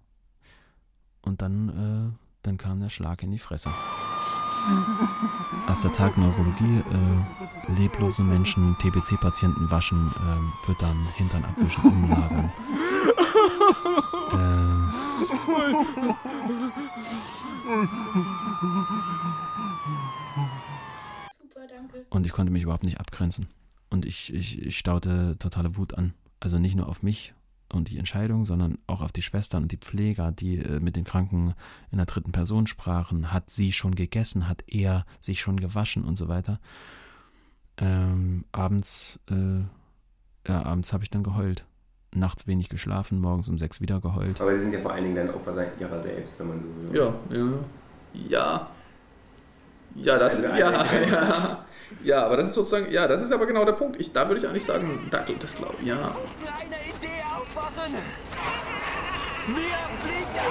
Und 1.23 1.43
dann, 1.43 1.69
äh, 1.69 2.17
dann 2.43 2.57
kam 2.57 2.81
der 2.81 2.89
Schlag 2.89 3.23
in 3.23 3.31
die 3.31 3.39
Fresse. 3.39 3.71
Erster 5.69 5.93
Tag 5.93 6.17
Neurologie, 6.17 6.79
äh, 6.79 7.73
leblose 7.81 8.23
Menschen, 8.23 8.77
TBC-Patienten 8.79 9.71
waschen, 9.71 10.11
ähm, 10.27 10.53
füttern, 10.65 10.99
Hintern 11.17 11.45
abwischen, 11.45 11.85
umlagern. 11.85 12.53
Äh, 14.33 14.91
und 22.11 22.27
ich 22.27 22.33
konnte 22.33 22.53
mich 22.53 22.63
überhaupt 22.63 22.85
nicht 22.85 23.01
abgrenzen. 23.01 23.47
Und 23.89 24.05
ich, 24.05 24.33
ich, 24.33 24.63
ich 24.63 24.79
staute 24.79 25.37
totale 25.39 25.77
Wut 25.77 25.95
an. 25.95 26.15
Also 26.39 26.59
nicht 26.59 26.77
nur 26.77 26.89
auf 26.89 27.03
mich 27.03 27.35
und 27.73 27.91
die 27.91 27.99
Entscheidung, 27.99 28.45
sondern 28.45 28.79
auch 28.87 29.01
auf 29.01 29.13
die 29.13 29.23
Schwestern 29.23 29.63
und 29.65 29.73
die 29.73 29.77
Pfleger, 29.77 30.33
die 30.33 30.59
äh, 30.59 30.81
mit 30.81 30.97
den 30.97 31.05
Kranken 31.05 31.55
in 31.91 31.99
der 31.99 32.07
dritten 32.07 32.33
Person 32.33 32.67
sprachen. 32.67 33.33
Hat 33.33 33.51
sie 33.51 33.73
schon 33.73 33.95
gegessen? 33.95 34.49
Hat 34.49 34.65
er 34.67 35.05
sich 35.21 35.41
schon 35.41 35.59
gewaschen 35.59 36.05
und 36.05 36.17
so 36.17 36.29
weiter? 36.29 36.61
Ähm, 37.77 38.45
abends, 38.53 39.19
äh, 39.31 39.61
ja, 40.49 40.63
abends 40.65 40.93
habe 40.93 41.05
ich 41.05 41.11
dann 41.11 41.23
geheult. 41.23 41.65
Nachts 42.13 42.47
wenig 42.47 42.69
geschlafen, 42.69 43.21
morgens 43.21 43.49
um 43.49 43.57
sechs 43.57 43.81
wieder 43.81 44.01
geheult. 44.01 44.41
Aber 44.41 44.55
sie 44.57 44.63
sind 44.63 44.73
ja 44.73 44.81
vor 44.81 44.93
allen 44.93 45.05
Dingen 45.05 45.17
dann 45.17 45.31
Opfer 45.31 45.79
ihrer 45.79 46.01
selbst, 46.01 46.41
wenn 46.41 46.49
man 46.49 46.61
so 46.61 46.69
will. 46.93 46.99
Ja, 46.99 47.15
ja. 47.31 47.53
Ja. 48.29 48.71
Ja, 49.95 50.19
das 50.19 50.35
Also 50.37 50.47
ist, 50.47 50.53
eine 50.53 50.61
ja, 50.61 51.03
ja. 51.03 51.67
Ja, 52.05 52.25
aber 52.25 52.37
das 52.37 52.51
ist 52.51 52.55
sozusagen, 52.55 52.91
ja, 52.93 53.09
das 53.09 53.23
ist 53.23 53.33
aber 53.33 53.47
genau 53.47 53.65
der 53.65 53.73
Punkt. 53.73 54.01
Ich, 54.01 54.13
da 54.13 54.29
würde 54.29 54.41
ich 54.41 54.49
eigentlich 54.49 54.65
sagen, 54.65 55.09
da, 55.11 55.25
das 55.39 55.57
glaube 55.57 55.75
ich, 55.81 55.89
ja. 55.89 56.17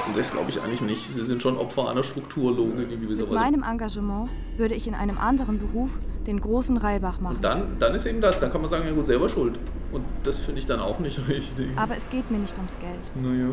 Und 0.07 0.17
das 0.17 0.31
glaube 0.31 0.49
ich 0.49 0.61
eigentlich 0.61 0.81
nicht. 0.81 1.13
Sie 1.13 1.21
sind 1.21 1.41
schon 1.41 1.57
Opfer 1.57 1.89
einer 1.89 2.03
Strukturlogik 2.03 2.91
in 2.91 3.01
gewisser 3.01 3.23
Mit 3.23 3.31
Weise. 3.31 3.39
meinem 3.39 3.63
Engagement 3.63 4.29
würde 4.57 4.75
ich 4.75 4.87
in 4.87 4.95
einem 4.95 5.17
anderen 5.17 5.59
Beruf 5.59 5.91
den 6.27 6.41
großen 6.41 6.77
Reibach 6.77 7.19
machen. 7.21 7.35
Und 7.37 7.43
dann, 7.43 7.79
dann 7.79 7.95
ist 7.95 8.05
eben 8.05 8.21
das, 8.21 8.39
dann 8.39 8.51
kann 8.51 8.61
man 8.61 8.69
sagen, 8.69 8.85
ja 8.85 8.93
gut, 8.93 9.07
selber 9.07 9.29
schuld. 9.29 9.59
Und 9.91 10.05
das 10.23 10.37
finde 10.37 10.59
ich 10.59 10.65
dann 10.65 10.79
auch 10.79 10.99
nicht 10.99 11.27
richtig. 11.27 11.67
Aber 11.75 11.95
es 11.95 12.09
geht 12.09 12.29
mir 12.31 12.37
nicht 12.37 12.57
ums 12.57 12.77
Geld. 12.79 12.99
Naja. 13.15 13.49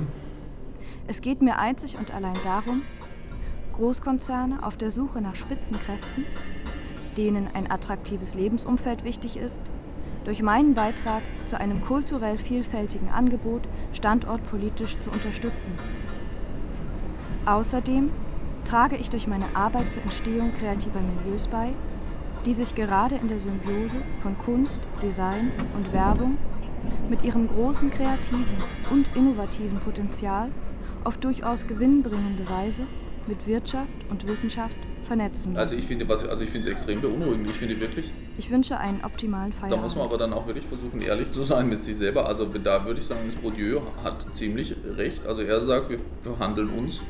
Es 1.06 1.22
geht 1.22 1.40
mir 1.42 1.58
einzig 1.58 1.96
und 1.98 2.12
allein 2.12 2.36
darum, 2.44 2.82
Großkonzerne 3.76 4.64
auf 4.64 4.76
der 4.76 4.90
Suche 4.90 5.20
nach 5.20 5.36
Spitzenkräften, 5.36 6.24
denen 7.16 7.48
ein 7.54 7.70
attraktives 7.70 8.34
Lebensumfeld 8.34 9.04
wichtig 9.04 9.36
ist, 9.36 9.60
durch 10.26 10.42
meinen 10.42 10.74
Beitrag 10.74 11.22
zu 11.46 11.58
einem 11.58 11.80
kulturell 11.80 12.36
vielfältigen 12.36 13.08
Angebot 13.10 13.62
standortpolitisch 13.92 14.98
zu 14.98 15.10
unterstützen. 15.10 15.72
Außerdem 17.46 18.10
trage 18.64 18.96
ich 18.96 19.08
durch 19.08 19.28
meine 19.28 19.44
Arbeit 19.54 19.92
zur 19.92 20.02
Entstehung 20.02 20.52
kreativer 20.52 20.98
Milieus 21.00 21.46
bei, 21.46 21.72
die 22.44 22.52
sich 22.52 22.74
gerade 22.74 23.14
in 23.14 23.28
der 23.28 23.38
Symbiose 23.38 23.98
von 24.20 24.36
Kunst, 24.36 24.80
Design 25.00 25.52
und 25.76 25.92
Werbung 25.92 26.38
mit 27.08 27.22
ihrem 27.22 27.46
großen 27.46 27.90
kreativen 27.90 28.44
und 28.90 29.08
innovativen 29.14 29.78
Potenzial 29.78 30.50
auf 31.04 31.18
durchaus 31.18 31.68
gewinnbringende 31.68 32.50
Weise 32.50 32.82
mit 33.28 33.46
Wirtschaft 33.46 33.92
und 34.10 34.26
Wissenschaft 34.26 34.78
vernetzen 35.02 35.54
lassen. 35.54 35.68
Also 35.68 35.78
ich 35.78 35.86
finde 35.86 36.08
was, 36.08 36.26
also 36.26 36.42
ich 36.42 36.50
finde 36.50 36.68
es 36.68 36.72
extrem 36.74 37.00
beunruhigend. 37.00 37.48
Ich 37.48 37.56
finde 37.56 37.78
wirklich, 37.78 38.10
Ich 38.38 38.50
wünsche 38.50 38.78
einen 38.78 39.02
optimalen 39.02 39.50
da 39.50 39.66
muss 39.66 39.70
Feierabend. 39.70 39.96
man 39.96 40.06
aber 40.06 40.18
dann 40.18 40.32
auch 40.32 40.46
wirklich 40.46 40.66
versuchen, 40.66 41.00
ehrlich 41.00 41.32
zu 41.32 41.44
sein 41.44 41.68
mit 41.68 41.82
sich 41.82 41.96
selber. 41.96 42.26
Also 42.26 42.46
da 42.46 42.84
würde 42.84 43.00
ich 43.00 43.06
sagen, 43.06 43.20
das 43.26 43.36
Bourdieu 43.36 43.80
hat 44.04 44.26
ziemlich 44.34 44.76
recht. 44.96 45.26
Also 45.26 45.42
er 45.42 45.60
sagt, 45.60 45.88
wir 45.90 45.98
verhandeln 46.22 46.68
uns 46.70 47.00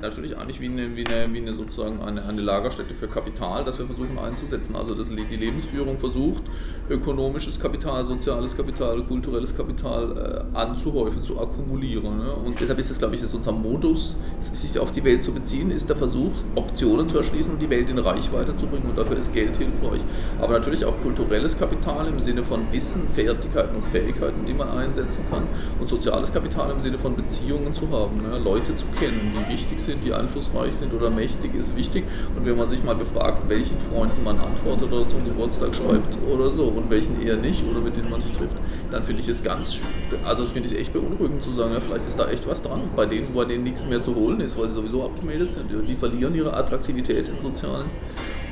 natürlich 0.00 0.36
eigentlich 0.36 0.60
wie 0.60 0.66
eine, 0.66 0.96
wie 0.96 1.06
eine, 1.06 1.32
wie 1.32 1.38
eine 1.38 1.52
sozusagen 1.52 2.00
eine, 2.00 2.24
eine 2.24 2.40
Lagerstätte 2.40 2.94
für 2.94 3.08
Kapital, 3.08 3.64
das 3.64 3.78
wir 3.78 3.86
versuchen 3.86 4.18
einzusetzen. 4.18 4.76
Also 4.76 4.94
dass 4.94 5.08
die 5.08 5.36
Lebensführung 5.36 5.98
versucht, 5.98 6.42
ökonomisches 6.90 7.60
Kapital, 7.60 8.04
soziales 8.04 8.56
Kapital, 8.56 9.02
kulturelles 9.02 9.56
Kapital 9.56 10.44
äh, 10.54 10.56
anzuhäufen, 10.56 11.22
zu 11.22 11.38
akkumulieren. 11.38 12.18
Ne? 12.18 12.32
Und 12.32 12.60
deshalb 12.60 12.78
ist 12.78 12.90
es, 12.90 12.98
glaube 12.98 13.14
ich, 13.14 13.22
ist 13.22 13.34
unser 13.34 13.52
Modus, 13.52 14.16
sich 14.40 14.78
auf 14.78 14.92
die 14.92 15.04
Welt 15.04 15.22
zu 15.22 15.32
beziehen, 15.32 15.70
ist 15.70 15.88
der 15.88 15.96
Versuch, 15.96 16.32
Optionen 16.54 17.08
zu 17.08 17.18
erschließen 17.18 17.50
und 17.52 17.60
die 17.60 17.70
Welt 17.70 17.88
in 17.88 17.98
Reichweite 17.98 18.56
zu 18.56 18.66
bringen. 18.66 18.86
Und 18.88 18.98
dafür 18.98 19.18
ist 19.18 19.32
Geld 19.32 19.56
hilfreich. 19.56 20.00
Aber 20.40 20.54
natürlich 20.54 20.84
auch 20.84 20.94
kulturelles 21.02 21.58
Kapital 21.58 22.08
im 22.08 22.20
Sinne 22.20 22.44
von 22.44 22.60
Wissen, 22.72 23.08
Fertigkeiten 23.08 23.76
und 23.76 23.86
Fähigkeiten, 23.86 24.46
die 24.46 24.54
man 24.54 24.68
einsetzen 24.68 25.24
kann. 25.30 25.44
Und 25.78 25.88
soziales 25.88 26.32
Kapital 26.32 26.70
im 26.70 26.80
Sinne 26.80 26.98
von 26.98 27.14
Beziehungen 27.14 27.72
zu 27.74 27.88
haben, 27.90 28.22
ne? 28.22 28.38
Leute 28.38 28.74
zu 28.76 28.86
kennen, 28.98 29.32
die 29.34 29.52
wichtig 29.52 29.67
sind, 29.78 30.04
die 30.04 30.12
einflussreich 30.12 30.74
sind 30.74 30.92
oder 30.92 31.10
mächtig, 31.10 31.54
ist 31.54 31.76
wichtig. 31.76 32.04
Und 32.36 32.46
wenn 32.46 32.56
man 32.56 32.68
sich 32.68 32.82
mal 32.82 32.94
befragt, 32.94 33.48
welchen 33.48 33.78
Freunden 33.78 34.22
man 34.24 34.38
antwortet 34.38 34.92
oder 34.92 35.08
zum 35.08 35.24
Geburtstag 35.24 35.74
schreibt 35.74 36.16
oder 36.32 36.50
so 36.50 36.64
und 36.64 36.90
welchen 36.90 37.20
eher 37.22 37.36
nicht 37.36 37.64
oder 37.70 37.80
mit 37.80 37.96
denen 37.96 38.10
man 38.10 38.20
sich 38.20 38.32
trifft, 38.32 38.56
dann 38.90 39.04
finde 39.04 39.22
ich 39.22 39.28
es 39.28 39.42
ganz, 39.42 39.78
also 40.24 40.46
finde 40.46 40.68
ich 40.68 40.78
echt 40.78 40.92
beunruhigend 40.92 41.42
zu 41.42 41.52
sagen, 41.52 41.72
ja, 41.72 41.80
vielleicht 41.80 42.06
ist 42.06 42.18
da 42.18 42.28
echt 42.28 42.48
was 42.48 42.62
dran. 42.62 42.82
Bei 42.96 43.06
denen, 43.06 43.34
bei 43.34 43.44
denen 43.44 43.64
nichts 43.64 43.86
mehr 43.86 44.02
zu 44.02 44.14
holen 44.14 44.40
ist, 44.40 44.58
weil 44.58 44.68
sie 44.68 44.74
sowieso 44.74 45.04
abgemeldet 45.04 45.52
sind. 45.52 45.70
Die 45.70 45.96
verlieren 45.96 46.34
ihre 46.34 46.54
Attraktivität 46.54 47.28
in 47.28 47.40
sozialen 47.40 47.86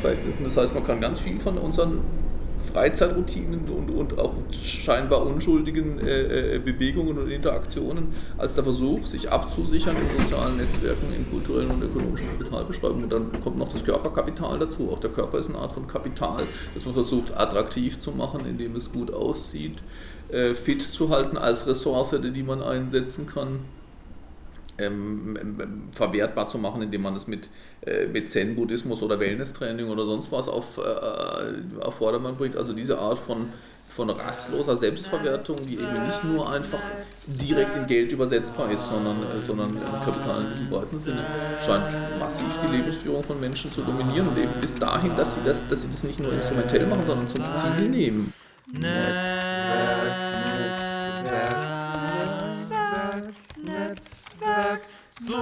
Verhältnissen. 0.00 0.44
Das 0.44 0.56
heißt, 0.56 0.74
man 0.74 0.84
kann 0.84 1.00
ganz 1.00 1.18
viel 1.18 1.40
von 1.40 1.58
unseren 1.58 2.00
Freizeitroutinen 2.72 3.68
und, 3.68 3.90
und 3.90 4.18
auch 4.18 4.34
scheinbar 4.50 5.24
unschuldigen 5.26 5.98
äh, 5.98 6.56
äh, 6.56 6.58
Bewegungen 6.58 7.18
und 7.18 7.30
Interaktionen 7.30 8.08
als 8.38 8.54
der 8.54 8.64
Versuch, 8.64 9.06
sich 9.06 9.30
abzusichern 9.30 9.96
in 9.96 10.20
sozialen 10.20 10.56
Netzwerken, 10.56 11.12
in 11.14 11.28
kulturellen 11.30 11.70
und 11.70 11.82
ökonomischen 11.82 12.28
Kapital 12.38 12.64
beschreiben. 12.64 13.04
Und 13.04 13.12
dann 13.12 13.40
kommt 13.42 13.58
noch 13.58 13.68
das 13.68 13.84
Körperkapital 13.84 14.58
dazu. 14.58 14.90
Auch 14.90 15.00
der 15.00 15.10
Körper 15.10 15.38
ist 15.38 15.48
eine 15.48 15.58
Art 15.58 15.72
von 15.72 15.86
Kapital, 15.86 16.42
das 16.74 16.84
man 16.84 16.94
versucht 16.94 17.36
attraktiv 17.36 18.00
zu 18.00 18.10
machen, 18.12 18.40
indem 18.48 18.76
es 18.76 18.92
gut 18.92 19.12
aussieht, 19.12 19.76
äh, 20.28 20.54
fit 20.54 20.82
zu 20.82 21.10
halten 21.10 21.36
als 21.36 21.66
Ressource, 21.66 22.14
die 22.20 22.42
man 22.42 22.62
einsetzen 22.62 23.26
kann 23.26 23.60
ähm, 24.78 25.36
ähm, 25.40 25.88
verwertbar 25.92 26.48
zu 26.48 26.58
machen, 26.58 26.82
indem 26.82 27.02
man 27.02 27.16
es 27.16 27.26
mit, 27.26 27.48
äh, 27.82 28.06
mit 28.06 28.30
Zen-Buddhismus 28.30 29.02
oder 29.02 29.18
Wellness-Training 29.18 29.88
oder 29.88 30.04
sonst 30.04 30.32
was 30.32 30.48
auf, 30.48 30.78
äh, 30.78 31.80
auf 31.80 31.94
Vordermann 31.96 32.36
bringt. 32.36 32.56
Also 32.56 32.72
diese 32.72 32.98
Art 32.98 33.18
von, 33.18 33.48
von 33.94 34.10
rastloser 34.10 34.76
Selbstverwertung, 34.76 35.56
die 35.68 35.74
eben 35.76 36.06
nicht 36.06 36.24
nur 36.24 36.50
einfach 36.52 36.80
direkt 37.40 37.76
in 37.76 37.86
Geld 37.86 38.12
übersetzbar 38.12 38.70
ist, 38.70 38.86
sondern, 38.88 39.22
äh, 39.22 39.40
sondern 39.40 39.84
Kapital 39.84 40.42
in 40.42 40.48
diesem 40.50 40.70
weiten 40.70 41.00
Sinne, 41.00 41.24
scheint 41.64 42.18
massiv 42.18 42.48
die 42.62 42.76
Lebensführung 42.76 43.22
von 43.22 43.40
Menschen 43.40 43.70
zu 43.70 43.80
dominieren 43.82 44.28
und 44.28 44.38
eben 44.38 44.52
bis 44.60 44.74
dahin, 44.74 45.16
dass 45.16 45.34
sie 45.34 45.40
das, 45.44 45.68
dass 45.68 45.82
sie 45.82 45.88
das 45.88 46.02
nicht 46.04 46.20
nur 46.20 46.32
instrumentell 46.32 46.86
machen, 46.86 47.06
sondern 47.06 47.28
zum 47.28 47.44
Ziel 47.54 47.88
nehmen. 47.88 48.32
Netzwerk, 48.72 50.55
Netzwerk, 54.46 54.80
so 55.10 55.36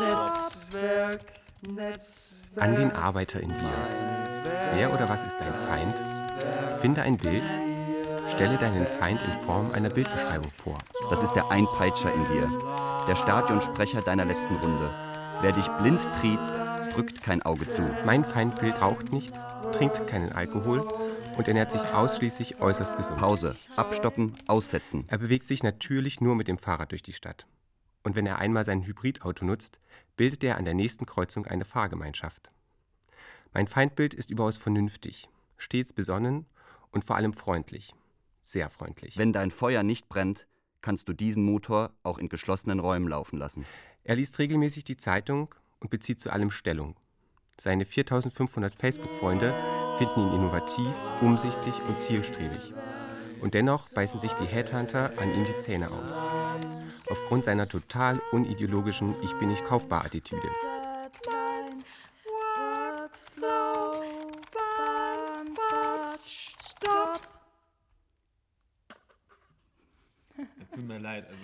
Netzwerk, 0.00 1.20
Netzwerk. 1.68 2.62
An 2.62 2.74
den 2.74 2.90
Arbeiter 2.92 3.40
in 3.40 3.50
dir. 3.50 3.72
Wer 4.74 4.92
oder 4.92 5.08
was 5.08 5.24
ist 5.24 5.38
dein 5.38 5.54
Feind? 5.54 5.94
Finde 6.80 7.02
ein 7.02 7.16
Bild. 7.16 7.44
Stelle 8.30 8.58
deinen 8.58 8.86
Feind 8.86 9.22
in 9.22 9.32
Form 9.32 9.72
einer 9.72 9.90
Bildbeschreibung 9.90 10.50
vor. 10.52 10.76
Das 11.10 11.22
ist 11.22 11.32
der 11.34 11.50
Einpeitscher 11.50 12.12
in 12.14 12.24
dir, 12.24 12.50
der 13.08 13.16
Stadionsprecher 13.16 14.02
deiner 14.02 14.24
letzten 14.24 14.56
Runde. 14.56 14.90
Wer 15.40 15.52
dich 15.52 15.66
blind 15.78 16.06
triezt, 16.20 16.52
drückt 16.94 17.22
kein 17.22 17.42
Auge 17.42 17.68
zu. 17.70 17.82
Mein 18.04 18.24
Feindbild 18.24 18.82
raucht 18.82 19.12
nicht, 19.12 19.32
trinkt 19.72 20.06
keinen 20.06 20.32
Alkohol 20.32 20.86
und 21.36 21.48
ernährt 21.48 21.72
sich 21.72 21.82
ausschließlich 21.94 22.60
äußerst 22.60 22.96
gesund. 22.96 23.18
Pause, 23.18 23.56
abstoppen, 23.76 24.36
aussetzen. 24.46 25.04
Er 25.08 25.18
bewegt 25.18 25.48
sich 25.48 25.62
natürlich 25.62 26.20
nur 26.20 26.34
mit 26.34 26.48
dem 26.48 26.58
Fahrrad 26.58 26.90
durch 26.90 27.02
die 27.02 27.12
Stadt. 27.12 27.46
Und 28.02 28.16
wenn 28.16 28.26
er 28.26 28.38
einmal 28.38 28.64
sein 28.64 28.84
Hybridauto 28.84 29.44
nutzt, 29.44 29.80
bildet 30.16 30.44
er 30.44 30.56
an 30.56 30.64
der 30.64 30.74
nächsten 30.74 31.06
Kreuzung 31.06 31.46
eine 31.46 31.64
Fahrgemeinschaft. 31.64 32.50
Mein 33.52 33.66
Feindbild 33.66 34.14
ist 34.14 34.30
überaus 34.30 34.56
vernünftig, 34.56 35.28
stets 35.56 35.92
besonnen 35.92 36.46
und 36.90 37.04
vor 37.04 37.16
allem 37.16 37.32
freundlich. 37.32 37.94
Sehr 38.48 38.70
freundlich. 38.70 39.18
Wenn 39.18 39.34
dein 39.34 39.50
Feuer 39.50 39.82
nicht 39.82 40.08
brennt, 40.08 40.46
kannst 40.80 41.06
du 41.06 41.12
diesen 41.12 41.44
Motor 41.44 41.92
auch 42.02 42.16
in 42.16 42.30
geschlossenen 42.30 42.80
Räumen 42.80 43.06
laufen 43.06 43.38
lassen. 43.38 43.66
Er 44.04 44.16
liest 44.16 44.38
regelmäßig 44.38 44.84
die 44.84 44.96
Zeitung 44.96 45.54
und 45.80 45.90
bezieht 45.90 46.18
zu 46.18 46.32
allem 46.32 46.50
Stellung. 46.50 46.96
Seine 47.60 47.84
4500 47.84 48.74
Facebook-Freunde 48.74 49.52
finden 49.98 50.20
ihn 50.20 50.36
innovativ, 50.36 50.88
umsichtig 51.20 51.74
und 51.86 51.98
zielstrebig. 51.98 52.72
Und 53.42 53.52
dennoch 53.52 53.92
beißen 53.92 54.18
sich 54.18 54.32
die 54.32 54.46
Headhunter 54.46 55.12
an 55.18 55.34
ihm 55.34 55.44
die 55.44 55.58
Zähne 55.58 55.90
aus. 55.90 56.14
Aufgrund 57.10 57.44
seiner 57.44 57.68
total 57.68 58.18
unideologischen 58.32 59.14
Ich 59.22 59.34
bin 59.34 59.50
nicht 59.50 59.66
kaufbar 59.66 60.06
Attitüde. 60.06 60.48
Mir 70.88 70.98
leid, 70.98 71.24
also. 71.28 71.42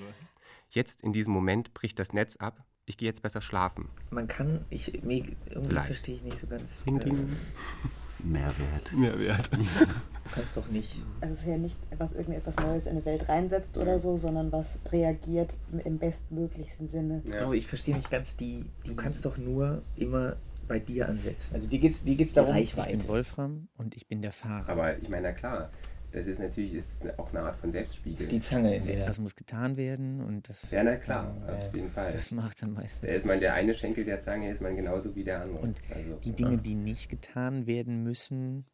Jetzt 0.70 1.02
in 1.02 1.12
diesem 1.12 1.32
Moment 1.32 1.72
bricht 1.74 1.98
das 1.98 2.12
Netz 2.12 2.36
ab. 2.36 2.64
Ich 2.86 2.96
gehe 2.96 3.08
jetzt 3.08 3.22
besser 3.22 3.40
schlafen. 3.40 3.88
Man 4.10 4.26
kann, 4.28 4.64
ich, 4.70 5.02
mir, 5.04 5.24
irgendwie 5.48 5.68
Vielleicht. 5.68 5.86
verstehe 5.86 6.16
ich 6.16 6.22
nicht 6.22 6.38
so 6.38 6.46
ganz. 6.46 6.82
Ding, 6.84 6.98
ding. 6.98 7.14
äh, 7.16 8.26
Mehrwert. 8.26 8.92
Mehrwert. 8.92 9.50
Du 9.52 9.58
kannst 10.34 10.56
doch 10.56 10.68
nicht. 10.68 11.00
Also 11.20 11.34
es 11.34 11.40
ist 11.40 11.46
ja 11.46 11.56
nichts, 11.58 11.86
was 11.98 12.12
irgendetwas 12.12 12.56
Neues 12.56 12.86
in 12.86 12.96
die 12.98 13.04
Welt 13.04 13.28
reinsetzt 13.28 13.76
oder 13.78 13.98
so, 13.98 14.16
sondern 14.16 14.50
was 14.52 14.80
reagiert 14.90 15.58
im 15.84 15.98
bestmöglichsten 15.98 16.86
Sinne. 16.88 17.22
Aber 17.40 17.54
ich 17.54 17.66
verstehe 17.66 17.94
nicht 17.96 18.10
ganz 18.10 18.36
die, 18.36 18.64
Du 18.84 18.94
kannst 18.94 19.24
doch 19.24 19.36
nur 19.36 19.82
immer 19.96 20.36
bei 20.66 20.78
dir 20.78 21.08
ansetzen. 21.08 21.54
Also 21.54 21.68
dir 21.68 21.78
geht 21.78 21.92
es 21.92 22.02
dir 22.04 22.16
geht's 22.16 22.32
Die 22.32 22.36
darum, 22.36 22.56
ich 22.56 22.76
Reichweite. 22.76 22.96
bin 22.98 23.08
Wolfram 23.08 23.68
und 23.76 23.94
ich 23.94 24.08
bin 24.08 24.22
der 24.22 24.32
Fahrer. 24.32 24.68
Aber 24.70 24.96
ich 24.98 25.08
meine, 25.10 25.28
na 25.28 25.32
klar, 25.32 25.70
das 26.14 26.26
ist 26.26 26.38
natürlich 26.38 26.74
ist 26.74 27.02
auch 27.18 27.28
eine 27.30 27.40
Art 27.42 27.56
von 27.56 27.72
Selbstspiegel. 27.72 28.28
die 28.28 28.40
Zange 28.40 28.76
in 28.76 28.86
der. 28.86 29.04
Das 29.04 29.18
muss 29.18 29.34
getan 29.34 29.76
werden 29.76 30.20
und 30.20 30.48
das. 30.48 30.70
Ja, 30.70 30.84
na 30.84 30.96
klar, 30.96 31.36
äh, 31.48 31.52
auf 31.52 31.74
jeden 31.74 31.90
Fall. 31.90 32.12
Das 32.12 32.30
macht 32.30 32.62
dann 32.62 32.72
meistens. 32.72 33.08
Da 33.08 33.14
ist 33.14 33.26
man 33.26 33.40
der 33.40 33.54
eine 33.54 33.74
Schenkel 33.74 34.04
der 34.04 34.20
Zange, 34.20 34.50
ist 34.50 34.62
man 34.62 34.76
genauso 34.76 35.14
wie 35.16 35.24
der 35.24 35.42
andere. 35.42 35.58
Und 35.58 35.80
also, 35.92 36.14
die 36.24 36.32
Dinge, 36.32 36.58
die 36.58 36.76
nicht 36.76 37.08
getan 37.08 37.66
werden 37.66 38.04
müssen, 38.04 38.64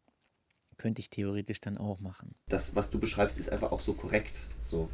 könnte 0.81 1.01
ich 1.01 1.11
theoretisch 1.11 1.61
dann 1.61 1.76
auch 1.76 2.01
machen. 2.01 2.35
Das, 2.49 2.74
was 2.74 2.89
du 2.89 2.99
beschreibst, 2.99 3.39
ist 3.39 3.53
einfach 3.53 3.70
auch 3.70 3.81
so 3.81 3.93
korrekt. 3.93 4.39
So. 4.64 4.89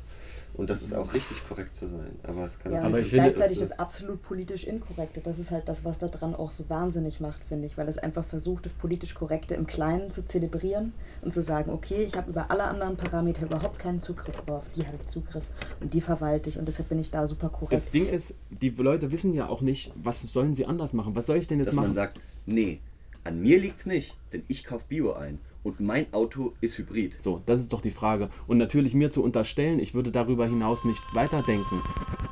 Und 0.54 0.68
das 0.68 0.82
ist 0.82 0.94
auch 0.94 1.12
richtig 1.14 1.46
korrekt 1.46 1.76
zu 1.76 1.86
sein. 1.86 2.18
Aber 2.24 2.44
es 2.44 2.58
kann 2.58 2.72
Ja, 2.72 2.80
auch 2.80 2.86
und 2.86 2.92
nicht 2.92 3.02
das 3.02 3.06
ist 3.06 3.12
gleichzeitig 3.12 3.58
das 3.58 3.72
absolut 3.72 4.20
politisch 4.22 4.64
Inkorrekte. 4.64 5.20
Das 5.20 5.38
ist 5.38 5.52
halt 5.52 5.68
das, 5.68 5.84
was 5.84 5.98
daran 6.00 6.34
auch 6.34 6.50
so 6.50 6.68
wahnsinnig 6.68 7.20
macht, 7.20 7.44
finde 7.44 7.66
ich, 7.66 7.76
weil 7.78 7.88
es 7.88 7.98
einfach 7.98 8.24
versucht, 8.24 8.64
das 8.64 8.72
politisch 8.72 9.14
Korrekte 9.14 9.54
im 9.54 9.68
Kleinen 9.68 10.10
zu 10.10 10.26
zelebrieren 10.26 10.92
und 11.22 11.32
zu 11.32 11.40
sagen, 11.40 11.70
okay, 11.70 12.02
ich 12.02 12.16
habe 12.16 12.30
über 12.30 12.50
alle 12.50 12.64
anderen 12.64 12.96
Parameter 12.96 13.44
überhaupt 13.44 13.78
keinen 13.78 14.00
Zugriff, 14.00 14.38
aber 14.38 14.56
auf 14.56 14.68
die 14.74 14.84
habe 14.84 14.96
ich 15.00 15.06
Zugriff 15.06 15.44
und 15.80 15.94
die 15.94 16.00
verwalte 16.00 16.48
ich 16.48 16.58
und 16.58 16.66
deshalb 16.66 16.88
bin 16.88 16.98
ich 16.98 17.10
da 17.12 17.26
super 17.28 17.50
korrekt. 17.50 17.72
Das 17.74 17.90
Ding 17.90 18.08
ist, 18.08 18.34
die 18.50 18.70
Leute 18.70 19.12
wissen 19.12 19.34
ja 19.34 19.48
auch 19.48 19.60
nicht, 19.60 19.92
was 19.94 20.22
sollen 20.22 20.54
sie 20.54 20.66
anders 20.66 20.94
machen. 20.94 21.14
Was 21.14 21.26
soll 21.26 21.36
ich 21.36 21.46
denn 21.46 21.58
jetzt 21.58 21.68
Dass 21.68 21.74
machen? 21.76 21.88
man 21.88 21.94
sagt, 21.94 22.18
nee, 22.46 22.80
an 23.24 23.40
mir 23.40 23.58
liegt's 23.58 23.86
nicht, 23.86 24.16
denn 24.32 24.42
ich 24.48 24.64
kaufe 24.64 24.86
Bio 24.88 25.12
ein 25.12 25.38
und 25.66 25.80
mein 25.80 26.12
Auto 26.12 26.52
ist 26.60 26.78
Hybrid. 26.78 27.18
So, 27.20 27.42
das 27.44 27.60
ist 27.60 27.72
doch 27.72 27.80
die 27.80 27.90
Frage. 27.90 28.30
Und 28.46 28.56
natürlich 28.56 28.94
mir 28.94 29.10
zu 29.10 29.22
unterstellen, 29.22 29.80
ich 29.80 29.94
würde 29.94 30.12
darüber 30.12 30.46
hinaus 30.46 30.84
nicht 30.84 31.02
weiterdenken. 31.12 31.82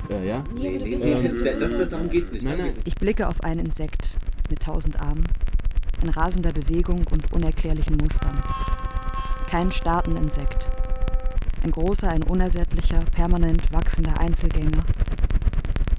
Äh, 0.09 0.25
ja? 0.25 0.43
Nee, 0.55 0.79
nee, 0.81 0.93
Ähm, 0.93 1.21
nee, 1.21 1.53
das, 1.59 1.75
das, 1.75 1.89
darum 1.89 2.09
geht's 2.09 2.31
nicht. 2.31 2.45
Nein, 2.45 2.59
nein. 2.59 2.73
Ich 2.85 2.95
blicke 2.95 3.27
auf 3.27 3.43
ein 3.43 3.59
Insekt. 3.59 4.17
mit 4.49 4.61
tausend 4.61 4.99
Armen, 5.01 5.25
in 6.01 6.09
rasender 6.09 6.53
Bewegung 6.53 7.01
und 7.11 7.33
unerklärlichen 7.33 7.97
Mustern. 7.97 8.39
Kein 9.47 9.71
Staateninsekt. 9.71 10.69
Ein 11.63 11.71
großer, 11.71 12.09
ein 12.09 12.23
unersättlicher, 12.23 13.03
permanent 13.11 13.73
wachsender 13.73 14.19
Einzelgänger, 14.19 14.85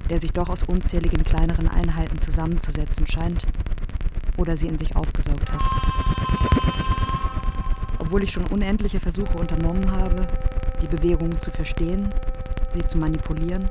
der 0.09 0.19
sich 0.19 0.31
doch 0.31 0.49
aus 0.49 0.63
unzähligen 0.63 1.23
kleineren 1.23 1.67
Einheiten 1.67 2.17
zusammenzusetzen 2.17 3.05
scheint 3.05 3.45
oder 4.37 4.55
sie 4.57 4.67
in 4.67 4.77
sich 4.77 4.95
aufgesaugt 4.95 5.51
hat. 5.51 5.61
Obwohl 8.07 8.23
ich 8.23 8.31
schon 8.31 8.45
unendliche 8.45 9.01
Versuche 9.01 9.37
unternommen 9.37 9.91
habe, 9.91 10.25
die 10.81 10.87
Bewegungen 10.87 11.41
zu 11.41 11.51
verstehen, 11.51 12.09
sie 12.73 12.85
zu 12.85 12.97
manipulieren 12.97 13.69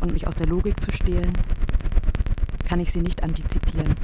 und 0.00 0.12
mich 0.12 0.28
aus 0.28 0.36
der 0.36 0.46
Logik 0.46 0.78
zu 0.80 0.92
stehlen, 0.92 1.32
kann 2.68 2.78
ich 2.78 2.92
sie 2.92 3.00
nicht 3.00 3.24
antizipieren. 3.24 3.96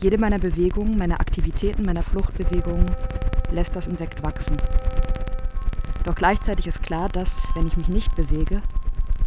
Jede 0.00 0.16
meiner 0.16 0.38
Bewegungen, 0.38 0.96
meiner 0.96 1.18
Aktivitäten, 1.18 1.84
meiner 1.84 2.04
Fluchtbewegungen 2.04 2.88
lässt 3.50 3.74
das 3.74 3.88
Insekt 3.88 4.22
wachsen. 4.22 4.56
Doch 6.04 6.14
gleichzeitig 6.14 6.68
ist 6.68 6.84
klar, 6.84 7.08
dass, 7.08 7.42
wenn 7.56 7.66
ich 7.66 7.76
mich 7.76 7.88
nicht 7.88 8.14
bewege, 8.14 8.62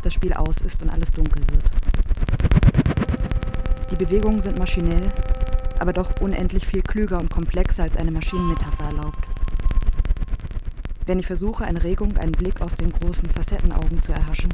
das 0.01 0.13
Spiel 0.13 0.31
aus 0.31 0.59
ist 0.59 0.81
und 0.81 0.89
alles 0.91 1.11
dunkel 1.11 1.43
wird. 1.51 1.65
Die 3.91 3.97
Bewegungen 3.97 4.39
sind 4.39 4.57
maschinell, 4.57 5.11
aber 5.81 5.93
doch 5.93 6.21
unendlich 6.21 6.67
viel 6.67 6.83
klüger 6.83 7.19
und 7.19 7.31
komplexer 7.31 7.83
als 7.83 7.97
eine 7.97 8.11
Maschinenmetapher 8.11 8.85
erlaubt. 8.85 9.27
Wenn 11.07 11.19
ich 11.19 11.25
versuche, 11.25 11.65
eine 11.65 11.83
Regung, 11.83 12.15
einen 12.17 12.31
Blick 12.31 12.61
aus 12.61 12.75
den 12.75 12.93
großen 12.93 13.27
Facettenaugen 13.29 13.99
zu 13.99 14.13
erhaschen, 14.13 14.53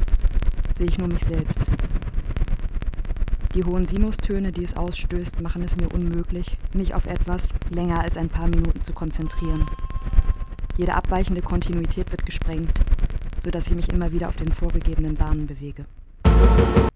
sehe 0.77 0.87
ich 0.87 0.97
nur 0.97 1.09
mich 1.09 1.25
selbst. 1.25 1.61
Die 3.53 3.65
hohen 3.65 3.87
Sinustöne, 3.87 4.51
die 4.53 4.63
es 4.63 4.77
ausstößt, 4.77 5.41
machen 5.41 5.63
es 5.63 5.75
mir 5.75 5.89
unmöglich, 5.89 6.57
mich 6.73 6.93
auf 6.95 7.05
etwas 7.05 7.53
länger 7.69 7.99
als 7.99 8.15
ein 8.15 8.29
paar 8.29 8.47
Minuten 8.47 8.81
zu 8.81 8.93
konzentrieren. 8.93 9.65
Jede 10.77 10.93
abweichende 10.93 11.41
Kontinuität 11.41 12.09
wird 12.11 12.25
gesprengt, 12.25 12.79
sodass 13.43 13.67
ich 13.67 13.75
mich 13.75 13.89
immer 13.89 14.13
wieder 14.13 14.29
auf 14.29 14.35
den 14.37 14.51
vorgegebenen 14.51 15.15
Bahnen 15.15 15.47
bewege. 15.47 15.85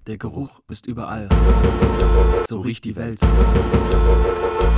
Der 0.07 0.17
Geruch 0.17 0.49
ist 0.67 0.87
überall. 0.87 1.29
So 2.49 2.61
riecht 2.61 2.85
die 2.85 2.95
Welt. 2.95 3.19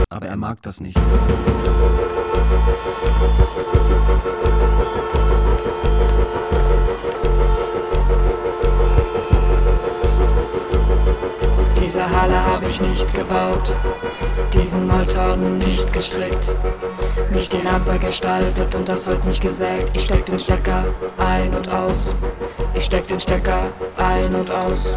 Aber 0.10 0.28
er 0.28 0.36
mag 0.36 0.62
das 0.64 0.82
nicht. 0.82 1.00
Diese 11.82 12.10
Halle 12.10 12.44
habe 12.46 12.66
ich 12.68 12.82
nicht 12.82 13.14
gebaut, 13.14 13.72
diesen 14.54 14.88
Moltorn 14.88 15.58
nicht 15.60 15.94
gestrickt, 15.94 16.54
nicht 17.32 17.54
die 17.54 17.62
Lampe 17.62 17.98
gestaltet 18.00 18.76
und 18.76 18.90
das 18.90 19.08
Holz 19.08 19.26
nicht 19.26 19.42
gesägt. 19.42 19.96
Ich 19.96 20.04
steck 20.04 20.26
den 20.26 20.40
Stecker 20.40 20.86
ein 21.18 21.54
und 21.54 21.70
aus, 21.70 22.14
ich 22.74 22.86
steck 22.86 23.08
den 23.08 23.20
Stecker 23.20 23.72
ein 23.98 24.34
und 24.34 24.50
aus. 24.50 24.90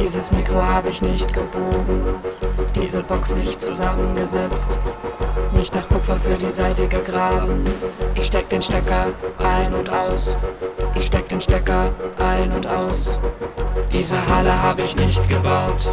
Dieses 0.00 0.30
Mikro 0.30 0.62
habe 0.62 0.88
ich 0.88 1.02
nicht 1.02 1.32
gebogen, 1.32 2.02
diese 2.74 3.02
Box 3.02 3.34
nicht 3.34 3.60
zusammengesetzt, 3.60 4.78
nicht 5.52 5.74
nach 5.74 5.88
Kupfer 5.88 6.16
für 6.16 6.34
die 6.34 6.50
Seite 6.50 6.88
gegraben. 6.88 7.64
Ich 8.14 8.26
steck 8.26 8.48
den 8.48 8.62
Stecker 8.62 9.08
ein 9.38 9.74
und 9.74 9.90
aus, 9.90 10.34
ich 10.94 11.06
steck 11.06 11.28
den 11.28 11.40
Stecker 11.40 11.92
ein 12.18 12.50
und 12.52 12.66
aus. 12.66 13.18
Diese 13.92 14.16
Halle 14.28 14.62
habe 14.62 14.82
ich 14.82 14.96
nicht 14.96 15.28
gebaut, 15.28 15.92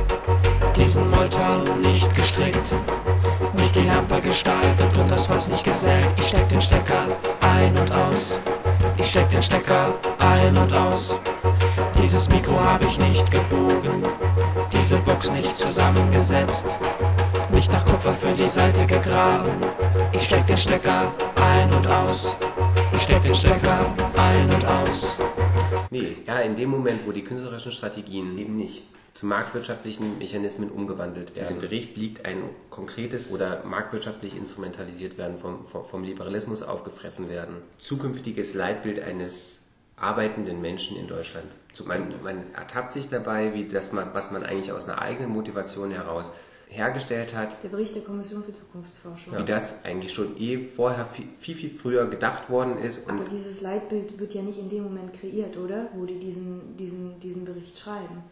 diesen 0.75 1.09
Moltorn 1.09 1.81
nicht 1.81 2.15
gestrickt, 2.15 2.71
nicht 3.53 3.75
die 3.75 3.85
Lampe 3.85 4.21
gestaltet 4.21 4.97
und 4.97 5.09
das 5.09 5.25
Fass 5.25 5.49
nicht 5.49 5.63
gesägt. 5.63 6.19
Ich 6.19 6.27
steck 6.27 6.47
den 6.49 6.61
Stecker 6.61 7.07
ein 7.41 7.77
und 7.77 7.91
aus, 7.91 8.37
ich 8.97 9.07
steck 9.07 9.29
den 9.29 9.43
Stecker 9.43 9.93
ein 10.19 10.57
und 10.57 10.71
aus. 10.73 11.17
Dieses 12.01 12.29
Mikro 12.29 12.59
habe 12.59 12.85
ich 12.85 12.99
nicht 12.99 13.29
gebogen, 13.31 14.03
diese 14.71 14.97
Box 14.97 15.31
nicht 15.31 15.55
zusammengesetzt, 15.55 16.77
nicht 17.51 17.71
nach 17.71 17.85
Kupfer 17.85 18.13
für 18.13 18.33
die 18.33 18.47
Seite 18.47 18.85
gegraben. 18.85 19.51
Ich 20.13 20.23
steck 20.23 20.45
den 20.47 20.57
Stecker 20.57 21.13
ein 21.35 21.73
und 21.73 21.87
aus, 21.87 22.35
ich 22.95 23.01
steck 23.01 23.23
den 23.23 23.35
Stecker 23.35 23.85
ein 24.17 24.49
und 24.53 24.65
aus. 24.65 25.17
Nee, 25.89 26.17
ja, 26.27 26.39
in 26.39 26.55
dem 26.55 26.69
Moment, 26.69 27.01
wo 27.05 27.11
die 27.11 27.23
künstlerischen 27.23 27.71
Strategien 27.71 28.37
eben 28.37 28.55
nicht 28.55 28.83
zu 29.13 29.25
marktwirtschaftlichen 29.25 30.17
Mechanismen 30.17 30.69
umgewandelt 30.69 31.35
werden. 31.35 31.47
Diesem 31.47 31.61
Bericht 31.61 31.95
liegt 31.95 32.25
ein 32.25 32.43
konkretes 32.69 33.33
oder 33.33 33.63
marktwirtschaftlich 33.63 34.35
instrumentalisiert 34.35 35.17
werden, 35.17 35.37
vom, 35.37 35.65
vom, 35.65 35.85
vom 35.85 36.03
Liberalismus 36.03 36.61
aufgefressen 36.61 37.29
werden. 37.29 37.55
Zukünftiges 37.77 38.55
Leitbild 38.55 39.01
eines 39.01 39.64
arbeitenden 39.97 40.61
Menschen 40.61 40.97
in 40.97 41.07
Deutschland. 41.07 41.57
Man, 41.85 42.13
man 42.23 42.43
ertappt 42.53 42.91
sich 42.91 43.09
dabei, 43.09 43.53
wie 43.53 43.65
das 43.65 43.93
man, 43.93 44.13
was 44.13 44.31
man 44.31 44.43
eigentlich 44.43 44.71
aus 44.71 44.87
einer 44.89 45.01
eigenen 45.01 45.31
Motivation 45.31 45.91
heraus 45.91 46.31
hergestellt 46.67 47.35
hat, 47.35 47.63
Der 47.63 47.69
Bericht 47.69 47.95
der 47.95 48.03
Kommission 48.03 48.43
für 48.43 48.51
Zukunftsforschung. 48.51 49.37
wie 49.37 49.43
das 49.43 49.85
eigentlich 49.85 50.13
schon 50.13 50.35
eh 50.37 50.59
vorher 50.59 51.07
viel, 51.39 51.55
viel, 51.55 51.69
früher 51.69 52.07
gedacht 52.07 52.49
worden 52.49 52.77
ist 52.79 53.07
und 53.07 53.19
Aber 53.21 53.29
dieses 53.29 53.61
Leitbild 53.61 54.19
wird 54.19 54.33
ja 54.33 54.41
nicht 54.41 54.57
in 54.59 54.69
dem 54.69 54.83
Moment 54.83 55.13
kreiert, 55.13 55.55
oder? 55.57 55.87
Wo 55.93 56.05
die 56.05 56.19
diesen, 56.19 56.75
diesen, 56.75 57.19
diesen 57.19 57.45
Bericht 57.45 57.77
schreiben. 57.77 58.23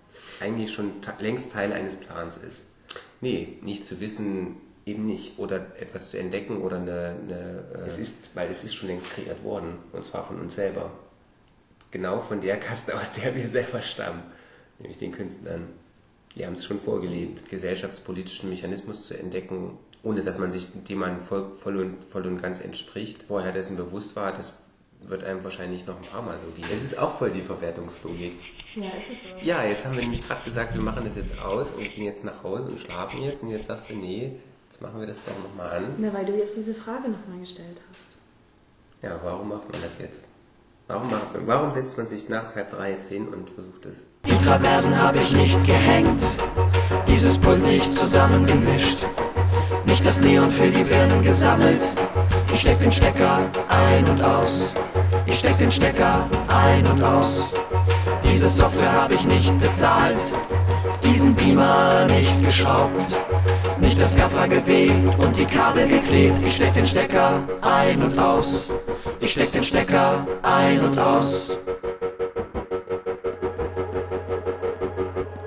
eigentlich 0.42 0.74
schon 0.74 0.92
längst 1.20 1.54
Teil 1.54 1.72
eines 1.72 1.96
Plans 1.96 2.38
ist. 2.38 2.72
Nee, 3.22 3.60
nicht 3.62 3.88
zu 3.88 4.02
wissen, 4.02 4.58
eben 4.86 5.06
nicht. 5.06 5.40
Oder 5.40 5.58
etwas 5.80 6.10
zu 6.10 6.18
entdecken 6.18 6.62
oder 6.62 6.78
eine. 6.78 7.16
eine 7.24 7.84
äh, 7.84 7.88
es 7.88 7.98
ist, 8.00 8.36
weil 8.36 8.50
es 8.50 8.64
ist 8.66 8.74
schon 8.76 8.90
längst 8.90 9.12
kreiert 9.12 9.44
worden. 9.44 9.78
Und 9.94 10.04
zwar 10.04 10.26
von 10.26 10.40
uns 10.42 10.56
selber. 10.56 10.92
Genau 11.94 12.22
von 12.22 12.42
der 12.42 12.60
Kaste, 12.60 13.00
aus 13.00 13.14
der 13.14 13.36
wir 13.36 13.48
selber 13.48 13.80
stammen. 13.80 14.24
Nämlich 14.80 14.98
den 14.98 15.12
Künstlern. 15.12 15.68
Die 16.36 16.44
haben 16.44 16.54
es 16.54 16.66
schon 16.66 16.80
vorgelebt, 16.80 17.48
gesellschaftspolitischen 17.48 18.50
Mechanismus 18.50 19.06
zu 19.06 19.20
entdecken, 19.20 19.78
ohne 20.02 20.24
dass 20.24 20.40
man 20.40 20.50
sich 20.50 20.68
dem 20.90 20.98
man 20.98 21.22
voll, 21.22 21.54
voll, 21.54 21.78
und, 21.78 22.04
voll 22.04 22.26
und 22.26 22.42
ganz 22.42 22.62
entspricht. 22.62 23.22
Vorher 23.22 23.52
dessen 23.52 23.78
bewusst 23.78 24.16
war, 24.16 24.34
das 24.34 24.64
wird 25.02 25.24
einem 25.24 25.44
wahrscheinlich 25.44 25.86
noch 25.86 25.98
ein 25.98 26.02
paar 26.02 26.24
Mal 26.24 26.40
so 26.40 26.48
gehen. 26.48 26.66
Es 26.74 26.84
ist 26.84 26.98
auch 26.98 27.16
voll 27.16 27.30
die 27.30 27.44
Verwertungslogik. 27.44 28.40
Ja, 28.76 28.90
ist 28.98 29.12
es 29.12 29.22
so. 29.22 29.46
Ja, 29.46 29.64
jetzt 29.64 29.86
haben 29.86 29.94
wir 29.94 30.02
nämlich 30.02 30.26
gerade 30.28 30.44
gesagt, 30.44 30.74
wir 30.74 30.82
machen 30.82 31.06
das 31.06 31.16
jetzt 31.16 31.40
aus 31.40 31.74
und 31.78 31.84
gehen 31.84 32.06
jetzt 32.06 32.26
nach 32.26 32.42
Hause 32.42 32.70
und 32.70 32.80
schlafen 32.80 33.22
jetzt. 33.22 33.44
Und 33.44 33.52
jetzt 33.52 33.68
sagst 33.68 33.92
du, 33.92 33.94
nee, 33.94 34.32
jetzt 34.68 34.82
machen 34.82 35.00
wir 35.00 35.06
das 35.06 35.24
doch 35.24 35.38
nochmal 35.44 35.78
an. 35.78 35.94
Na, 36.00 36.12
weil 36.12 36.26
du 36.26 36.36
jetzt 36.36 36.58
diese 36.58 36.74
Frage 36.74 37.10
nochmal 37.10 37.40
gestellt 37.40 37.80
hast. 37.94 38.08
Ja, 39.04 39.20
warum 39.24 39.50
macht 39.50 39.72
man 39.72 39.80
das 39.80 40.00
jetzt? 40.00 40.33
Warum, 40.88 41.10
warum 41.46 41.72
setzt 41.72 41.98
man 41.98 42.08
sich 42.08 42.28
nachts 42.28 42.58
halb 42.58 42.70
drei 42.70 42.92
jetzt 42.92 43.08
hin 43.10 43.30
und 43.30 43.50
versucht 43.50 43.86
es? 43.86 44.10
Die 44.26 44.36
Traversen 44.36 45.02
habe 45.02 45.18
ich 45.20 45.34
nicht 45.34 45.66
gehängt, 45.66 46.26
dieses 47.08 47.38
Pult 47.38 47.64
nicht 47.64 47.94
zusammengemischt, 47.94 49.06
nicht 49.86 50.06
das 50.06 50.20
Neon 50.20 50.52
für 50.52 50.68
die 50.68 50.84
Birnen 50.84 51.24
gesammelt. 51.24 51.86
Ich 52.54 52.62
steck 52.62 52.80
den 52.82 52.92
Stecker 52.92 53.50
ein 53.70 54.06
und 54.10 54.22
aus, 54.22 54.76
ich 55.26 55.40
steck 55.40 55.58
den 55.58 55.72
Stecker 55.72 56.28
ein 56.50 56.86
und 56.88 57.02
aus. 57.02 57.54
Diese 58.26 58.50
Software 58.50 58.92
habe 58.92 59.14
ich 59.14 59.26
nicht 59.26 59.58
bezahlt, 59.60 60.34
diesen 61.02 61.34
Beamer 61.34 62.06
nicht 62.08 62.44
geschraubt, 62.44 63.16
nicht 63.84 64.00
das 64.00 64.16
Gaffer 64.16 64.48
gewebt 64.48 65.06
und 65.20 65.36
die 65.36 65.46
Kabel 65.46 65.88
geklebt. 65.88 66.42
Ich 66.42 66.56
steck 66.56 66.72
den 66.72 66.86
Stecker 66.86 67.44
ein 67.62 68.02
und 68.02 68.18
aus, 68.18 68.74
ich 69.20 69.34
steck 69.34 69.52
den 69.52 69.64
Stecker 69.64 70.26
ein 70.42 70.80
und 70.80 70.98
aus. 70.98 71.58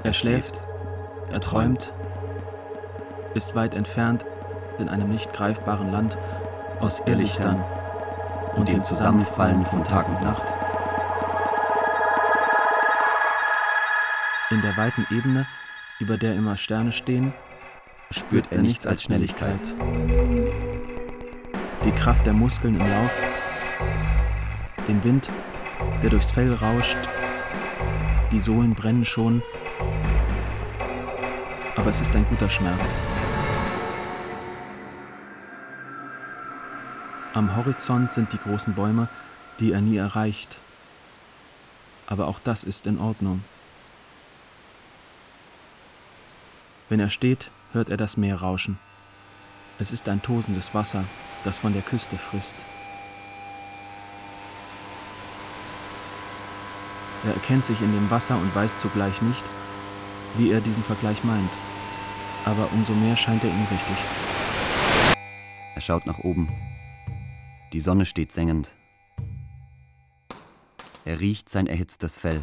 Er 0.05 0.13
schläft, 0.13 0.63
er 1.33 1.41
träumt, 1.41 1.95
ist 3.35 3.55
weit 3.55 3.75
entfernt 3.75 4.27
in 4.79 4.91
einem 4.91 5.09
nicht 5.09 5.33
greifbaren 5.33 5.91
Land 5.91 6.19
aus 6.79 7.03
Irrlichtern 7.07 7.65
und 8.55 8.69
dem 8.69 8.85
Zusammenfallen 8.85 9.65
von 9.65 9.83
Tag 9.83 10.09
und 10.09 10.23
Nacht. 10.23 10.53
In 14.51 14.61
der 14.61 14.77
weiten 14.77 15.07
Ebene, 15.11 15.47
über 15.99 16.19
der 16.19 16.35
immer 16.35 16.59
Sterne 16.59 16.93
stehen, 16.93 17.33
spürt 18.11 18.53
er 18.53 18.63
nichts 18.63 18.87
als 18.87 19.03
Schnelligkeit. 19.03 19.75
Die 21.85 21.93
Kraft 21.93 22.27
der 22.27 22.33
Muskeln 22.33 22.75
im 22.75 22.89
Lauf, 22.89 23.23
den 24.87 25.03
Wind, 25.05 25.31
der 26.03 26.11
durchs 26.11 26.31
Fell 26.31 26.55
rauscht, 26.55 26.99
die 28.33 28.41
Sohlen 28.41 28.75
brennen 28.75 29.05
schon, 29.05 29.43
aber 31.77 31.91
es 31.91 32.01
ist 32.01 32.15
ein 32.15 32.27
guter 32.27 32.51
Schmerz. 32.51 33.03
Am 37.35 37.55
Horizont 37.55 38.11
sind 38.11 38.33
die 38.33 38.39
großen 38.39 38.75
Bäume, 38.75 39.09
die 39.61 39.73
er 39.73 39.83
nie 39.83 39.99
erreicht. 39.99 40.57
Aber 42.07 42.29
auch 42.29 42.39
das 42.39 42.65
ist 42.65 42.87
in 42.87 42.99
Ordnung. 42.99 43.45
Wenn 46.89 46.99
er 46.99 47.11
steht, 47.11 47.51
hört 47.77 47.91
er 47.91 47.97
das 47.97 48.17
Meer 48.17 48.41
rauschen. 48.41 48.79
Es 49.79 49.93
ist 49.93 50.09
ein 50.09 50.23
tosendes 50.23 50.75
Wasser, 50.75 51.05
das 51.45 51.59
von 51.59 51.75
der 51.75 51.83
Küste 51.83 52.17
frisst. 52.17 52.57
Er 57.25 57.35
erkennt 57.35 57.65
sich 57.65 57.81
in 57.81 57.93
dem 57.93 58.11
Wasser 58.11 58.37
und 58.37 58.55
weiß 58.55 58.81
zugleich 58.81 59.21
nicht, 59.21 59.45
wie 60.39 60.51
er 60.51 60.61
diesen 60.61 60.83
Vergleich 60.83 61.23
meint. 61.23 61.53
Aber 62.45 62.73
umso 62.73 62.95
mehr 62.95 63.17
scheint 63.17 63.45
er 63.45 63.51
ihm 63.51 63.67
richtig. 63.71 63.97
Er 65.75 65.81
schaut 65.81 66.07
nach 66.07 66.21
oben. 66.21 66.49
Die 67.73 67.81
Sonne 67.81 68.07
steht 68.07 68.33
sengend. 68.33 68.71
Er 71.05 71.21
riecht 71.21 71.49
sein 71.51 71.67
erhitztes 71.67 72.19
Fell. 72.19 72.43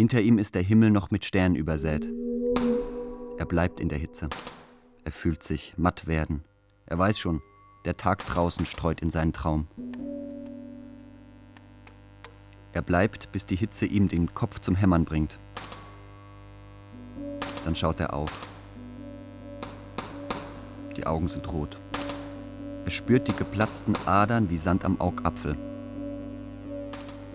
Hinter 0.00 0.22
ihm 0.22 0.38
ist 0.38 0.54
der 0.54 0.62
Himmel 0.62 0.90
noch 0.90 1.10
mit 1.10 1.26
Sternen 1.26 1.56
übersät. 1.56 2.08
Er 3.36 3.44
bleibt 3.44 3.80
in 3.80 3.90
der 3.90 3.98
Hitze. 3.98 4.30
Er 5.04 5.12
fühlt 5.12 5.42
sich 5.42 5.74
matt 5.76 6.06
werden. 6.06 6.42
Er 6.86 6.98
weiß 6.98 7.18
schon, 7.18 7.42
der 7.84 7.98
Tag 7.98 8.24
draußen 8.24 8.64
streut 8.64 9.02
in 9.02 9.10
seinen 9.10 9.34
Traum. 9.34 9.66
Er 12.72 12.80
bleibt, 12.80 13.30
bis 13.30 13.44
die 13.44 13.56
Hitze 13.56 13.84
ihm 13.84 14.08
den 14.08 14.32
Kopf 14.32 14.60
zum 14.60 14.74
Hämmern 14.74 15.04
bringt. 15.04 15.38
Dann 17.66 17.76
schaut 17.76 18.00
er 18.00 18.14
auf. 18.14 18.32
Die 20.96 21.06
Augen 21.06 21.28
sind 21.28 21.52
rot. 21.52 21.78
Er 22.86 22.90
spürt 22.90 23.28
die 23.28 23.36
geplatzten 23.36 23.94
Adern 24.06 24.48
wie 24.48 24.56
Sand 24.56 24.86
am 24.86 24.98
Augapfel. 24.98 25.58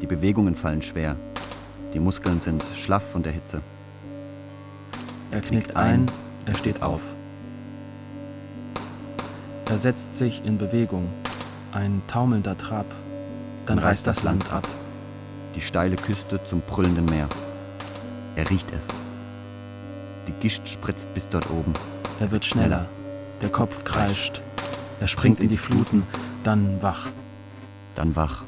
Die 0.02 0.08
Bewegungen 0.08 0.56
fallen 0.56 0.82
schwer. 0.82 1.16
Die 1.96 2.02
Muskeln 2.02 2.42
sind 2.42 2.62
schlaff 2.76 3.10
von 3.10 3.24
der 3.24 3.32
Hitze. 3.32 3.62
Er 5.32 5.40
knickt 5.40 5.78
ein, 5.78 6.12
er 6.46 6.54
steht 6.54 6.82
auf. 6.82 7.16
Er 9.70 9.78
setzt 9.78 10.18
sich 10.18 10.44
in 10.44 10.58
Bewegung. 10.58 11.08
Ein 11.72 12.02
taumelnder 12.08 12.58
Trab. 12.58 12.86
Dann 13.66 13.80
reißt 13.80 14.06
das 14.06 14.24
Land 14.24 14.52
ab. 14.52 14.68
Die 15.56 15.62
steile 15.62 15.96
Küste 15.96 16.44
zum 16.44 16.60
brüllenden 16.60 17.06
Meer. 17.06 17.30
Er 18.36 18.50
riecht 18.50 18.74
es. 18.74 18.90
Die 20.28 20.34
Gischt 20.34 20.68
spritzt 20.68 21.14
bis 21.14 21.30
dort 21.30 21.50
oben. 21.50 21.72
Er 22.20 22.30
wird 22.30 22.44
schneller. 22.44 22.88
Der 23.40 23.50
Kopf 23.50 23.86
kreischt. 23.86 24.42
Er 25.00 25.08
springt 25.08 25.40
in 25.40 25.48
die 25.48 25.58
Fluten, 25.58 26.04
dann 26.44 26.82
wach. 26.82 27.08
Dann 27.96 28.18
wach. 28.18 28.44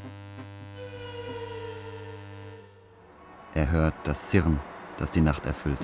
Er 3.57 3.71
hört 3.71 3.95
das 4.03 4.29
Sirren, 4.29 4.59
das 4.97 5.09
die 5.09 5.19
Nacht 5.19 5.47
erfüllt. 5.47 5.79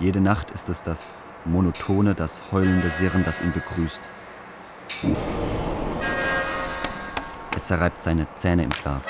Jede 0.00 0.18
Nacht 0.18 0.50
ist 0.50 0.70
es 0.70 0.80
das 0.80 1.12
monotone, 1.44 2.14
das 2.14 2.50
heulende 2.52 2.88
Sirren, 2.88 3.22
das 3.22 3.42
ihn 3.42 3.52
begrüßt. 3.52 4.00
Er 7.54 7.64
zerreibt 7.64 8.00
seine 8.00 8.26
Zähne 8.34 8.62
im 8.62 8.72
Schlaf. 8.72 9.02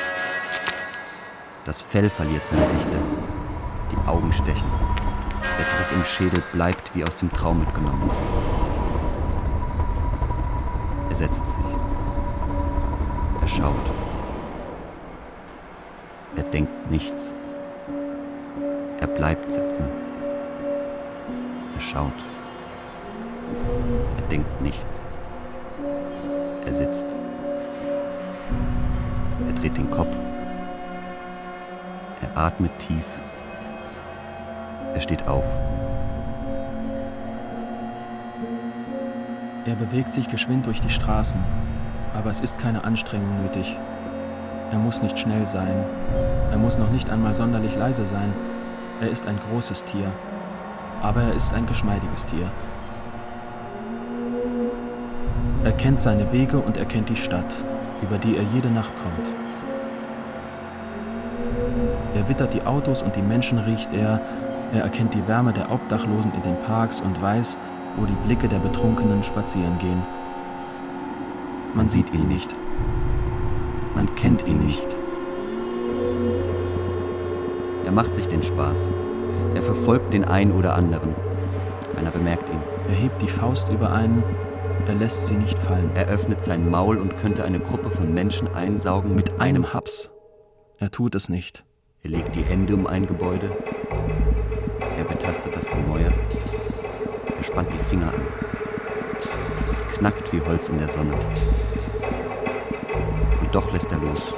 Das 1.65 1.81
Fell 1.81 2.11
verliert 2.11 2.45
seine 2.45 2.67
Dichte. 2.75 2.99
Die 3.93 4.09
Augen 4.09 4.33
stechen. 4.33 4.69
Der 5.59 5.65
Druck 5.65 5.93
im 5.95 6.05
Schädel 6.05 6.43
bleibt 6.53 6.93
wie 6.93 7.05
aus 7.05 7.15
dem 7.15 7.33
Traum 7.33 7.61
mitgenommen. 7.61 8.11
Er 11.09 11.15
setzt 11.15 11.47
sich. 11.47 11.57
Er 13.41 13.47
schaut. 13.47 14.08
Er 16.37 16.45
denkt 16.45 16.91
nichts. 16.91 17.35
Er 19.01 19.07
bleibt 19.07 19.53
sitzen. 19.53 19.85
Er 21.75 21.81
schaut. 21.81 22.13
Er 24.17 24.29
denkt 24.29 24.61
nichts. 24.61 25.07
Er 26.67 26.75
sitzt. 26.75 27.07
Er 29.47 29.53
dreht 29.55 29.77
den 29.77 29.91
Kopf. 29.91 30.15
Er 32.21 32.37
atmet 32.37 32.77
tief. 32.79 33.07
Er 34.95 35.01
steht 35.01 35.27
auf. 35.29 35.47
Er 39.65 39.77
bewegt 39.77 40.13
sich 40.13 40.29
geschwind 40.29 40.67
durch 40.67 40.81
die 40.81 40.91
Straßen, 40.91 41.41
aber 42.15 42.31
es 42.31 42.41
ist 42.41 42.59
keine 42.59 42.85
Anstrengung 42.85 43.43
nötig. 43.43 43.77
Er 44.71 44.79
muss 44.79 45.03
nicht 45.03 45.19
schnell 45.19 45.47
sein. 45.47 45.85
Er 46.51 46.59
muss 46.59 46.79
noch 46.79 46.91
nicht 46.91 47.11
einmal 47.11 47.35
sonderlich 47.35 47.77
leise 47.77 48.07
sein. 48.07 48.33
Er 49.01 49.09
ist 49.09 49.27
ein 49.27 49.39
großes 49.39 49.85
Tier, 49.85 50.13
aber 51.01 51.23
er 51.23 51.33
ist 51.35 51.55
ein 51.55 51.67
geschmeidiges 51.67 52.27
Tier. 52.27 52.51
Er 55.65 55.73
kennt 55.73 56.01
seine 56.01 56.31
Wege 56.33 56.59
und 56.59 56.77
er 56.77 56.85
kennt 56.85 57.09
die 57.09 57.17
Stadt, 57.17 57.65
über 58.03 58.19
die 58.19 58.37
er 58.37 58.43
jede 58.55 58.69
Nacht 58.69 58.93
kommt. 58.97 59.33
Er 62.15 62.29
wittert 62.29 62.53
die 62.53 62.63
Autos 62.63 63.03
und 63.03 63.15
die 63.17 63.23
Menschen 63.23 63.59
riecht 63.59 63.93
er, 63.93 64.21
er 64.75 64.83
erkennt 64.83 65.15
die 65.15 65.27
Wärme 65.27 65.53
der 65.53 65.71
Obdachlosen 65.71 66.33
in 66.35 66.43
den 66.43 66.59
Parks 66.59 67.01
und 67.01 67.21
weiß, 67.23 67.57
wo 67.97 68.05
die 68.05 68.27
Blicke 68.27 68.49
der 68.49 68.59
Betrunkenen 68.59 69.23
spazieren 69.23 69.79
gehen. 69.79 70.03
Man 71.75 71.89
sieht 71.89 72.13
ihn 72.13 72.29
nicht. 72.29 72.55
Man 73.99 74.15
kennt 74.15 74.47
ihn 74.47 74.65
nicht. 74.65 74.87
Er 77.85 77.91
macht 77.91 78.15
sich 78.15 78.29
den 78.29 78.45
Spaß. 78.45 78.93
Er 79.57 79.63
verfolgt 79.63 80.13
den 80.13 80.25
einen 80.25 80.53
oder 80.53 80.77
anderen. 80.77 81.17
Keiner 81.97 82.13
bemerkt 82.13 82.49
ihn. 82.49 82.61
Er 82.89 82.95
hebt 82.95 83.21
die 83.21 83.27
Faust 83.27 83.69
über 83.71 83.91
einen, 83.91 84.23
er 84.87 84.95
lässt 84.95 85.27
sie 85.27 85.35
nicht 85.35 85.59
fallen. 85.59 85.91
Er 85.97 86.07
öffnet 86.07 86.41
sein 86.41 86.71
Maul 86.71 86.99
und 86.99 87.17
könnte 87.17 87.43
eine 87.43 87.59
Gruppe 87.59 87.91
von 87.91 88.15
Menschen 88.15 88.47
einsaugen 88.55 89.17
mit 89.17 89.41
einem 89.41 89.75
Haps. 89.75 90.13
Er 90.77 90.93
tut 90.93 91.17
es 91.17 91.29
nicht. 91.29 91.65
Er 92.05 92.11
legt 92.11 92.37
die 92.37 92.45
Hände 92.45 92.77
um 92.77 92.87
ein 92.87 93.05
Gebäude. 93.05 93.51
Er 94.97 95.05
betastet 95.07 95.57
das 95.57 95.69
Gemäuer. 95.69 96.13
Er 97.37 97.43
spannt 97.43 97.75
die 97.75 97.79
Finger 97.79 98.15
an. 98.15 98.29
Es 99.69 99.85
knackt 99.89 100.33
wie 100.33 100.41
Holz 100.41 100.69
in 100.69 100.79
der 100.79 100.89
Sonne. 100.89 101.15
Und 103.49 103.55
doch 103.55 103.73
lässt 103.73 103.91
er 103.93 103.99
los. 103.99 104.35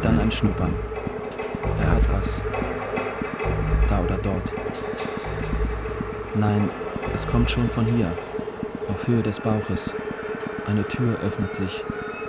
Dann 0.00 0.20
ein 0.20 0.30
Schnuppern. 0.30 0.72
Er 1.80 1.96
hat 1.96 2.12
was. 2.12 2.40
Da 3.88 4.00
oder 4.04 4.18
dort. 4.18 4.52
Nein, 6.36 6.70
es 7.12 7.26
kommt 7.26 7.50
schon 7.50 7.68
von 7.68 7.84
hier, 7.86 8.12
auf 8.88 9.08
Höhe 9.08 9.20
des 9.20 9.40
Bauches. 9.40 9.96
Eine 10.68 10.86
Tür 10.86 11.18
öffnet 11.24 11.52
sich, 11.52 11.84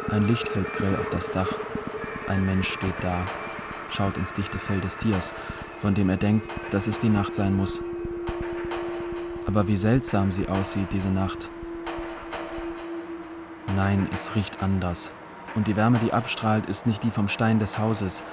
ein 0.09 0.25
Licht 0.25 0.47
fällt 0.47 0.73
grell 0.73 0.95
auf 0.95 1.11
das 1.11 1.29
Dach. 1.29 1.53
Ein 2.27 2.47
Mensch 2.47 2.69
steht 2.69 2.95
da, 3.01 3.25
schaut 3.91 4.17
ins 4.17 4.33
dichte 4.33 4.57
Fell 4.57 4.81
des 4.81 4.97
Tiers, 4.97 5.35
von 5.77 5.93
dem 5.93 6.09
er 6.09 6.17
denkt, 6.17 6.51
dass 6.71 6.87
es 6.87 6.97
die 6.97 7.09
Nacht 7.09 7.35
sein 7.35 7.55
muss. 7.55 7.79
Aber 9.45 9.67
wie 9.67 9.77
seltsam 9.77 10.31
sie 10.31 10.49
aussieht, 10.49 10.87
diese 10.91 11.11
Nacht. 11.11 11.51
Nein, 13.75 14.07
es 14.11 14.35
riecht 14.35 14.63
anders. 14.63 15.11
Und 15.55 15.67
die 15.67 15.75
Wärme, 15.75 15.99
die 15.99 16.13
abstrahlt, 16.13 16.67
ist 16.67 16.85
nicht 16.85 17.03
die 17.03 17.11
vom 17.11 17.27
Stein 17.27 17.59
des 17.59 17.77
Hauses. 17.77 18.23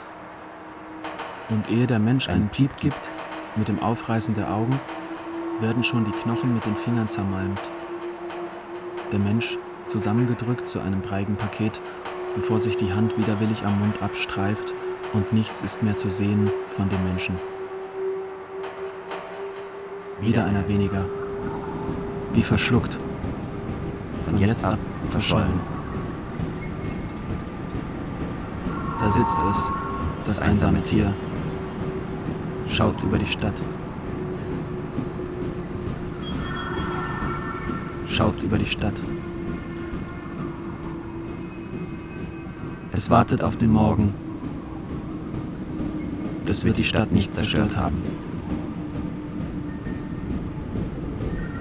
Und 1.49 1.71
ehe 1.71 1.87
der 1.87 1.99
Mensch 1.99 2.29
einen 2.29 2.49
Piep 2.49 2.77
gibt, 2.79 3.11
mit 3.57 3.69
dem 3.69 3.81
Aufreißen 3.81 4.35
der 4.35 4.53
Augen, 4.53 4.79
werden 5.61 5.85
schon 5.85 6.05
die 6.05 6.11
Knochen 6.11 6.55
mit 6.55 6.67
den 6.67 6.77
Fingern 6.77 7.09
zermalmt. 7.09 7.61
Der 9.13 9.19
Mensch 9.19 9.59
zusammengedrückt 9.87 10.67
zu 10.67 10.81
einem 10.81 11.01
breigen 11.01 11.37
Paket, 11.37 11.81
bevor 12.35 12.61
sich 12.61 12.77
die 12.77 12.93
Hand 12.93 13.17
widerwillig 13.17 13.65
am 13.65 13.79
Mund 13.79 14.03
abstreift 14.03 14.75
und 15.13 15.33
nichts 15.33 15.63
ist 15.63 15.83
mehr 15.83 15.97
zu 15.97 16.11
sehen 16.11 16.51
von 16.69 16.89
dem 16.89 17.03
Menschen. 17.05 17.37
Wieder 20.21 20.45
einer 20.45 20.67
weniger. 20.69 21.05
Wie 22.33 22.43
verschluckt. 22.43 22.99
Von 24.27 24.39
jetzt 24.39 24.67
ab 24.67 24.79
verschollen. 25.09 25.61
Da 28.99 29.09
sitzt 29.09 29.41
es, 29.43 29.73
das 30.25 30.41
einsame 30.41 30.83
Tier, 30.83 31.15
schaut 32.67 33.01
über 33.05 33.19
die 33.19 33.27
Stadt. 33.27 33.55
Schaut 38.07 38.43
über 38.43 38.59
die 38.59 38.67
Stadt. 38.67 39.01
Es 42.91 43.09
wartet 43.11 43.45
auf 43.45 43.57
den 43.57 43.71
Morgen. 43.71 44.13
Das 46.47 46.65
wird 46.65 46.79
die 46.79 46.85
Stadt 46.85 47.13
nicht 47.13 47.33
zerstört 47.33 47.77
haben. 47.77 48.03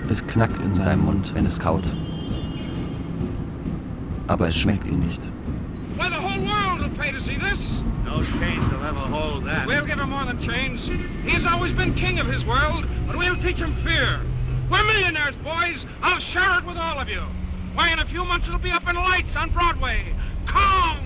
Es 0.09 0.26
knackt 0.26 0.63
in 0.66 0.72
seinem 0.72 1.05
Mund, 1.05 1.36
wenn 1.36 1.45
es 1.45 1.59
kaut. 1.59 1.84
Aber 4.28 4.47
es 4.47 4.57
schmeckt 4.57 4.88
ihm 4.88 4.99
nicht. 4.99 5.21
Why 5.97 6.09
the 6.09 6.15
whole 6.15 6.41
world 6.41 6.65
pay 6.97 7.11
to 7.11 7.19
see 7.19 7.38
this. 7.38 7.59
No 8.03 8.21
chains 8.39 8.63
will 8.71 8.84
ever 8.84 8.99
hold 8.99 9.45
that. 9.45 9.67
We'll 9.67 9.86
give 9.86 9.99
him 9.99 10.09
more 10.09 10.26
than 10.26 10.39
chains. 10.41 10.89
He's 11.26 11.45
always 11.45 11.73
been 11.73 11.93
king 11.93 12.19
of 12.19 12.28
his 12.28 12.45
world, 12.45 12.86
but 13.07 13.17
we'll 13.17 13.36
teach 13.41 13.57
him 13.57 13.76
fear. 13.84 14.19
We're 14.69 14.84
millionaires, 14.84 15.36
boys. 15.43 15.86
I'll 16.01 16.19
share 16.19 16.57
it 16.59 16.65
with 16.65 16.78
all 16.78 16.99
of 16.99 17.07
you. 17.07 17.23
Why, 17.76 17.91
in 17.91 17.99
a 17.99 18.05
few 18.05 18.23
months 18.23 18.47
it'll 18.47 18.59
be 18.59 18.71
up 18.71 18.88
in 18.88 18.95
lights 18.95 19.36
on 19.36 19.51
Broadway. 19.51 20.15
Kong, 20.47 20.99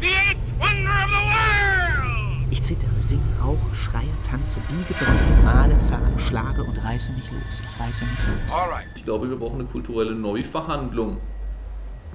the 0.00 0.08
eighth 0.08 0.40
wonder 0.58 0.90
of 0.90 1.10
the 1.10 1.24
world! 1.32 2.48
Ich 2.50 2.62
zittere, 2.62 3.00
singe, 3.00 3.22
rauche, 3.40 3.74
schreie, 3.74 4.12
tanze, 4.24 4.60
biege, 4.68 4.92
breche, 4.98 5.44
male, 5.44 5.78
zahle, 5.78 6.18
schlage 6.18 6.64
und 6.64 6.76
reiße 6.84 7.12
mich 7.12 7.30
los. 7.30 7.60
Ich 7.60 7.80
reiße 7.80 8.04
mich 8.04 8.18
los. 8.26 8.58
Ich 8.96 9.04
glaube, 9.04 9.30
wir 9.30 9.36
brauchen 9.36 9.60
eine 9.60 9.68
kulturelle 9.68 10.14
Neuverhandlung 10.14 11.18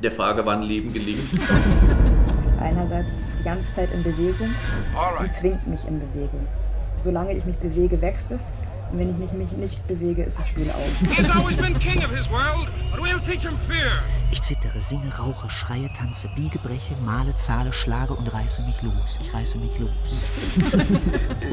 der 0.01 0.11
Frage, 0.11 0.45
wann 0.45 0.61
Leben 0.61 0.93
gelingt. 0.93 1.21
Es 2.27 2.49
ist 2.49 2.57
einerseits 2.59 3.17
die 3.39 3.43
ganze 3.43 3.67
Zeit 3.67 3.89
in 3.93 4.03
Bewegung 4.03 4.49
und 5.19 5.31
zwingt 5.31 5.65
mich 5.67 5.87
in 5.87 5.99
Bewegung. 5.99 6.45
Solange 6.95 7.33
ich 7.33 7.45
mich 7.45 7.55
bewege, 7.57 8.01
wächst 8.01 8.31
es. 8.31 8.53
Und 8.95 9.01
wenn 9.01 9.09
ich 9.09 9.17
mich, 9.17 9.31
mich 9.33 9.51
nicht 9.51 9.87
bewege, 9.87 10.23
ist 10.23 10.39
das 10.39 10.47
Spiel 10.47 10.71
aus. 10.71 11.09
He's 11.17 11.29
always 11.29 11.57
been 11.57 11.77
king 11.79 11.97
of 12.05 12.11
his 12.11 12.29
world, 12.29 12.69
but 12.91 13.01
we'll 13.01 13.19
teach 13.25 13.41
him 13.41 13.57
fear. 13.67 13.91
Ich 14.31 14.41
zittere, 14.41 14.79
singe, 14.79 15.13
rauche, 15.17 15.49
schreie, 15.49 15.91
tanze, 15.91 16.29
biege, 16.33 16.59
breche, 16.59 16.95
male, 17.03 17.35
zahle, 17.35 17.73
schlage 17.73 18.13
und 18.13 18.33
reiße 18.33 18.61
mich 18.61 18.81
los. 18.81 19.19
Ich 19.21 19.33
reiße 19.33 19.57
mich 19.57 19.77
los. 19.79 20.21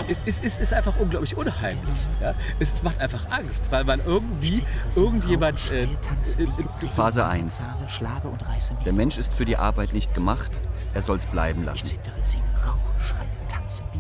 es, 0.09 0.19
es, 0.25 0.41
es 0.41 0.59
ist 0.59 0.73
einfach 0.73 0.97
unglaublich 0.99 1.37
unheimlich. 1.37 1.99
Ja? 2.21 2.33
Es, 2.61 2.75
es 2.75 2.85
macht 2.85 3.01
einfach 3.01 3.29
Angst, 3.31 3.73
weil 3.73 3.83
man 3.83 4.01
irgendwie 4.07 4.63
irgendjemand. 4.95 5.59
Äh, 5.73 5.89
Phase 6.95 7.27
1. 7.27 7.69
Schlage 7.89 8.29
und 8.29 8.49
reiße 8.49 8.75
mich 8.75 8.85
Der 8.85 8.93
Mensch 8.93 9.19
ist 9.19 9.35
für 9.35 9.45
die 9.45 9.57
Arbeit 9.57 9.93
nicht 9.95 10.15
gemacht, 10.15 10.53
er 10.95 11.03
soll's 11.03 11.27
bleiben 11.27 11.65
lassen. 11.65 11.87
zittere, 11.87 12.25
singe, 12.25 12.45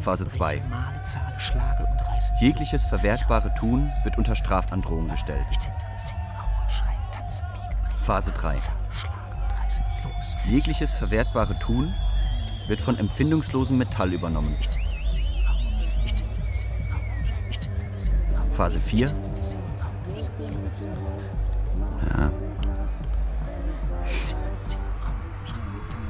Phase 0.03 0.29
2. 0.29 0.63
male, 0.69 1.03
zahle, 1.03 1.39
schlage 1.39 1.87
und 1.87 2.09
reiße 2.09 2.33
mich 2.33 2.41
Jegliches 2.41 2.85
verwertbare 2.87 3.55
Tun 3.55 3.91
wird 4.03 4.19
unter 4.19 4.35
Strafandrohung 4.35 5.09
gestellt. 5.09 5.47
Phase 7.97 8.33
3. 8.33 8.59
Jegliches 10.45 10.95
verwertbare 10.95 11.59
Tun 11.59 11.95
wird 12.67 12.81
von 12.81 12.99
empfindungslosem 12.99 13.79
Metall 13.79 14.13
übernommen. 14.13 14.57
Phase 18.51 18.81
4. 18.81 19.07
Ja. 22.09 22.31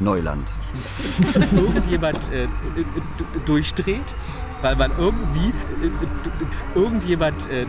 Neuland. 0.01 0.49
irgendjemand 1.53 2.31
äh, 2.33 2.45
äh, 2.45 2.49
durchdreht, 3.47 4.15
weil 4.63 4.77
man 4.77 4.91
irgendwie 4.99 5.49
äh, 5.49 6.79
irgendjemand 6.79 7.49
äh, 7.51 7.67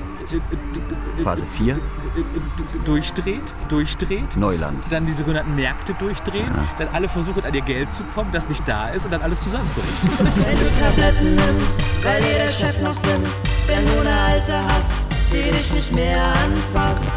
Phase 1.23 1.45
4. 1.45 1.75
d- 1.75 1.79
d- 2.21 2.79
durchdreht, 2.85 3.53
durchdreht, 3.69 4.37
Neuland. 4.37 4.83
dann 4.89 5.05
die 5.05 5.11
sogenannten 5.11 5.55
Märkte 5.55 5.93
durchdrehen, 5.95 6.49
dann 6.77 6.87
alle 6.93 7.09
versuchen 7.09 7.43
an 7.45 7.53
ihr 7.53 7.61
Geld 7.61 7.91
zu 7.91 8.03
kommen, 8.15 8.29
das 8.31 8.47
nicht 8.49 8.67
da 8.67 8.89
ist 8.89 9.05
und 9.05 9.11
dann 9.11 9.21
alles 9.21 9.41
zusammenbricht. 9.43 9.87
Wenn 10.17 10.59
du 10.59 10.79
Tabletten 10.79 11.35
nimmst, 11.35 11.81
weil 12.03 12.21
dir 12.21 12.35
der 12.37 12.49
Chef 12.49 12.81
noch 12.81 12.93
simst, 12.93 13.47
wenn 13.67 13.85
du 13.85 13.99
eine 14.01 14.19
Alte 14.19 14.53
hast, 14.69 14.95
die 15.31 15.51
dich 15.51 15.71
nicht 15.73 15.93
mehr 15.93 16.23
anfasst. 16.45 17.13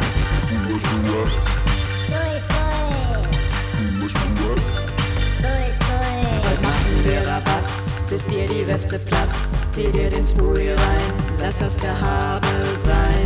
Bis 8.09 8.27
dir 8.27 8.47
die 8.47 8.65
Weste 8.67 8.99
platzt. 8.99 9.53
Zieh 9.71 9.91
dir 9.91 10.09
den 10.09 10.25
Spoolie 10.25 10.71
rein, 10.71 11.13
lass 11.39 11.59
das 11.59 11.77
Gehabe 11.77 12.47
sein. 12.73 13.25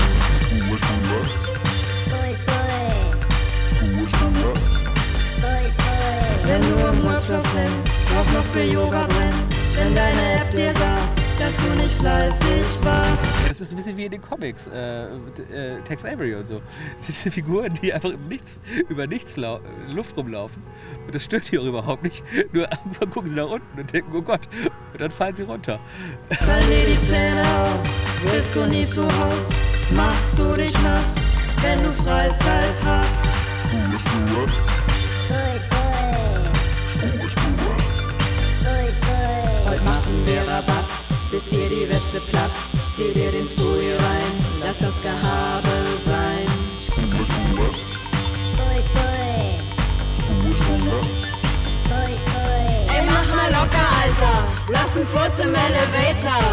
Wenn 6.44 6.62
du 6.62 6.88
im 6.88 7.04
Workflow 7.04 7.42
flimmst, 7.44 8.08
doch 8.10 8.34
noch 8.34 8.46
für 8.52 8.64
Yoga 8.64 9.06
brennst, 9.08 9.78
wenn 9.78 9.96
deine 9.96 10.42
App 10.42 10.52
dir 10.52 10.72
sagt, 10.72 11.20
dass 11.42 11.58
du 11.58 11.76
nicht 11.76 11.96
fleißig 11.98 12.84
warst. 12.84 13.26
Das 13.50 13.62
ist 13.62 13.72
ein 13.72 13.76
bisschen 13.76 13.98
wie 13.98 14.06
in 14.06 14.12
den 14.12 14.22
Comics, 14.22 14.68
äh, 14.68 15.06
äh, 15.06 15.82
Tex 15.84 16.06
Avery 16.06 16.36
und 16.36 16.48
so. 16.48 16.62
Das 16.96 17.08
sind 17.08 17.34
Figuren, 17.34 17.74
die 17.82 17.92
einfach 17.92 18.12
im 18.12 18.28
nichts, 18.28 18.62
über 18.89 19.08
nichts 19.08 19.38
Luft 19.38 20.16
rumlaufen. 20.16 20.62
Und 21.06 21.16
das 21.16 21.24
stört 21.24 21.52
die 21.52 21.58
auch 21.58 21.66
überhaupt 21.66 22.04
nicht. 22.04 22.24
Nur 22.54 22.70
irgendwann 22.72 23.10
gucken 23.10 23.30
sie 23.30 23.36
nach 23.36 23.50
unten 23.50 23.80
und 23.80 23.92
denken, 23.92 24.12
oh 24.14 24.22
Gott, 24.22 24.48
und 24.94 25.02
dann 25.02 25.12
fallen 25.12 25.36
sie 25.36 25.44
runter. 25.44 25.80
Fall 26.30 26.62
dir 26.62 26.86
die 26.86 27.06
Zähne 27.06 27.42
aus, 27.42 27.89
willst 28.24 28.56
du 28.56 28.66
nie 28.68 28.86
zu 28.86 29.04
Haus, 29.04 29.50
machst 29.92 30.38
du 30.38 30.54
dich 30.56 30.74
nass, 30.84 31.16
wenn 31.62 31.82
du 31.84 31.89
Freizeit 32.04 32.82
hast. 32.86 33.26
Heute 39.66 39.84
machen 39.84 40.26
wir 40.26 40.42
Rabatz, 40.42 41.01
bis 41.32 41.48
dir 41.48 41.70
die 41.70 41.88
Weste 41.88 42.20
platzt. 42.20 42.76
Zieh 42.96 43.14
dir 43.14 43.32
den 43.32 43.48
Spoolie 43.48 43.96
rein, 43.96 44.32
lass 44.60 44.80
das 44.80 45.02
Gehabe 45.02 45.70
sein. 45.96 46.46
Ey, 52.94 53.02
mach 53.06 53.28
mal 53.36 53.50
locker, 53.50 53.88
Alter, 54.04 54.46
lass 54.68 54.98
einen 54.98 55.06
Furz 55.06 55.40
im 55.40 55.56
Elevator. 55.56 56.44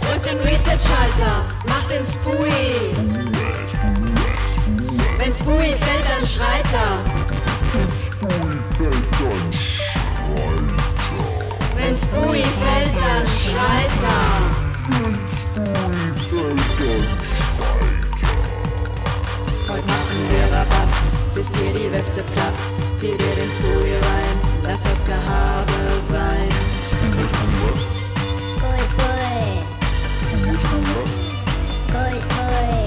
Drück 0.00 0.22
den 0.24 0.38
Reset-Schalter, 0.40 1.44
mach 1.68 1.84
den 1.84 2.04
Spooey. 2.04 2.90
Wenn 5.16 5.32
Spooey 5.32 5.74
fällt, 5.74 6.06
dann 6.10 6.26
schreit 6.26 6.72
er. 6.72 6.98
Wenn 7.72 7.96
Spooey 7.96 8.58
fällt, 8.76 8.94
dann 9.22 9.52
schreit 9.52 9.68
er. 9.68 9.71
Heute 19.68 19.86
machen 19.86 20.20
wir 20.30 20.44
Rabatz, 20.56 21.34
bis 21.34 21.50
dir 21.50 21.72
die 21.72 21.90
Weste 21.92 22.22
platzt. 22.22 23.00
Zieh 23.00 23.08
dir 23.08 23.34
den 23.34 23.50
Spooey 23.50 23.94
rein, 23.94 24.36
lass 24.62 24.82
das 24.84 25.04
Gehabe 25.04 25.98
sein. 25.98 26.48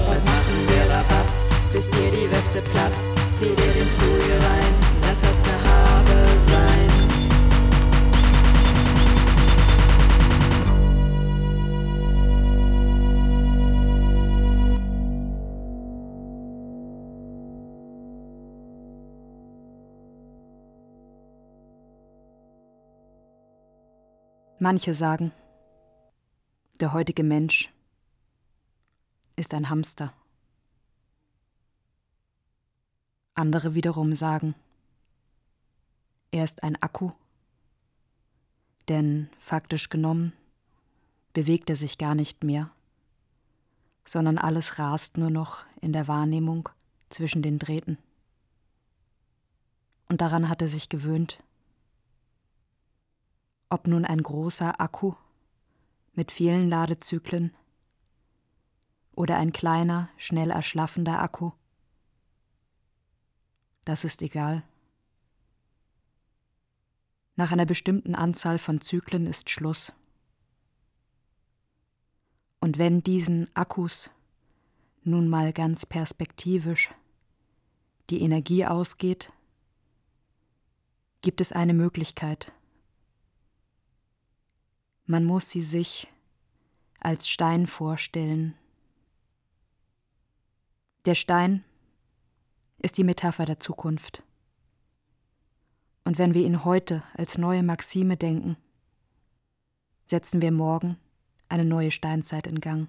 Heute 0.08 0.24
machen 0.24 0.58
wir 0.68 0.84
Rabatz, 0.90 1.42
bis 1.72 1.90
dir 1.90 2.10
die 2.10 2.30
Weste 2.30 2.62
platzt. 2.72 3.10
Zieh 3.38 3.54
dir 3.54 3.72
den 3.74 3.90
Spooey 3.90 4.32
rein, 4.32 4.74
lass 5.02 5.20
das 5.20 5.42
Gehabe 5.42 6.16
sein. 6.46 6.65
Manche 24.68 24.94
sagen, 24.94 25.30
der 26.80 26.92
heutige 26.92 27.22
Mensch 27.22 27.72
ist 29.36 29.54
ein 29.54 29.70
Hamster. 29.70 30.12
Andere 33.34 33.74
wiederum 33.74 34.16
sagen, 34.16 34.56
er 36.32 36.42
ist 36.42 36.64
ein 36.64 36.74
Akku, 36.82 37.12
denn 38.88 39.30
faktisch 39.38 39.88
genommen 39.88 40.32
bewegt 41.32 41.70
er 41.70 41.76
sich 41.76 41.96
gar 41.96 42.16
nicht 42.16 42.42
mehr, 42.42 42.68
sondern 44.04 44.36
alles 44.36 44.80
rast 44.80 45.16
nur 45.16 45.30
noch 45.30 45.64
in 45.80 45.92
der 45.92 46.08
Wahrnehmung 46.08 46.68
zwischen 47.08 47.40
den 47.40 47.60
Drähten. 47.60 47.98
Und 50.08 50.20
daran 50.20 50.48
hat 50.48 50.60
er 50.60 50.68
sich 50.68 50.88
gewöhnt, 50.88 51.38
ob 53.68 53.86
nun 53.86 54.04
ein 54.04 54.22
großer 54.22 54.80
Akku 54.80 55.14
mit 56.12 56.32
vielen 56.32 56.68
Ladezyklen 56.68 57.54
oder 59.12 59.36
ein 59.36 59.52
kleiner, 59.52 60.08
schnell 60.16 60.50
erschlaffender 60.50 61.20
Akku. 61.20 61.52
Das 63.84 64.04
ist 64.04 64.22
egal. 64.22 64.62
Nach 67.36 67.52
einer 67.52 67.66
bestimmten 67.66 68.14
Anzahl 68.14 68.58
von 68.58 68.80
Zyklen 68.80 69.26
ist 69.26 69.50
Schluss. 69.50 69.92
Und 72.60 72.78
wenn 72.78 73.02
diesen 73.02 73.54
Akkus 73.54 74.10
nun 75.04 75.28
mal 75.28 75.52
ganz 75.52 75.86
perspektivisch 75.86 76.90
die 78.10 78.22
Energie 78.22 78.64
ausgeht, 78.64 79.32
gibt 81.20 81.40
es 81.40 81.52
eine 81.52 81.74
Möglichkeit. 81.74 82.52
Man 85.06 85.24
muss 85.24 85.50
sie 85.50 85.60
sich 85.60 86.12
als 86.98 87.28
Stein 87.28 87.68
vorstellen. 87.68 88.54
Der 91.04 91.14
Stein 91.14 91.62
ist 92.78 92.98
die 92.98 93.04
Metapher 93.04 93.46
der 93.46 93.60
Zukunft. 93.60 94.24
Und 96.04 96.18
wenn 96.18 96.34
wir 96.34 96.44
ihn 96.44 96.64
heute 96.64 97.04
als 97.14 97.38
neue 97.38 97.62
Maxime 97.62 98.16
denken, 98.16 98.56
setzen 100.06 100.42
wir 100.42 100.50
morgen 100.50 100.96
eine 101.48 101.64
neue 101.64 101.92
Steinzeit 101.92 102.48
in 102.48 102.60
Gang. 102.60 102.88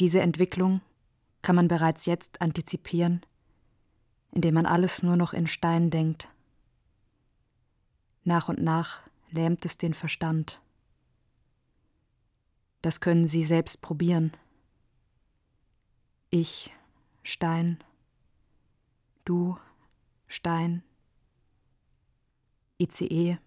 Diese 0.00 0.20
Entwicklung 0.20 0.80
kann 1.42 1.54
man 1.54 1.68
bereits 1.68 2.06
jetzt 2.06 2.40
antizipieren, 2.40 3.24
indem 4.32 4.54
man 4.54 4.66
alles 4.66 5.04
nur 5.04 5.16
noch 5.16 5.32
in 5.32 5.46
Stein 5.46 5.90
denkt. 5.90 6.28
Nach 8.24 8.48
und 8.48 8.60
nach 8.60 9.07
lähmt 9.30 9.64
es 9.64 9.78
den 9.78 9.94
Verstand. 9.94 10.60
Das 12.82 13.00
können 13.00 13.26
Sie 13.26 13.44
selbst 13.44 13.80
probieren. 13.80 14.32
Ich, 16.30 16.72
Stein, 17.22 17.82
du, 19.24 19.58
Stein, 20.26 20.82
ICE, 22.78 23.38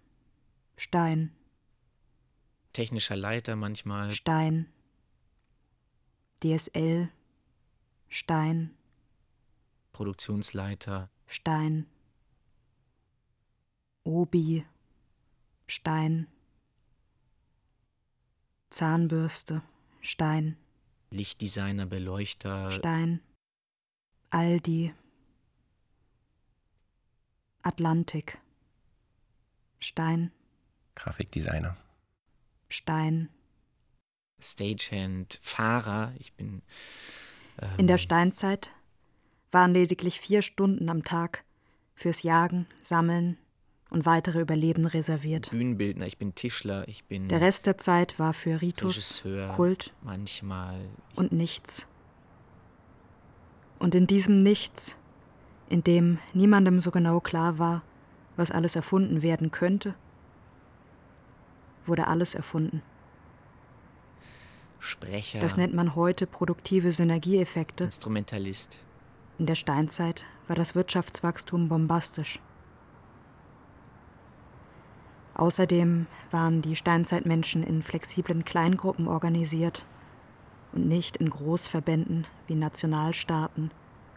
Stein, 0.76 1.32
Technischer 2.72 3.16
Leiter 3.16 3.54
manchmal. 3.54 4.12
Stein, 4.12 4.66
DSL, 6.42 7.10
Stein, 8.08 8.74
Produktionsleiter. 9.92 11.10
Stein, 11.26 11.86
Obi, 14.04 14.64
Stein, 15.66 16.26
Zahnbürste, 18.70 19.62
Stein, 20.00 20.56
Lichtdesigner, 21.10 21.86
Beleuchter. 21.86 22.70
Stein, 22.70 23.20
Aldi, 24.30 24.94
Atlantik, 27.62 28.38
Stein, 29.78 30.32
Grafikdesigner. 30.94 31.76
Stein. 32.68 33.28
Stagehand, 34.40 35.38
Fahrer. 35.42 36.14
Ich 36.18 36.32
bin. 36.32 36.62
Ähm, 37.60 37.70
In 37.78 37.86
der 37.86 37.98
Steinzeit 37.98 38.72
waren 39.52 39.72
lediglich 39.72 40.20
vier 40.20 40.42
Stunden 40.42 40.88
am 40.88 41.04
Tag 41.04 41.44
fürs 41.94 42.22
Jagen, 42.22 42.66
Sammeln 42.82 43.38
und 43.92 44.06
weitere 44.06 44.40
Überleben 44.40 44.86
reserviert. 44.86 45.50
Bühnenbildner, 45.50 46.06
ich 46.06 46.16
bin 46.16 46.34
Tischler, 46.34 46.88
ich 46.88 47.04
bin. 47.04 47.28
Der 47.28 47.42
Rest 47.42 47.66
der 47.66 47.76
Zeit 47.76 48.18
war 48.18 48.32
für 48.32 48.62
Ritus, 48.62 48.96
Regisseur, 48.96 49.48
Kult 49.54 49.92
Manchmal. 50.02 50.80
und 51.14 51.32
Nichts. 51.32 51.86
Und 53.78 53.94
in 53.94 54.06
diesem 54.06 54.42
Nichts, 54.42 54.96
in 55.68 55.84
dem 55.84 56.18
niemandem 56.32 56.80
so 56.80 56.90
genau 56.90 57.20
klar 57.20 57.58
war, 57.58 57.82
was 58.36 58.50
alles 58.50 58.76
erfunden 58.76 59.20
werden 59.20 59.50
könnte, 59.50 59.94
wurde 61.84 62.06
alles 62.06 62.34
erfunden. 62.34 62.80
Sprecher. 64.78 65.40
Das 65.40 65.58
nennt 65.58 65.74
man 65.74 65.94
heute 65.94 66.26
produktive 66.26 66.92
Synergieeffekte. 66.92 67.84
Instrumentalist. 67.84 68.84
In 69.38 69.44
der 69.46 69.54
Steinzeit 69.54 70.24
war 70.48 70.56
das 70.56 70.74
Wirtschaftswachstum 70.74 71.68
bombastisch. 71.68 72.40
Außerdem 75.34 76.06
waren 76.30 76.62
die 76.62 76.76
Steinzeitmenschen 76.76 77.62
in 77.62 77.82
flexiblen 77.82 78.44
Kleingruppen 78.44 79.08
organisiert 79.08 79.86
und 80.72 80.86
nicht 80.86 81.16
in 81.16 81.30
Großverbänden 81.30 82.26
wie 82.46 82.54
Nationalstaaten 82.54 83.70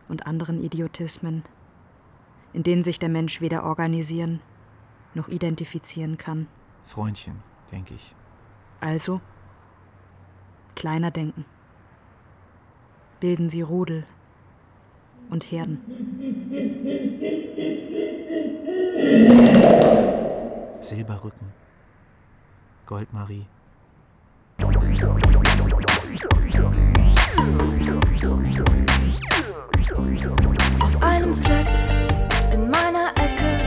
und 0.07 0.27
anderen 0.27 0.61
Idiotismen, 0.63 1.43
in 2.53 2.63
denen 2.63 2.83
sich 2.83 2.99
der 2.99 3.09
Mensch 3.09 3.41
weder 3.41 3.63
organisieren 3.63 4.41
noch 5.13 5.29
identifizieren 5.29 6.17
kann. 6.17 6.47
Freundchen, 6.83 7.35
denke 7.71 7.93
ich. 7.93 8.13
Also 8.81 9.21
kleiner 10.75 11.11
denken. 11.11 11.45
Bilden 13.19 13.49
Sie 13.49 13.61
Rudel 13.61 14.05
und 15.29 15.51
Herden. 15.51 15.79
Silberrücken. 20.85 21.51
Goldmarie. 22.85 23.47
Auf 30.79 31.03
einem 31.03 31.33
Fleck 31.33 31.67
in 32.53 32.69
meiner 32.69 33.09
Ecke 33.15 33.59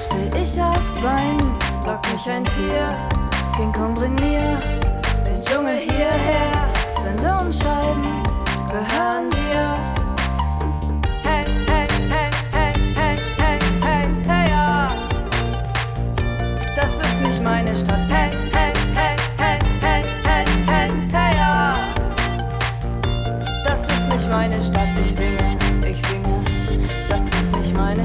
steh 0.00 0.42
ich 0.42 0.60
auf 0.60 1.00
Beinen, 1.02 1.58
lock 1.84 2.00
mich 2.10 2.26
ein 2.30 2.44
Tier. 2.46 2.96
King 3.54 3.72
Kong 3.72 3.94
bring 3.94 4.14
mir 4.14 4.58
den 5.26 5.40
Dschungel 5.44 5.76
hierher. 5.76 6.72
Wände 7.04 7.38
und 7.38 7.54
Scheiben 7.54 8.22
gehören 8.70 9.30
dir. 9.30 9.91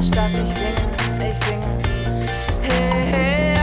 Stadt, 0.08 0.32
ich 0.32 0.54
singe, 0.54 1.30
ich 1.30 1.38
singe. 1.38 1.66
Hey, 2.62 3.04
hey. 3.12 3.54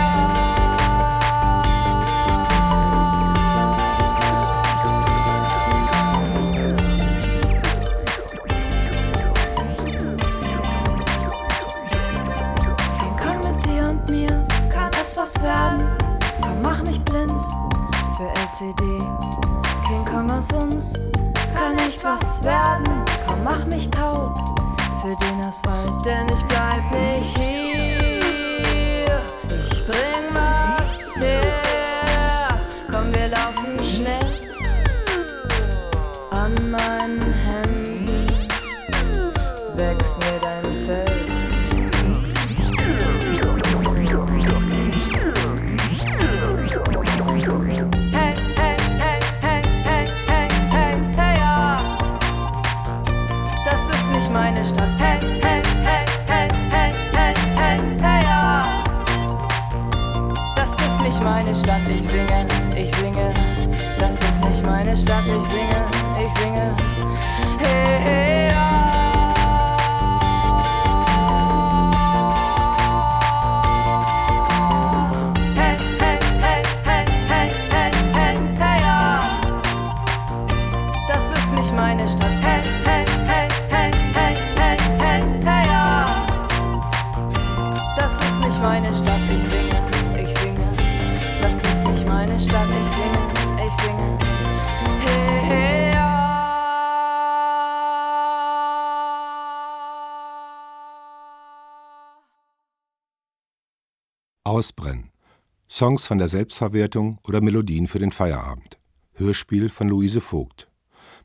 King 12.99 13.17
Kong 13.17 13.41
mit 13.43 13.65
dir 13.65 13.89
und 13.89 14.11
mir 14.11 14.47
kann 14.69 14.91
es 15.01 15.17
was 15.17 15.43
werden. 15.43 15.89
Komm, 16.43 16.61
mach 16.61 16.83
mich 16.83 17.01
blind 17.05 17.33
für 18.19 18.29
LCD. 18.29 18.83
King 19.87 20.05
Kong 20.05 20.31
aus 20.31 20.53
uns 20.53 20.93
kann 21.55 21.77
nicht 21.77 22.05
was 22.05 22.45
werden. 22.45 23.03
Komm, 23.27 23.43
mach 23.45 23.65
mich 23.65 23.89
taub 23.89 24.54
für 25.15 25.27
den 25.27 25.43
Asphalt, 25.43 26.05
denn 26.05 26.27
ich 26.33 26.43
bleib 26.45 26.91
nicht 26.91 27.37
hier. 27.39 29.21
Ich 29.49 29.87
bring 29.87 30.25
was 30.33 31.17
her. 31.17 32.49
Komm, 32.91 33.15
wir 33.15 33.29
laufen 33.29 33.85
schnell 33.85 34.27
an 36.31 36.55
meinen 36.71 37.24
Ausbrennen. 104.55 105.11
Songs 105.69 106.07
von 106.07 106.19
der 106.19 106.29
Selbstverwertung 106.29 107.19
oder 107.27 107.41
Melodien 107.41 107.89
für 107.89 107.99
den 107.99 108.13
Feierabend. 108.13 108.79
Hörspiel 109.15 109.69
von 109.69 109.89
Luise 109.89 110.21
Vogt. 110.21 110.69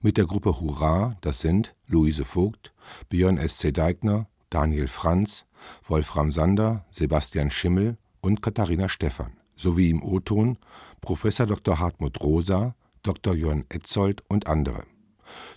Mit 0.01 0.17
der 0.17 0.25
Gruppe 0.25 0.59
Hurra, 0.59 1.15
das 1.21 1.39
sind 1.39 1.75
Luise 1.85 2.25
Vogt, 2.25 2.73
Björn 3.07 3.37
S.C. 3.37 3.71
Deigner, 3.71 4.27
Daniel 4.49 4.87
Franz, 4.87 5.45
Wolfram 5.83 6.31
Sander, 6.31 6.87
Sebastian 6.89 7.51
Schimmel 7.51 7.99
und 8.19 8.41
Katharina 8.41 8.89
Stephan, 8.89 9.37
sowie 9.55 9.91
im 9.91 10.01
O-Ton 10.01 10.57
Professor 10.99 11.45
Dr. 11.45 11.77
Hartmut 11.77 12.19
Rosa, 12.23 12.73
Dr. 13.03 13.35
Jörn 13.35 13.63
Etzold 13.69 14.23
und 14.27 14.47
andere. 14.47 14.85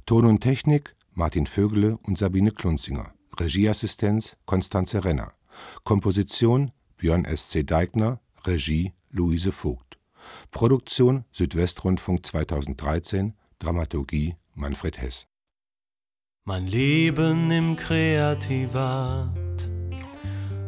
Ton 0.04 0.26
und 0.26 0.40
Technik 0.40 0.94
Martin 1.14 1.46
Vögele 1.46 1.96
und 2.02 2.18
Sabine 2.18 2.50
Klunzinger. 2.50 3.14
Regieassistenz 3.40 4.36
Konstanze 4.44 5.06
Renner. 5.06 5.32
Komposition 5.84 6.70
Björn 7.02 7.24
S.C. 7.24 7.64
Deigner. 7.64 8.20
Regie 8.44 8.92
Luise 9.10 9.50
Vogt. 9.50 9.98
Produktion 10.52 11.24
Südwestrundfunk 11.32 12.24
2013. 12.24 13.34
Dramaturgie 13.58 14.36
Manfred 14.54 15.00
Hess. 15.00 15.26
Mein 16.44 16.68
Leben 16.68 17.50
im 17.50 17.74
Kreativat. 17.74 19.28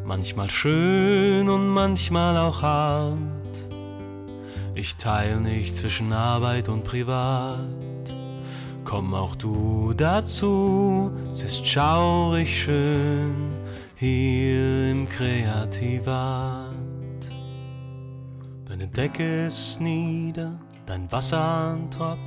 Manchmal 0.05 0.51
schön 0.51 1.49
und 1.49 1.69
manchmal 1.69 2.37
auch 2.37 2.63
hart. 2.63 3.69
Ich 4.75 4.97
teile 4.97 5.41
nicht 5.41 5.77
zwischen 5.77 6.13
Arbeit 6.13 6.69
und 6.69 6.83
Privat. 6.83 7.61
Komm 8.83 9.15
auch 9.15 9.37
du 9.37 9.95
dazu, 9.97 11.13
es 11.31 11.45
ist 11.45 11.65
schaurig 11.65 12.65
schön 12.65 13.64
hier 14.05 14.91
im 14.91 15.09
Kreativat. 15.09 16.75
Deine 18.67 18.87
Decke 18.89 19.47
ist 19.47 19.81
nieder, 19.81 20.61
dein 20.85 21.11
Wasser 21.11 21.79
tropft, 21.91 22.19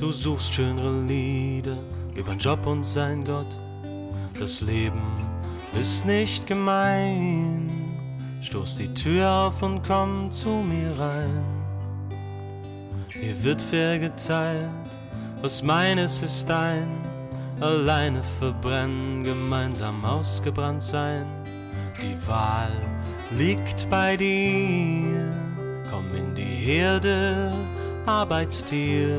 du 0.00 0.10
suchst 0.10 0.54
schönere 0.54 1.04
Lieder 1.06 1.76
übern 2.14 2.38
Job 2.38 2.66
und 2.66 2.82
sein 2.82 3.24
Gott. 3.24 3.52
Das 4.38 4.62
Leben 4.62 5.02
ist 5.78 6.06
nicht 6.06 6.46
gemein, 6.46 7.70
stoß 8.40 8.76
die 8.76 8.94
Tür 8.94 9.30
auf 9.30 9.62
und 9.62 9.82
komm 9.82 10.30
zu 10.30 10.48
mir 10.48 10.98
rein. 10.98 11.44
Hier 13.08 13.42
wird 13.44 13.60
fair 13.60 13.98
geteilt, 13.98 14.90
was 15.42 15.62
meines 15.62 16.22
ist 16.22 16.48
dein, 16.48 16.88
alleine 17.60 18.22
verbrennen, 18.22 19.24
gemeinsam 19.24 20.04
ausgebrannt 20.04 20.82
sein. 20.82 21.26
Die 22.00 22.28
Wahl 22.28 22.72
liegt 23.38 23.88
bei 23.88 24.16
dir, 24.16 25.32
komm 25.90 26.14
in 26.14 26.34
die 26.34 26.42
Herde, 26.42 27.52
Arbeitstier. 28.04 29.18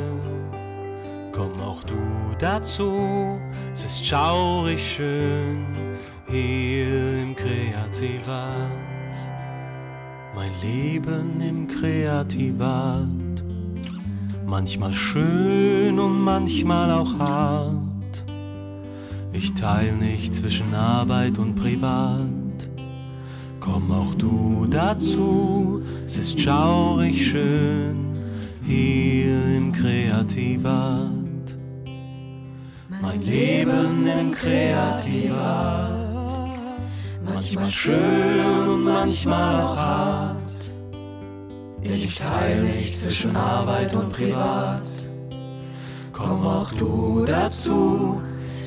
Komm 1.32 1.60
auch 1.62 1.84
du 1.84 2.00
dazu, 2.40 3.40
es 3.74 3.86
ist 3.86 4.06
schaurig 4.06 4.96
schön 4.96 5.66
hier 6.28 7.22
im 7.22 7.36
Kreativat. 7.36 8.72
Mein 10.36 10.52
Leben 10.62 11.42
im 11.42 11.68
Kreativat. 11.68 13.08
Manchmal 14.46 14.94
schön 14.94 16.00
und 16.00 16.22
manchmal 16.22 16.92
auch 16.92 17.18
hart. 17.20 17.87
Ich 19.38 19.54
teile 19.54 19.94
nicht 19.94 20.34
zwischen 20.34 20.74
Arbeit 20.74 21.38
und 21.38 21.54
Privat. 21.54 22.26
Komm 23.60 23.92
auch 23.92 24.16
du 24.16 24.66
dazu, 24.68 25.80
es 26.08 26.18
ist 26.18 26.42
schaurig 26.42 27.24
schön 27.24 28.18
hier 28.66 29.56
im 29.56 29.72
Kreativat. 29.72 31.12
Mein 33.00 33.22
Leben 33.22 34.08
im 34.08 34.32
Kreativat. 34.32 35.92
Manchmal 37.24 37.70
schön 37.70 38.68
und 38.68 38.86
manchmal 38.86 39.62
auch 39.62 39.78
hart. 39.78 40.72
Ich 41.84 42.16
teile 42.16 42.64
nicht 42.64 42.98
zwischen 42.98 43.36
Arbeit 43.36 43.94
und 43.94 44.10
Privat. 44.10 44.90
Komm 46.12 46.48
auch 46.48 46.72
du 46.72 47.24
dazu, 47.28 48.20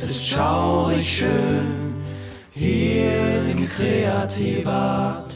es 0.03 0.11
ist 0.11 0.29
schaurig 0.29 1.19
schön 1.19 1.95
hier 2.53 3.43
im 3.51 3.69
Kreativat. 3.69 5.30